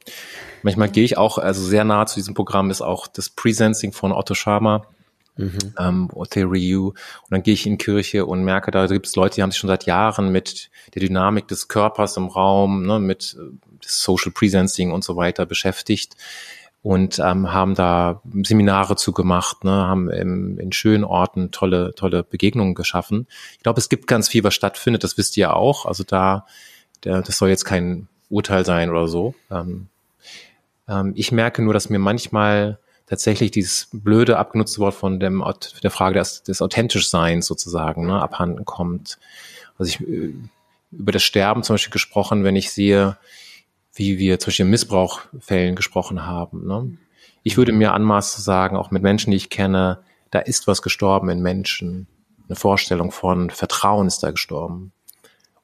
Manchmal 0.63 0.89
gehe 0.89 1.03
ich 1.03 1.17
auch, 1.17 1.37
also 1.37 1.61
sehr 1.63 1.83
nah 1.83 2.05
zu 2.05 2.15
diesem 2.15 2.33
Programm 2.33 2.69
ist 2.71 2.81
auch 2.81 3.07
das 3.07 3.29
Presensing 3.29 3.91
von 3.91 4.11
Otto 4.11 4.33
Schama, 4.33 4.85
mhm. 5.37 5.57
ähm, 5.77 6.09
Theory 6.29 6.75
U. 6.75 6.87
Und 6.89 6.95
dann 7.29 7.43
gehe 7.43 7.53
ich 7.53 7.65
in 7.65 7.77
Kirche 7.77 8.25
und 8.25 8.43
merke, 8.43 8.71
da 8.71 8.87
gibt 8.87 9.07
es 9.07 9.15
Leute, 9.15 9.35
die 9.35 9.43
haben 9.43 9.51
sich 9.51 9.59
schon 9.59 9.69
seit 9.69 9.85
Jahren 9.85 10.31
mit 10.31 10.69
der 10.93 11.01
Dynamik 11.01 11.47
des 11.47 11.67
Körpers 11.67 12.17
im 12.17 12.27
Raum, 12.27 12.85
ne, 12.85 12.99
mit 12.99 13.37
äh, 13.39 13.51
Social 13.81 14.31
Presensing 14.31 14.91
und 14.91 15.03
so 15.03 15.15
weiter 15.15 15.45
beschäftigt 15.45 16.15
und 16.81 17.19
ähm, 17.19 17.51
haben 17.51 17.75
da 17.75 18.21
Seminare 18.43 18.95
zu 18.95 19.11
gemacht, 19.11 19.63
ne, 19.63 19.71
haben 19.71 20.09
im, 20.09 20.59
in 20.59 20.71
schönen 20.71 21.03
Orten 21.03 21.51
tolle, 21.51 21.93
tolle 21.95 22.23
Begegnungen 22.23 22.73
geschaffen. 22.73 23.27
Ich 23.53 23.63
glaube, 23.63 23.79
es 23.79 23.89
gibt 23.89 24.07
ganz 24.07 24.29
viel, 24.29 24.43
was 24.43 24.53
stattfindet, 24.53 25.03
das 25.03 25.17
wisst 25.17 25.35
ihr 25.37 25.55
auch. 25.55 25.85
Also 25.85 26.03
da, 26.03 26.45
der, 27.03 27.21
das 27.21 27.37
soll 27.37 27.49
jetzt 27.49 27.65
kein 27.65 28.07
Urteil 28.29 28.65
sein 28.65 28.89
oder 28.89 29.07
so. 29.07 29.35
Ähm, 29.51 29.87
ähm, 30.89 31.13
ich 31.15 31.31
merke 31.31 31.61
nur, 31.61 31.73
dass 31.73 31.89
mir 31.89 31.99
manchmal 31.99 32.79
tatsächlich 33.05 33.51
dieses 33.51 33.89
blöde 33.91 34.37
abgenutzte 34.37 34.79
Wort 34.79 34.93
von 34.93 35.19
dem, 35.19 35.43
der 35.81 35.91
Frage 35.91 36.19
des, 36.19 36.43
des 36.43 36.61
Authentischseins 36.61 37.45
sozusagen 37.45 38.05
ne, 38.05 38.21
abhanden 38.21 38.65
kommt. 38.65 39.17
Also 39.77 39.89
ich 39.89 40.07
äh, 40.07 40.33
über 40.91 41.11
das 41.11 41.23
Sterben 41.23 41.63
zum 41.63 41.75
Beispiel 41.75 41.91
gesprochen, 41.91 42.43
wenn 42.43 42.55
ich 42.55 42.71
sehe, 42.71 43.17
wie 43.93 44.17
wir 44.17 44.39
zum 44.39 44.47
Beispiel 44.47 44.65
Missbrauchfällen 44.65 45.75
gesprochen 45.75 46.25
haben. 46.25 46.65
Ne? 46.67 46.97
Ich 47.43 47.57
würde 47.57 47.71
mir 47.71 47.93
anmaßen 47.93 48.37
zu 48.37 48.41
sagen, 48.41 48.75
auch 48.75 48.91
mit 48.91 49.03
Menschen, 49.03 49.31
die 49.31 49.37
ich 49.37 49.49
kenne, 49.49 49.99
da 50.31 50.39
ist 50.39 50.67
was 50.67 50.81
gestorben 50.81 51.29
in 51.29 51.41
Menschen. 51.41 52.07
Eine 52.47 52.55
Vorstellung 52.55 53.11
von 53.11 53.49
Vertrauen 53.49 54.07
ist 54.07 54.23
da 54.23 54.31
gestorben. 54.31 54.91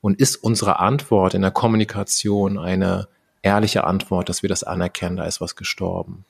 Und 0.01 0.19
ist 0.19 0.36
unsere 0.36 0.80
Antwort 0.80 1.34
in 1.34 1.41
der 1.41 1.49
Kommunikation 1.49 2.59
eine 2.59 3.07
ehrliche 3.45 3.85
Antwort, 3.85 4.29
dass 4.29 4.41
wir 4.41 4.49
das 4.49 4.63
anerkennen, 4.63 5.17
da 5.17 5.25
ist 5.25 5.41
was 5.41 5.55
gestorben? 5.55 6.25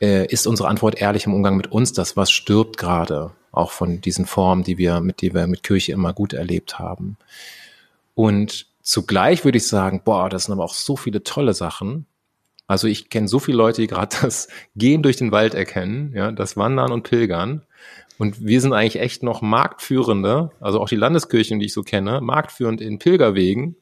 Äh, 0.00 0.26
ist 0.26 0.46
unsere 0.46 0.68
Antwort 0.68 1.00
ehrlich 1.00 1.26
im 1.26 1.34
Umgang 1.34 1.56
mit 1.56 1.70
uns, 1.70 1.92
das 1.92 2.16
was 2.16 2.30
stirbt 2.30 2.76
gerade, 2.76 3.30
auch 3.52 3.70
von 3.70 4.00
diesen 4.00 4.26
Formen, 4.26 4.64
die 4.64 4.78
wir, 4.78 5.00
mit 5.00 5.20
die 5.20 5.34
wir 5.34 5.46
mit 5.46 5.62
Kirche 5.62 5.92
immer 5.92 6.12
gut 6.12 6.32
erlebt 6.32 6.78
haben? 6.78 7.16
Und 8.14 8.66
Zugleich 8.82 9.44
würde 9.44 9.58
ich 9.58 9.68
sagen, 9.68 10.02
boah, 10.04 10.28
das 10.28 10.44
sind 10.44 10.52
aber 10.52 10.64
auch 10.64 10.74
so 10.74 10.96
viele 10.96 11.22
tolle 11.22 11.54
Sachen. 11.54 12.06
Also 12.66 12.88
ich 12.88 13.10
kenne 13.10 13.28
so 13.28 13.38
viele 13.38 13.56
Leute, 13.56 13.80
die 13.80 13.86
gerade 13.86 14.16
das 14.22 14.48
Gehen 14.76 15.02
durch 15.02 15.16
den 15.16 15.32
Wald 15.32 15.54
erkennen, 15.54 16.12
ja, 16.14 16.32
das 16.32 16.56
Wandern 16.56 16.92
und 16.92 17.04
Pilgern. 17.04 17.62
Und 18.18 18.44
wir 18.44 18.60
sind 18.60 18.72
eigentlich 18.72 19.00
echt 19.00 19.22
noch 19.22 19.40
Marktführende, 19.40 20.50
also 20.60 20.80
auch 20.80 20.88
die 20.88 20.96
Landeskirchen, 20.96 21.60
die 21.60 21.66
ich 21.66 21.72
so 21.72 21.82
kenne, 21.82 22.20
marktführend 22.20 22.80
in 22.80 22.98
Pilgerwegen. 22.98 23.76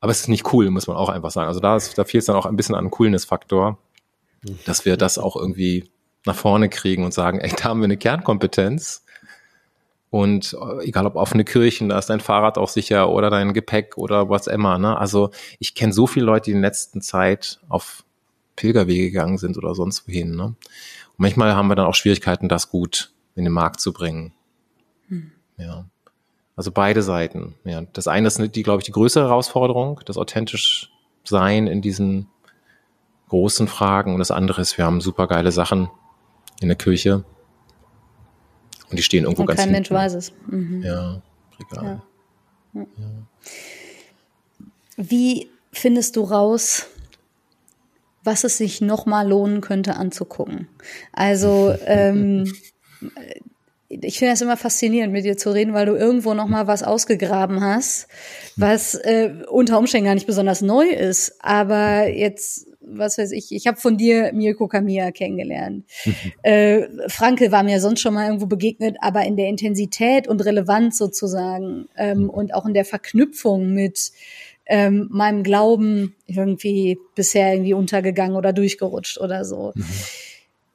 Aber 0.00 0.10
es 0.10 0.20
ist 0.20 0.28
nicht 0.28 0.52
cool, 0.52 0.70
muss 0.70 0.86
man 0.86 0.96
auch 0.96 1.08
einfach 1.08 1.30
sagen. 1.30 1.48
Also 1.48 1.60
da, 1.60 1.76
ist, 1.76 1.96
da 1.98 2.04
fehlt 2.04 2.22
es 2.22 2.26
dann 2.26 2.36
auch 2.36 2.46
ein 2.46 2.56
bisschen 2.56 2.74
an 2.74 2.90
Coolness-Faktor, 2.90 3.78
dass 4.64 4.84
wir 4.84 4.96
das 4.96 5.18
auch 5.18 5.36
irgendwie 5.36 5.90
nach 6.24 6.34
vorne 6.34 6.68
kriegen 6.68 7.04
und 7.04 7.12
sagen, 7.12 7.38
ey, 7.38 7.52
da 7.56 7.64
haben 7.64 7.80
wir 7.80 7.84
eine 7.84 7.96
Kernkompetenz 7.96 9.04
und 10.10 10.56
äh, 10.60 10.84
egal 10.86 11.06
ob 11.06 11.14
offene 11.14 11.44
Kirchen, 11.44 11.88
da 11.88 11.98
ist 11.98 12.10
dein 12.10 12.20
Fahrrad 12.20 12.58
auch 12.58 12.68
sicher 12.68 13.10
oder 13.10 13.30
dein 13.30 13.54
Gepäck 13.54 13.96
oder 13.96 14.28
was 14.28 14.48
immer. 14.48 14.78
Ne? 14.78 14.98
Also 14.98 15.30
ich 15.58 15.74
kenne 15.74 15.92
so 15.92 16.06
viele 16.06 16.26
Leute, 16.26 16.46
die 16.46 16.50
in 16.52 16.62
der 16.62 16.70
letzten 16.70 17.00
Zeit 17.00 17.60
auf 17.68 18.04
Pilgerwege 18.56 19.04
gegangen 19.04 19.38
sind 19.38 19.56
oder 19.56 19.74
sonst 19.74 20.08
wohin. 20.08 20.34
Ne? 20.34 20.44
Und 20.44 20.56
manchmal 21.16 21.54
haben 21.54 21.68
wir 21.68 21.76
dann 21.76 21.86
auch 21.86 21.94
Schwierigkeiten, 21.94 22.48
das 22.48 22.70
gut 22.70 23.12
in 23.36 23.44
den 23.44 23.52
Markt 23.52 23.80
zu 23.80 23.92
bringen. 23.92 24.32
Hm. 25.08 25.30
Ja. 25.56 25.86
Also 26.60 26.72
beide 26.72 27.02
Seiten. 27.02 27.54
Ja. 27.64 27.80
Das 27.94 28.06
eine 28.06 28.28
ist 28.28 28.38
die, 28.54 28.62
glaube 28.62 28.80
ich, 28.80 28.84
die 28.84 28.92
größere 28.92 29.24
Herausforderung, 29.24 29.98
das 30.04 30.18
authentisch 30.18 30.92
sein 31.24 31.66
in 31.66 31.80
diesen 31.80 32.26
großen 33.30 33.66
Fragen. 33.66 34.12
Und 34.12 34.18
das 34.18 34.30
andere 34.30 34.60
ist, 34.60 34.76
wir 34.76 34.84
haben 34.84 35.00
super 35.00 35.26
geile 35.26 35.52
Sachen 35.52 35.88
in 36.60 36.68
der 36.68 36.76
Kirche, 36.76 37.24
und 38.90 38.98
die 38.98 39.02
stehen 39.02 39.24
irgendwo 39.24 39.44
Und 39.44 39.46
ganz 39.46 39.60
Kein 39.60 39.72
hinten. 39.72 39.94
Mensch 39.94 40.02
weiß 40.02 40.12
es. 40.12 40.32
Mhm. 40.48 40.82
Ja, 40.82 41.22
Regal. 41.58 42.02
Ja. 42.74 42.80
Ja. 42.82 42.86
Wie 44.98 45.48
findest 45.72 46.16
du 46.16 46.24
raus, 46.24 46.88
was 48.22 48.44
es 48.44 48.58
sich 48.58 48.82
nochmal 48.82 49.26
lohnen 49.26 49.62
könnte 49.62 49.96
anzugucken? 49.96 50.68
Also, 51.10 51.74
ähm, 51.86 52.52
ich 53.90 54.18
finde 54.18 54.32
das 54.32 54.40
immer 54.40 54.56
faszinierend, 54.56 55.12
mit 55.12 55.24
dir 55.24 55.36
zu 55.36 55.50
reden, 55.50 55.74
weil 55.74 55.86
du 55.86 55.96
irgendwo 55.96 56.32
nochmal 56.32 56.68
was 56.68 56.84
ausgegraben 56.84 57.60
hast, 57.60 58.06
was 58.56 58.94
äh, 58.94 59.34
unter 59.48 59.78
Umständen 59.78 60.06
gar 60.06 60.14
nicht 60.14 60.28
besonders 60.28 60.62
neu 60.62 60.86
ist, 60.86 61.34
aber 61.40 62.08
jetzt 62.08 62.66
was 62.82 63.18
weiß 63.18 63.32
ich, 63.32 63.52
ich 63.52 63.66
habe 63.66 63.78
von 63.78 63.96
dir 63.96 64.32
Mirko 64.32 64.66
Kamiya 64.66 65.12
kennengelernt. 65.12 65.84
äh, 66.42 66.82
Franke 67.08 67.52
war 67.52 67.62
mir 67.62 67.80
sonst 67.80 68.00
schon 68.00 68.14
mal 68.14 68.26
irgendwo 68.26 68.46
begegnet, 68.46 68.96
aber 69.00 69.24
in 69.24 69.36
der 69.36 69.48
Intensität 69.48 70.26
und 70.26 70.44
Relevanz 70.44 70.98
sozusagen 70.98 71.88
ähm, 71.96 72.22
mhm. 72.22 72.30
und 72.30 72.54
auch 72.54 72.66
in 72.66 72.74
der 72.74 72.84
Verknüpfung 72.84 73.72
mit 73.72 74.12
ähm, 74.66 75.08
meinem 75.10 75.42
Glauben 75.42 76.14
irgendwie 76.26 76.98
bisher 77.14 77.52
irgendwie 77.52 77.74
untergegangen 77.74 78.36
oder 78.36 78.52
durchgerutscht 78.52 79.20
oder 79.20 79.44
so. 79.44 79.72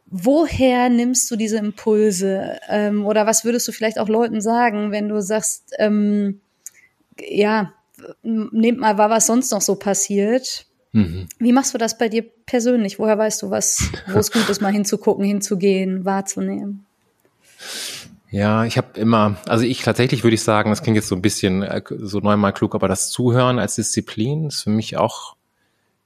Woher 0.07 0.89
nimmst 0.89 1.29
du 1.31 1.35
diese 1.35 1.57
Impulse? 1.57 2.59
Ähm, 2.69 3.05
oder 3.05 3.25
was 3.25 3.43
würdest 3.43 3.67
du 3.67 3.71
vielleicht 3.71 3.99
auch 3.99 4.07
Leuten 4.07 4.39
sagen, 4.39 4.91
wenn 4.91 5.09
du 5.09 5.21
sagst, 5.21 5.73
ähm, 5.79 6.41
ja, 7.19 7.73
nehmt 8.23 8.79
mal 8.79 8.97
wahr, 8.97 9.09
was 9.09 9.25
sonst 9.25 9.51
noch 9.51 9.61
so 9.61 9.75
passiert? 9.75 10.67
Mhm. 10.91 11.27
Wie 11.39 11.51
machst 11.51 11.73
du 11.73 11.77
das 11.77 11.97
bei 11.97 12.07
dir 12.07 12.23
persönlich? 12.45 12.99
Woher 12.99 13.17
weißt 13.17 13.41
du, 13.41 13.49
was, 13.49 13.89
wo 14.07 14.19
es 14.19 14.31
gut 14.31 14.47
ist, 14.49 14.61
mal 14.61 14.71
hinzugucken, 14.71 15.25
hinzugehen, 15.25 16.05
wahrzunehmen? 16.05 16.85
Ja, 18.31 18.65
ich 18.65 18.77
habe 18.77 18.99
immer, 18.99 19.37
also 19.47 19.65
ich 19.65 19.81
tatsächlich 19.81 20.23
würde 20.23 20.35
ich 20.35 20.43
sagen, 20.43 20.69
das 20.69 20.83
klingt 20.83 20.97
jetzt 20.97 21.07
so 21.07 21.15
ein 21.15 21.21
bisschen 21.21 21.63
äh, 21.63 21.81
so 21.99 22.19
neunmal 22.19 22.53
klug, 22.53 22.75
aber 22.75 22.87
das 22.87 23.09
Zuhören 23.09 23.59
als 23.59 23.75
Disziplin 23.75 24.47
ist 24.47 24.63
für 24.63 24.69
mich 24.69 24.97
auch 24.97 25.35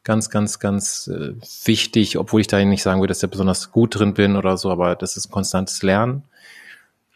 ganz, 0.03 0.29
ganz, 0.29 0.59
ganz 0.59 1.07
äh, 1.07 1.33
wichtig, 1.65 2.17
obwohl 2.17 2.41
ich 2.41 2.47
da 2.47 2.63
nicht 2.63 2.83
sagen 2.83 3.01
würde, 3.01 3.11
dass 3.11 3.17
ich 3.17 3.21
da 3.21 3.27
besonders 3.27 3.71
gut 3.71 3.97
drin 3.97 4.13
bin 4.13 4.35
oder 4.35 4.57
so, 4.57 4.71
aber 4.71 4.95
das 4.95 5.17
ist 5.17 5.27
ein 5.27 5.31
konstantes 5.31 5.83
Lernen. 5.83 6.23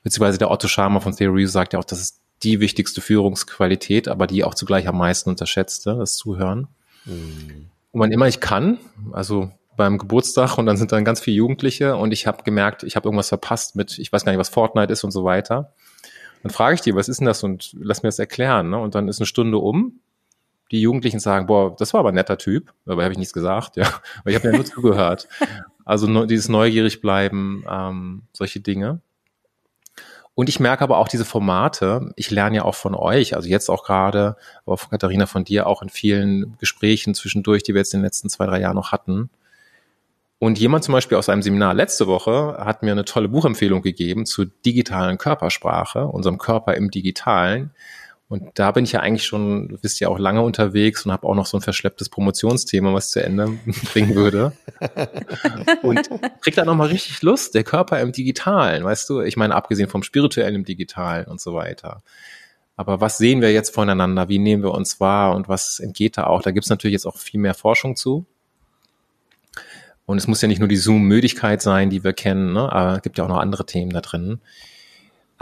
Beziehungsweise 0.04 0.38
der 0.38 0.52
Otto 0.52 0.68
Schama 0.68 1.00
von 1.00 1.16
Theory 1.16 1.48
sagt 1.48 1.74
ja 1.74 1.80
auch, 1.80 1.86
das 1.86 2.02
ist 2.02 2.20
die 2.44 2.60
wichtigste 2.60 3.00
Führungsqualität, 3.00 4.08
aber 4.08 4.28
die 4.28 4.44
auch 4.44 4.54
zugleich 4.54 4.88
am 4.88 4.98
meisten 4.98 5.30
unterschätzte, 5.30 5.96
das 5.96 6.16
Zuhören. 6.16 6.68
Mhm. 7.06 7.70
Und 7.92 8.00
wann 8.02 8.12
immer 8.12 8.28
ich 8.28 8.40
kann, 8.40 8.80
also 9.14 9.52
beim 9.78 9.98
Geburtstag 9.98 10.58
und 10.58 10.66
dann 10.66 10.78
sind 10.78 10.92
dann 10.92 11.06
ganz 11.06 11.20
viele 11.20 11.38
Jugendliche 11.38 11.96
und 11.96 12.12
ich 12.12 12.28
habe 12.28 12.44
gemerkt, 12.44 12.84
ich 12.84 12.96
habe 12.96 13.08
irgendwas 13.08 13.30
verpasst 13.30 13.76
mit, 13.76 13.98
ich 13.98 14.12
weiß 14.12 14.26
gar 14.26 14.32
nicht, 14.32 14.40
was 14.40 14.50
Fortnite 14.50 14.92
ist 14.92 15.04
und 15.04 15.12
so 15.12 15.24
weiter. 15.24 15.74
Dann 16.44 16.52
frage 16.52 16.76
ich 16.76 16.82
die, 16.82 16.94
was 16.94 17.08
ist 17.08 17.22
denn 17.22 17.26
das 17.26 17.44
und 17.44 17.76
lass 17.80 18.04
mir 18.04 18.10
das 18.10 18.20
erklären. 18.20 18.70
Ne? 18.70 18.78
Und 18.78 18.96
dann 18.96 19.08
ist 19.08 19.20
eine 19.20 19.26
Stunde 19.26 19.58
um. 19.58 20.00
Die 20.74 20.82
Jugendlichen 20.82 21.19
sagen, 21.19 21.45
boah, 21.45 21.76
das 21.76 21.93
war 21.93 22.01
aber 22.01 22.09
ein 22.09 22.15
netter 22.15 22.38
Typ. 22.38 22.74
Dabei 22.86 23.03
habe 23.03 23.13
ich 23.13 23.19
nichts 23.19 23.34
gesagt, 23.34 23.76
ja. 23.78 23.88
Aber 24.19 24.30
ich 24.30 24.36
habe 24.36 24.49
ja 24.49 24.55
nur 24.55 24.65
zugehört. 24.65 25.30
Also 25.86 26.26
dieses 26.26 26.49
neugierig 26.49 26.99
bleiben, 26.99 27.63
ähm, 27.69 28.24
solche 28.34 28.59
Dinge. 28.59 28.99
Und 30.36 30.49
ich 30.49 30.59
merke 30.59 30.84
aber 30.84 30.97
auch 30.97 31.07
diese 31.07 31.26
Formate, 31.26 32.11
ich 32.15 32.32
lerne 32.32 32.57
ja 32.57 32.65
auch 32.65 32.74
von 32.74 32.95
euch, 32.95 33.36
also 33.36 33.47
jetzt 33.47 33.69
auch 33.69 33.84
gerade, 33.84 34.36
aber 34.65 34.78
von 34.78 34.89
Katharina, 34.89 35.28
von 35.28 35.43
dir 35.43 35.67
auch 35.67 35.84
in 35.84 35.89
vielen 35.89 36.57
Gesprächen 36.57 37.13
zwischendurch, 37.13 37.61
die 37.61 37.76
wir 37.76 37.82
jetzt 37.82 37.93
in 37.93 37.99
den 37.99 38.05
letzten 38.05 38.30
zwei, 38.30 38.47
drei 38.47 38.59
Jahren 38.59 38.76
noch 38.76 38.91
hatten. 38.91 39.30
Und 40.39 40.59
jemand 40.59 40.84
zum 40.84 40.93
Beispiel 40.93 41.17
aus 41.17 41.30
einem 41.30 41.43
Seminar 41.43 41.74
letzte 41.74 42.07
Woche 42.07 42.57
hat 42.59 42.82
mir 42.84 42.91
eine 42.91 43.05
tolle 43.05 43.30
Buchempfehlung 43.30 43.82
gegeben 43.82 44.26
zu 44.26 44.45
digitalen 44.45 45.17
Körpersprache, 45.17 46.05
unserem 46.07 46.38
Körper 46.38 46.74
im 46.74 46.89
Digitalen. 46.89 47.71
Und 48.34 48.50
da 48.56 48.72
bin 48.72 48.84
ich 48.84 48.94
ja 48.94 49.02
eigentlich 49.02 49.26
schon, 49.26 49.68
du 49.68 49.78
bist 49.78 50.00
ja 50.00 50.08
auch 50.08 50.18
lange 50.18 50.42
unterwegs 50.42 51.06
und 51.06 51.12
habe 51.12 51.28
auch 51.28 51.36
noch 51.36 51.46
so 51.46 51.56
ein 51.56 51.62
verschlepptes 51.62 52.10
Promotionsthema, 52.10 52.92
was 52.92 53.12
zu 53.12 53.24
Ende 53.24 53.60
bringen 53.94 54.16
würde. 54.16 54.54
und 55.84 56.10
krieg 56.42 56.56
da 56.56 56.66
nochmal 56.66 56.88
richtig 56.88 57.22
Lust, 57.22 57.54
der 57.54 57.64
Körper 57.64 58.00
im 58.00 58.12
Digitalen, 58.12 58.86
weißt 58.86 59.08
du? 59.08 59.22
Ich 59.22 59.38
meine, 59.38 59.54
abgesehen 59.54 59.88
vom 59.88 60.02
spirituellen 60.02 60.56
im 60.56 60.66
Digitalen 60.66 61.28
und 61.28 61.42
so 61.42 61.54
weiter. 61.54 62.02
Aber 62.76 63.00
was 63.00 63.20
sehen 63.20 63.40
wir 63.40 63.54
jetzt 63.54 63.72
voneinander? 63.72 64.30
Wie 64.30 64.40
nehmen 64.40 64.64
wir 64.64 64.72
uns 64.72 65.00
wahr? 65.00 65.36
Und 65.36 65.48
was 65.48 65.80
entgeht 65.80 66.18
da 66.18 66.24
auch? 66.24 66.42
Da 66.42 66.50
gibt's 66.50 66.72
natürlich 66.72 66.94
jetzt 66.94 67.06
auch 67.06 67.18
viel 67.18 67.40
mehr 67.40 67.54
Forschung 67.54 67.96
zu. 67.96 68.26
Und 70.08 70.18
es 70.18 70.26
muss 70.26 70.42
ja 70.42 70.48
nicht 70.48 70.58
nur 70.58 70.68
die 70.68 70.78
Zoom-Müdigkeit 70.78 71.62
sein, 71.62 71.92
die 71.92 72.04
wir 72.04 72.14
kennen, 72.14 72.54
ne? 72.54 72.72
aber 72.74 72.96
es 72.96 73.04
gibt 73.04 73.20
ja 73.20 73.26
auch 73.26 73.30
noch 73.30 73.38
andere 73.38 73.68
Themen 73.68 73.92
da 73.92 74.02
drin. 74.02 74.42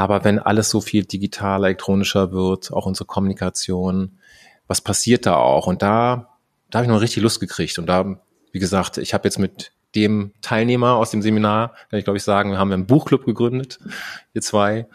Aber 0.02 0.24
wenn 0.24 0.40
alles 0.40 0.72
so 0.72 0.82
viel 0.82 1.06
digitaler, 1.06 1.68
elektronischer 1.68 2.32
wird, 2.32 2.74
auch 2.74 2.88
unsere 2.88 3.06
Kommunikation, 3.06 4.18
was 4.66 4.82
passiert 4.82 5.28
da 5.28 5.36
auch? 5.36 5.68
Und 5.68 5.84
da, 5.84 6.40
da 6.72 6.80
habe 6.80 6.88
ich 6.88 6.92
noch 6.92 7.02
richtig 7.02 7.22
Lust 7.22 7.40
gekriegt. 7.40 7.78
Und 7.78 7.86
da, 7.86 8.20
wie 8.52 8.58
gesagt, 8.58 8.98
ich 8.98 9.14
habe 9.14 9.28
jetzt 9.28 9.38
mit 9.38 9.74
dem 9.94 10.32
Teilnehmer 10.42 10.96
aus 10.96 11.12
dem 11.12 11.22
Seminar, 11.22 11.76
kann 11.92 12.00
ich 12.00 12.04
glaube 12.04 12.18
ich 12.18 12.24
sagen, 12.24 12.50
wir 12.50 12.58
haben 12.58 12.72
einen 12.72 12.88
Buchclub 12.88 13.26
gegründet, 13.26 13.78
wir 14.34 14.42
zwei. 14.42 14.88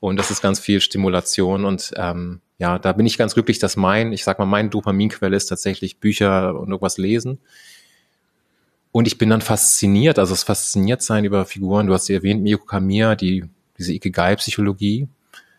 Und 0.00 0.16
das 0.16 0.32
ist 0.32 0.42
ganz 0.42 0.58
viel 0.58 0.80
Stimulation. 0.80 1.64
Und 1.64 1.92
ähm, 1.94 2.40
ja, 2.58 2.80
da 2.80 2.92
bin 2.94 3.06
ich 3.06 3.16
ganz 3.16 3.34
glücklich, 3.34 3.60
dass 3.60 3.76
mein, 3.76 4.12
ich 4.12 4.24
sag 4.24 4.40
mal, 4.40 4.44
mein 4.44 4.70
Dopaminquelle 4.70 5.36
ist 5.36 5.46
tatsächlich 5.46 6.00
Bücher 6.00 6.58
und 6.58 6.70
irgendwas 6.70 6.98
lesen. 6.98 7.38
Und 8.90 9.06
ich 9.06 9.18
bin 9.18 9.30
dann 9.30 9.40
fasziniert, 9.40 10.18
also 10.18 10.32
das 10.32 10.42
fasziniert 10.42 11.00
sein 11.02 11.24
über 11.24 11.44
Figuren. 11.44 11.86
Du 11.86 11.94
hast 11.94 12.06
sie 12.06 12.14
erwähnt, 12.14 12.42
Miyoko 12.42 12.64
Kamiya, 12.64 13.14
die 13.14 13.48
diese 13.78 13.92
Ikigai-Psychologie, 13.92 15.08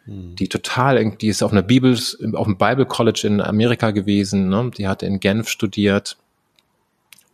mhm. 0.06 0.36
die 0.36 0.48
total, 0.48 1.12
die 1.12 1.28
ist 1.28 1.42
auf 1.42 1.52
einer 1.52 1.62
Bibel, 1.62 1.98
auf 2.34 2.46
dem 2.46 2.58
Bible 2.58 2.86
College 2.86 3.22
in 3.26 3.42
Amerika 3.42 3.92
gewesen, 3.92 4.50
ne? 4.50 4.72
die 4.78 4.88
hat 4.88 5.04
in 5.04 5.20
Genf 5.20 5.50
studiert, 5.50 6.18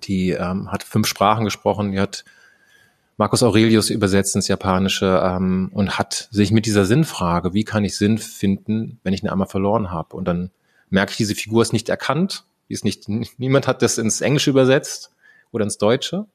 die 0.03 0.31
ähm, 0.31 0.71
hat 0.71 0.83
fünf 0.83 1.07
Sprachen 1.07 1.45
gesprochen, 1.45 1.91
die 1.91 1.99
hat 1.99 2.23
Marcus 3.17 3.43
Aurelius 3.43 3.89
übersetzt 3.89 4.36
ins 4.36 4.49
Japanische 4.49 5.21
ähm, 5.23 5.69
und 5.73 5.97
hat 5.97 6.27
sich 6.31 6.51
mit 6.51 6.65
dieser 6.65 6.86
Sinnfrage, 6.86 7.53
wie 7.53 7.63
kann 7.63 7.86
ich 7.86 7.97
Sinn 7.97 8.17
finden, 8.17 8.99
wenn 9.03 9.13
ich 9.13 9.23
ihn 9.23 9.29
einmal 9.29 9.47
verloren 9.47 9.89
habe? 9.89 10.15
Und 10.17 10.25
dann 10.25 10.51
merke 10.89 11.11
ich, 11.11 11.17
diese 11.17 11.36
Figur 11.36 11.61
ist 11.61 11.71
nicht 11.71 11.88
erkannt, 11.88 12.43
die 12.67 12.73
ist 12.73 12.83
nicht, 12.83 13.07
niemand 13.07 13.67
hat 13.67 13.81
das 13.81 13.97
ins 13.97 14.21
Englische 14.21 14.49
übersetzt 14.49 15.11
oder 15.51 15.63
ins 15.63 15.77
Deutsche. 15.77 16.25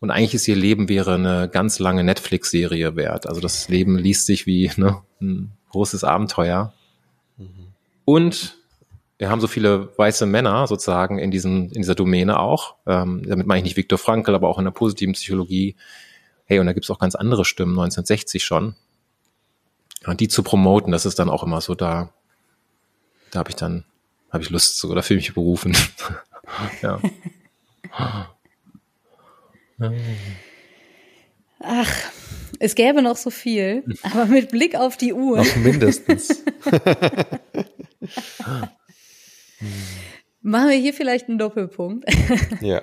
Und 0.00 0.10
eigentlich 0.10 0.34
ist 0.34 0.46
ihr 0.46 0.56
Leben 0.56 0.88
wäre 0.88 1.14
eine 1.14 1.48
ganz 1.48 1.78
lange 1.78 2.04
Netflix-Serie 2.04 2.94
wert. 2.94 3.26
Also 3.26 3.40
das 3.40 3.68
Leben 3.68 3.98
liest 3.98 4.26
sich 4.26 4.46
wie 4.46 4.70
ne, 4.76 5.02
ein 5.20 5.52
großes 5.70 6.04
Abenteuer. 6.04 6.72
Mhm. 7.36 7.72
Und 8.04 8.56
wir 9.18 9.28
haben 9.28 9.40
so 9.40 9.48
viele 9.48 9.96
weiße 9.98 10.26
Männer 10.26 10.66
sozusagen 10.68 11.18
in 11.18 11.32
diesem 11.32 11.64
in 11.72 11.82
dieser 11.82 11.96
Domäne 11.96 12.38
auch. 12.38 12.76
Ähm, 12.86 13.22
damit 13.26 13.48
meine 13.48 13.58
ich 13.58 13.64
nicht 13.64 13.76
Viktor 13.76 13.98
Frankl, 13.98 14.34
aber 14.34 14.48
auch 14.48 14.58
in 14.58 14.64
der 14.64 14.70
positiven 14.70 15.14
Psychologie. 15.14 15.74
Hey, 16.44 16.60
und 16.60 16.66
da 16.66 16.72
gibt's 16.72 16.90
auch 16.90 17.00
ganz 17.00 17.16
andere 17.16 17.44
Stimmen, 17.44 17.72
1960 17.72 18.44
schon. 18.44 18.76
Und 20.06 20.20
die 20.20 20.28
zu 20.28 20.44
promoten, 20.44 20.92
das 20.92 21.04
ist 21.04 21.18
dann 21.18 21.28
auch 21.28 21.42
immer 21.42 21.60
so 21.60 21.74
da. 21.74 22.12
Da 23.32 23.40
habe 23.40 23.50
ich 23.50 23.56
dann 23.56 23.84
habe 24.30 24.44
ich 24.44 24.50
Lust 24.50 24.78
zu 24.78 24.90
oder 24.90 25.02
fühle 25.02 25.18
mich 25.18 25.34
berufen. 25.34 25.76
ja. 26.82 27.00
Ach, 31.60 32.10
es 32.58 32.74
gäbe 32.74 33.02
noch 33.02 33.16
so 33.16 33.30
viel, 33.30 33.84
aber 34.02 34.26
mit 34.26 34.50
Blick 34.50 34.74
auf 34.74 34.96
die 34.96 35.12
Uhr. 35.12 35.38
Noch 35.38 35.56
mindestens. 35.56 36.44
Machen 40.40 40.68
wir 40.70 40.76
hier 40.76 40.94
vielleicht 40.94 41.28
einen 41.28 41.38
Doppelpunkt. 41.38 42.06
ja. 42.60 42.82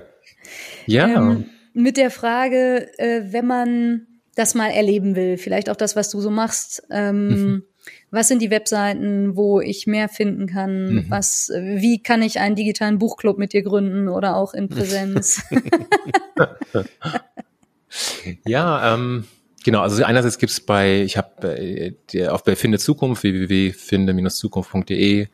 Ja. 0.85 1.07
Ähm, 1.07 1.49
mit 1.73 1.97
der 1.97 2.11
Frage, 2.11 2.91
äh, 2.99 3.31
wenn 3.31 3.47
man 3.47 4.07
das 4.35 4.53
mal 4.55 4.69
erleben 4.69 5.15
will, 5.15 5.37
vielleicht 5.37 5.69
auch 5.69 5.75
das, 5.75 5.95
was 5.95 6.09
du 6.09 6.19
so 6.21 6.29
machst, 6.29 6.83
ähm, 6.91 7.27
mhm. 7.27 7.63
Was 8.11 8.27
sind 8.27 8.41
die 8.41 8.49
Webseiten, 8.49 9.35
wo 9.35 9.61
ich 9.61 9.87
mehr 9.87 10.09
finden 10.09 10.47
kann? 10.47 10.95
Mhm. 10.95 11.05
Was, 11.09 11.51
wie 11.55 12.01
kann 12.01 12.21
ich 12.21 12.39
einen 12.39 12.55
digitalen 12.55 12.99
Buchclub 12.99 13.37
mit 13.37 13.53
dir 13.53 13.63
gründen 13.63 14.07
oder 14.07 14.35
auch 14.35 14.53
in 14.53 14.69
Präsenz? 14.69 15.43
ja, 18.45 18.93
ähm, 18.93 19.25
genau. 19.63 19.81
Also 19.81 20.03
einerseits 20.03 20.37
gibt's 20.37 20.59
bei, 20.59 21.01
ich 21.01 21.17
habe 21.17 21.57
äh, 21.57 21.95
auf 22.27 22.43
bei 22.43 22.55
Finde 22.55 22.77
Zukunft 22.79 23.23
www.finde-zukunft.de 23.23 25.27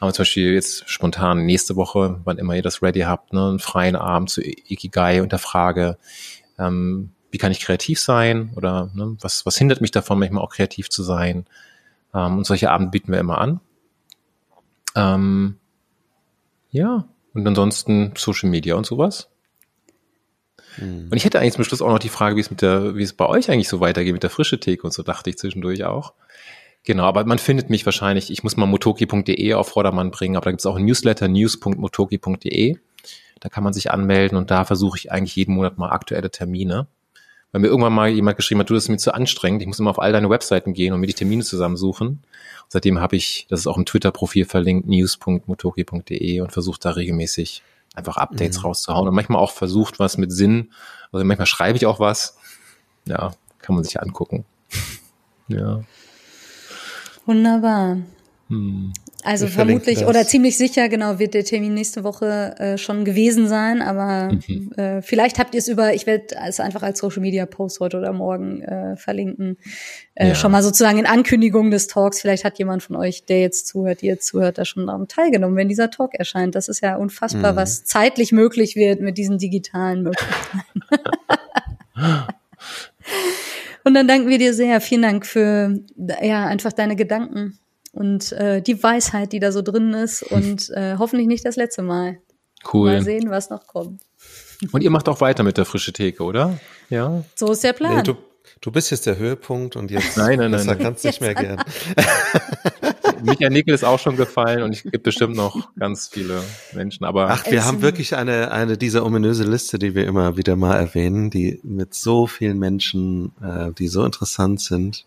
haben 0.00 0.08
wir 0.08 0.14
zum 0.14 0.22
Beispiel 0.22 0.54
jetzt 0.54 0.88
spontan 0.88 1.44
nächste 1.44 1.76
Woche, 1.76 2.20
wann 2.24 2.38
immer 2.38 2.56
ihr 2.56 2.62
das 2.62 2.82
ready 2.82 3.00
habt, 3.00 3.34
ne, 3.34 3.48
einen 3.48 3.58
freien 3.58 3.96
Abend 3.96 4.30
zu 4.30 4.40
Ikigai 4.40 5.20
und 5.20 5.32
der 5.32 5.38
Frage, 5.38 5.98
ähm, 6.58 7.10
wie 7.30 7.38
kann 7.38 7.52
ich 7.52 7.60
kreativ 7.60 8.00
sein 8.00 8.50
oder 8.56 8.90
ne, 8.94 9.16
was, 9.20 9.44
was 9.44 9.58
hindert 9.58 9.82
mich 9.82 9.90
davon, 9.90 10.18
manchmal 10.18 10.42
auch 10.42 10.54
kreativ 10.54 10.88
zu 10.88 11.02
sein. 11.02 11.44
Ähm, 12.14 12.38
und 12.38 12.46
solche 12.46 12.70
Abende 12.70 12.90
bieten 12.90 13.12
wir 13.12 13.20
immer 13.20 13.38
an. 13.38 13.60
Ähm, 14.94 15.56
ja, 16.70 17.08
und 17.34 17.46
ansonsten 17.46 18.12
Social 18.16 18.50
Media 18.50 18.74
und 18.74 18.86
sowas. 18.86 19.30
Mhm. 20.78 21.08
Und 21.10 21.16
ich 21.16 21.24
hätte 21.24 21.38
eigentlich 21.38 21.54
zum 21.54 21.64
Schluss 21.64 21.82
auch 21.82 21.88
noch 21.88 21.98
die 21.98 22.08
Frage, 22.08 22.36
wie 22.36 22.40
es 22.40 22.50
mit 22.50 22.62
der, 22.62 22.96
wie 22.96 23.02
es 23.02 23.12
bei 23.12 23.26
euch 23.26 23.50
eigentlich 23.50 23.68
so 23.68 23.80
weitergeht 23.80 24.12
mit 24.12 24.22
der 24.22 24.30
frische 24.30 24.60
Theke 24.60 24.82
und 24.84 24.92
so, 24.92 25.02
dachte 25.02 25.30
ich 25.30 25.38
zwischendurch 25.38 25.84
auch. 25.84 26.14
Genau, 26.84 27.04
aber 27.04 27.24
man 27.24 27.38
findet 27.38 27.68
mich 27.68 27.84
wahrscheinlich, 27.84 28.30
ich 28.30 28.42
muss 28.42 28.56
mal 28.56 28.66
motoki.de 28.66 29.54
auf 29.54 29.68
Vordermann 29.68 30.10
bringen, 30.10 30.36
aber 30.36 30.44
da 30.44 30.50
gibt 30.50 30.60
es 30.60 30.66
auch 30.66 30.76
ein 30.76 30.84
Newsletter, 30.84 31.28
news.motoki.de. 31.28 32.78
Da 33.38 33.48
kann 33.48 33.64
man 33.64 33.72
sich 33.72 33.90
anmelden 33.90 34.36
und 34.38 34.50
da 34.50 34.64
versuche 34.64 34.98
ich 34.98 35.12
eigentlich 35.12 35.36
jeden 35.36 35.54
Monat 35.54 35.78
mal 35.78 35.90
aktuelle 35.90 36.30
Termine. 36.30 36.86
Weil 37.52 37.62
mir 37.62 37.68
irgendwann 37.68 37.92
mal 37.92 38.08
jemand 38.08 38.36
geschrieben 38.36 38.60
hat, 38.60 38.70
du, 38.70 38.74
das 38.74 38.84
ist 38.84 38.88
mir 38.88 38.96
zu 38.98 39.12
anstrengend, 39.12 39.62
ich 39.62 39.68
muss 39.68 39.80
immer 39.80 39.90
auf 39.90 39.98
all 39.98 40.12
deine 40.12 40.30
Webseiten 40.30 40.72
gehen 40.72 40.92
und 40.92 41.00
mir 41.00 41.08
die 41.08 41.14
Termine 41.14 41.42
zusammensuchen. 41.42 42.08
Und 42.08 42.20
seitdem 42.68 43.00
habe 43.00 43.16
ich, 43.16 43.46
das 43.48 43.60
ist 43.60 43.66
auch 43.66 43.76
im 43.76 43.86
Twitter-Profil 43.86 44.44
verlinkt, 44.44 44.86
news.motoki.de 44.86 46.40
und 46.40 46.52
versuche 46.52 46.78
da 46.80 46.90
regelmäßig 46.90 47.62
einfach 47.94 48.16
Updates 48.16 48.58
mhm. 48.58 48.66
rauszuhauen 48.66 49.08
und 49.08 49.14
manchmal 49.14 49.42
auch 49.42 49.52
versucht, 49.52 49.98
was 49.98 50.16
mit 50.16 50.32
Sinn, 50.32 50.70
also 51.12 51.24
manchmal 51.24 51.46
schreibe 51.46 51.76
ich 51.76 51.86
auch 51.86 51.98
was. 51.98 52.38
Ja, 53.04 53.32
kann 53.58 53.74
man 53.74 53.84
sich 53.84 54.00
angucken. 54.00 54.44
ja. 55.48 55.82
Wunderbar. 57.26 57.98
Hm. 58.48 58.92
Also 59.22 59.46
Wir 59.46 59.52
vermutlich 59.52 60.06
oder 60.06 60.26
ziemlich 60.26 60.56
sicher, 60.56 60.88
genau, 60.88 61.18
wird 61.18 61.34
der 61.34 61.44
Termin 61.44 61.74
nächste 61.74 62.04
Woche 62.04 62.54
äh, 62.58 62.78
schon 62.78 63.04
gewesen 63.04 63.48
sein, 63.48 63.82
aber 63.82 64.32
mhm. 64.46 64.72
äh, 64.76 65.02
vielleicht 65.02 65.38
habt 65.38 65.54
ihr 65.54 65.58
es 65.58 65.68
über, 65.68 65.94
ich 65.94 66.06
werde 66.06 66.36
es 66.46 66.60
einfach 66.60 66.82
als 66.82 66.98
Social 67.00 67.20
Media 67.20 67.44
Post 67.46 67.80
heute 67.80 67.98
oder 67.98 68.12
morgen 68.12 68.62
äh, 68.62 68.96
verlinken. 68.96 69.58
Äh, 70.14 70.28
ja. 70.28 70.34
Schon 70.34 70.52
mal 70.52 70.62
sozusagen 70.62 70.98
in 70.98 71.06
Ankündigung 71.06 71.70
des 71.70 71.86
Talks. 71.86 72.20
Vielleicht 72.20 72.44
hat 72.44 72.58
jemand 72.58 72.82
von 72.82 72.96
euch, 72.96 73.24
der 73.24 73.40
jetzt 73.40 73.66
zuhört, 73.66 74.02
die 74.02 74.06
jetzt 74.06 74.26
zuhört, 74.26 74.58
da 74.58 74.64
schon 74.64 74.86
daran 74.86 75.08
teilgenommen, 75.08 75.56
wenn 75.56 75.68
dieser 75.68 75.90
Talk 75.90 76.14
erscheint. 76.14 76.54
Das 76.54 76.68
ist 76.68 76.80
ja 76.80 76.96
unfassbar, 76.96 77.52
mhm. 77.52 77.56
was 77.56 77.84
zeitlich 77.84 78.32
möglich 78.32 78.76
wird 78.76 79.00
mit 79.00 79.18
diesen 79.18 79.38
digitalen 79.38 80.02
Möglichkeiten. 80.02 80.80
Und 83.84 83.94
dann 83.94 84.06
danken 84.06 84.28
wir 84.28 84.38
dir 84.38 84.54
sehr. 84.54 84.80
Vielen 84.80 85.02
Dank 85.02 85.26
für 85.26 85.78
ja 86.22 86.46
einfach 86.46 86.72
deine 86.72 86.96
Gedanken 86.96 87.58
und 87.92 88.32
äh, 88.32 88.62
die 88.62 88.82
Weisheit, 88.82 89.32
die 89.32 89.40
da 89.40 89.52
so 89.52 89.62
drin 89.62 89.92
ist 89.94 90.22
und 90.22 90.70
äh, 90.70 90.96
hoffentlich 90.98 91.26
nicht 91.26 91.44
das 91.44 91.56
letzte 91.56 91.82
Mal. 91.82 92.18
Cool. 92.72 92.92
Mal 92.92 93.02
sehen, 93.02 93.30
was 93.30 93.50
noch 93.50 93.66
kommt. 93.66 94.02
Und 94.72 94.82
ihr 94.82 94.90
macht 94.90 95.08
auch 95.08 95.20
weiter 95.20 95.42
mit 95.42 95.56
der 95.56 95.64
frische 95.64 95.92
Theke, 95.92 96.22
oder? 96.22 96.58
Ja. 96.90 97.24
So 97.34 97.52
ist 97.52 97.64
der 97.64 97.72
Plan. 97.72 97.96
Nee, 97.96 98.02
du, 98.02 98.16
du 98.60 98.70
bist 98.70 98.90
jetzt 98.90 99.06
der 99.06 99.16
Höhepunkt 99.16 99.76
und 99.76 99.90
jetzt 99.90 100.16
nein, 100.16 100.38
nein, 100.38 100.50
nein, 100.50 100.66
nein. 100.66 100.78
kannst 100.78 101.04
nicht 101.04 101.20
mehr 101.20 101.34
gern. 101.34 101.62
Michael 103.22 103.50
Nickel 103.50 103.74
ist 103.74 103.84
auch 103.84 103.98
schon 103.98 104.16
gefallen 104.16 104.62
und 104.62 104.74
es 104.74 104.82
gibt 104.82 105.02
bestimmt 105.02 105.36
noch 105.36 105.74
ganz 105.78 106.08
viele 106.08 106.42
Menschen. 106.74 107.04
Aber 107.04 107.30
ach, 107.30 107.44
wir 107.50 107.64
haben 107.64 107.82
wirklich 107.82 108.16
eine 108.16 108.52
eine 108.52 108.76
dieser 108.76 109.04
ominöse 109.04 109.44
Liste, 109.44 109.78
die 109.78 109.94
wir 109.94 110.06
immer 110.06 110.36
wieder 110.36 110.56
mal 110.56 110.76
erwähnen, 110.76 111.30
die 111.30 111.60
mit 111.62 111.94
so 111.94 112.26
vielen 112.26 112.58
Menschen, 112.58 113.32
äh, 113.42 113.72
die 113.72 113.88
so 113.88 114.04
interessant 114.04 114.60
sind. 114.60 115.06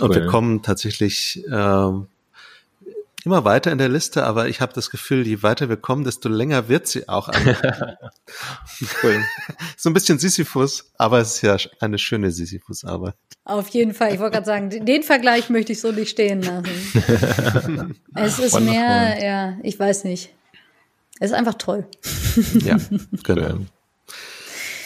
Und 0.00 0.10
cool. 0.10 0.16
wir 0.16 0.26
kommen 0.26 0.62
tatsächlich 0.62 1.44
äh, 1.50 1.90
immer 3.24 3.44
weiter 3.44 3.70
in 3.70 3.78
der 3.78 3.88
Liste, 3.88 4.24
aber 4.24 4.48
ich 4.48 4.60
habe 4.60 4.72
das 4.72 4.90
Gefühl, 4.90 5.26
je 5.26 5.42
weiter 5.42 5.68
wir 5.68 5.76
kommen, 5.76 6.04
desto 6.04 6.28
länger 6.28 6.68
wird 6.68 6.86
sie 6.86 7.08
auch. 7.08 7.28
cool. 9.02 9.24
so 9.76 9.90
ein 9.90 9.92
bisschen 9.92 10.18
Sisyphus, 10.18 10.92
aber 10.98 11.20
es 11.20 11.36
ist 11.36 11.42
ja 11.42 11.56
eine 11.80 11.98
schöne 11.98 12.30
Sisyphus-Arbeit. 12.30 13.14
Auf 13.44 13.68
jeden 13.68 13.94
Fall. 13.94 14.14
Ich 14.14 14.20
wollte 14.20 14.34
gerade 14.34 14.46
sagen, 14.46 14.70
den 14.70 15.02
Vergleich 15.02 15.50
möchte 15.50 15.72
ich 15.72 15.80
so 15.80 15.92
nicht 15.92 16.10
stehen 16.10 16.42
lassen. 16.42 16.66
es 18.14 18.38
ist 18.38 18.52
Wonderful. 18.52 18.60
mehr, 18.60 19.24
ja, 19.24 19.56
ich 19.62 19.78
weiß 19.78 20.04
nicht. 20.04 20.32
Es 21.18 21.30
ist 21.30 21.36
einfach 21.36 21.54
toll. 21.54 21.86
ja, 22.60 22.76
genau. 23.22 23.58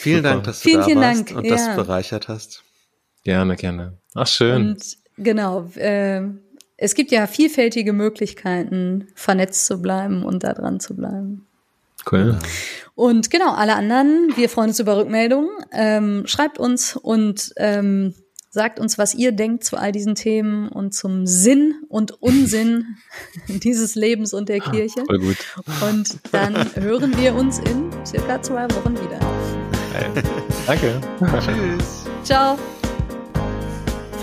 Vielen 0.00 0.22
Dank, 0.22 0.44
dass 0.44 0.60
du 0.60 0.68
vielen, 0.68 0.80
da 0.80 0.86
vielen 0.86 1.00
warst 1.00 1.30
Dank. 1.30 1.38
und 1.38 1.44
ja. 1.46 1.50
das 1.50 1.74
bereichert 1.74 2.28
hast. 2.28 2.62
Gerne, 3.24 3.56
gerne. 3.56 3.98
Ach, 4.14 4.26
schön. 4.26 4.70
Und 4.70 4.96
genau, 5.18 5.64
äh, 5.74 6.22
es 6.76 6.94
gibt 6.94 7.10
ja 7.10 7.26
vielfältige 7.26 7.92
Möglichkeiten, 7.92 9.08
vernetzt 9.14 9.66
zu 9.66 9.80
bleiben 9.80 10.24
und 10.24 10.44
da 10.44 10.52
dran 10.52 10.80
zu 10.80 10.94
bleiben. 10.94 11.46
Cool. 12.10 12.38
Und 12.94 13.30
genau, 13.30 13.54
alle 13.54 13.74
anderen, 13.74 14.32
wir 14.36 14.48
freuen 14.48 14.68
uns 14.68 14.78
über 14.78 14.96
Rückmeldungen. 14.96 15.50
Ähm, 15.72 16.22
schreibt 16.26 16.58
uns 16.58 16.96
und 16.96 17.52
ähm, 17.56 18.14
sagt 18.50 18.78
uns, 18.80 18.96
was 18.96 19.14
ihr 19.14 19.32
denkt 19.32 19.64
zu 19.64 19.76
all 19.76 19.92
diesen 19.92 20.14
Themen 20.14 20.68
und 20.68 20.94
zum 20.94 21.26
Sinn 21.26 21.74
und 21.88 22.22
Unsinn 22.22 22.96
dieses 23.48 23.94
Lebens 23.94 24.32
und 24.32 24.48
der 24.48 24.60
Kirche. 24.60 25.04
Voll 25.06 25.18
gut. 25.18 25.36
Und 25.82 26.18
dann 26.32 26.54
hören 26.74 27.16
wir 27.18 27.34
uns 27.34 27.58
in 27.58 27.90
circa 28.04 28.40
zwei 28.40 28.64
Wochen 28.70 28.94
wieder. 28.94 29.20
Hey. 29.92 30.22
Danke. 30.66 31.00
Tschüss. 31.40 32.04
Ciao. 32.22 32.58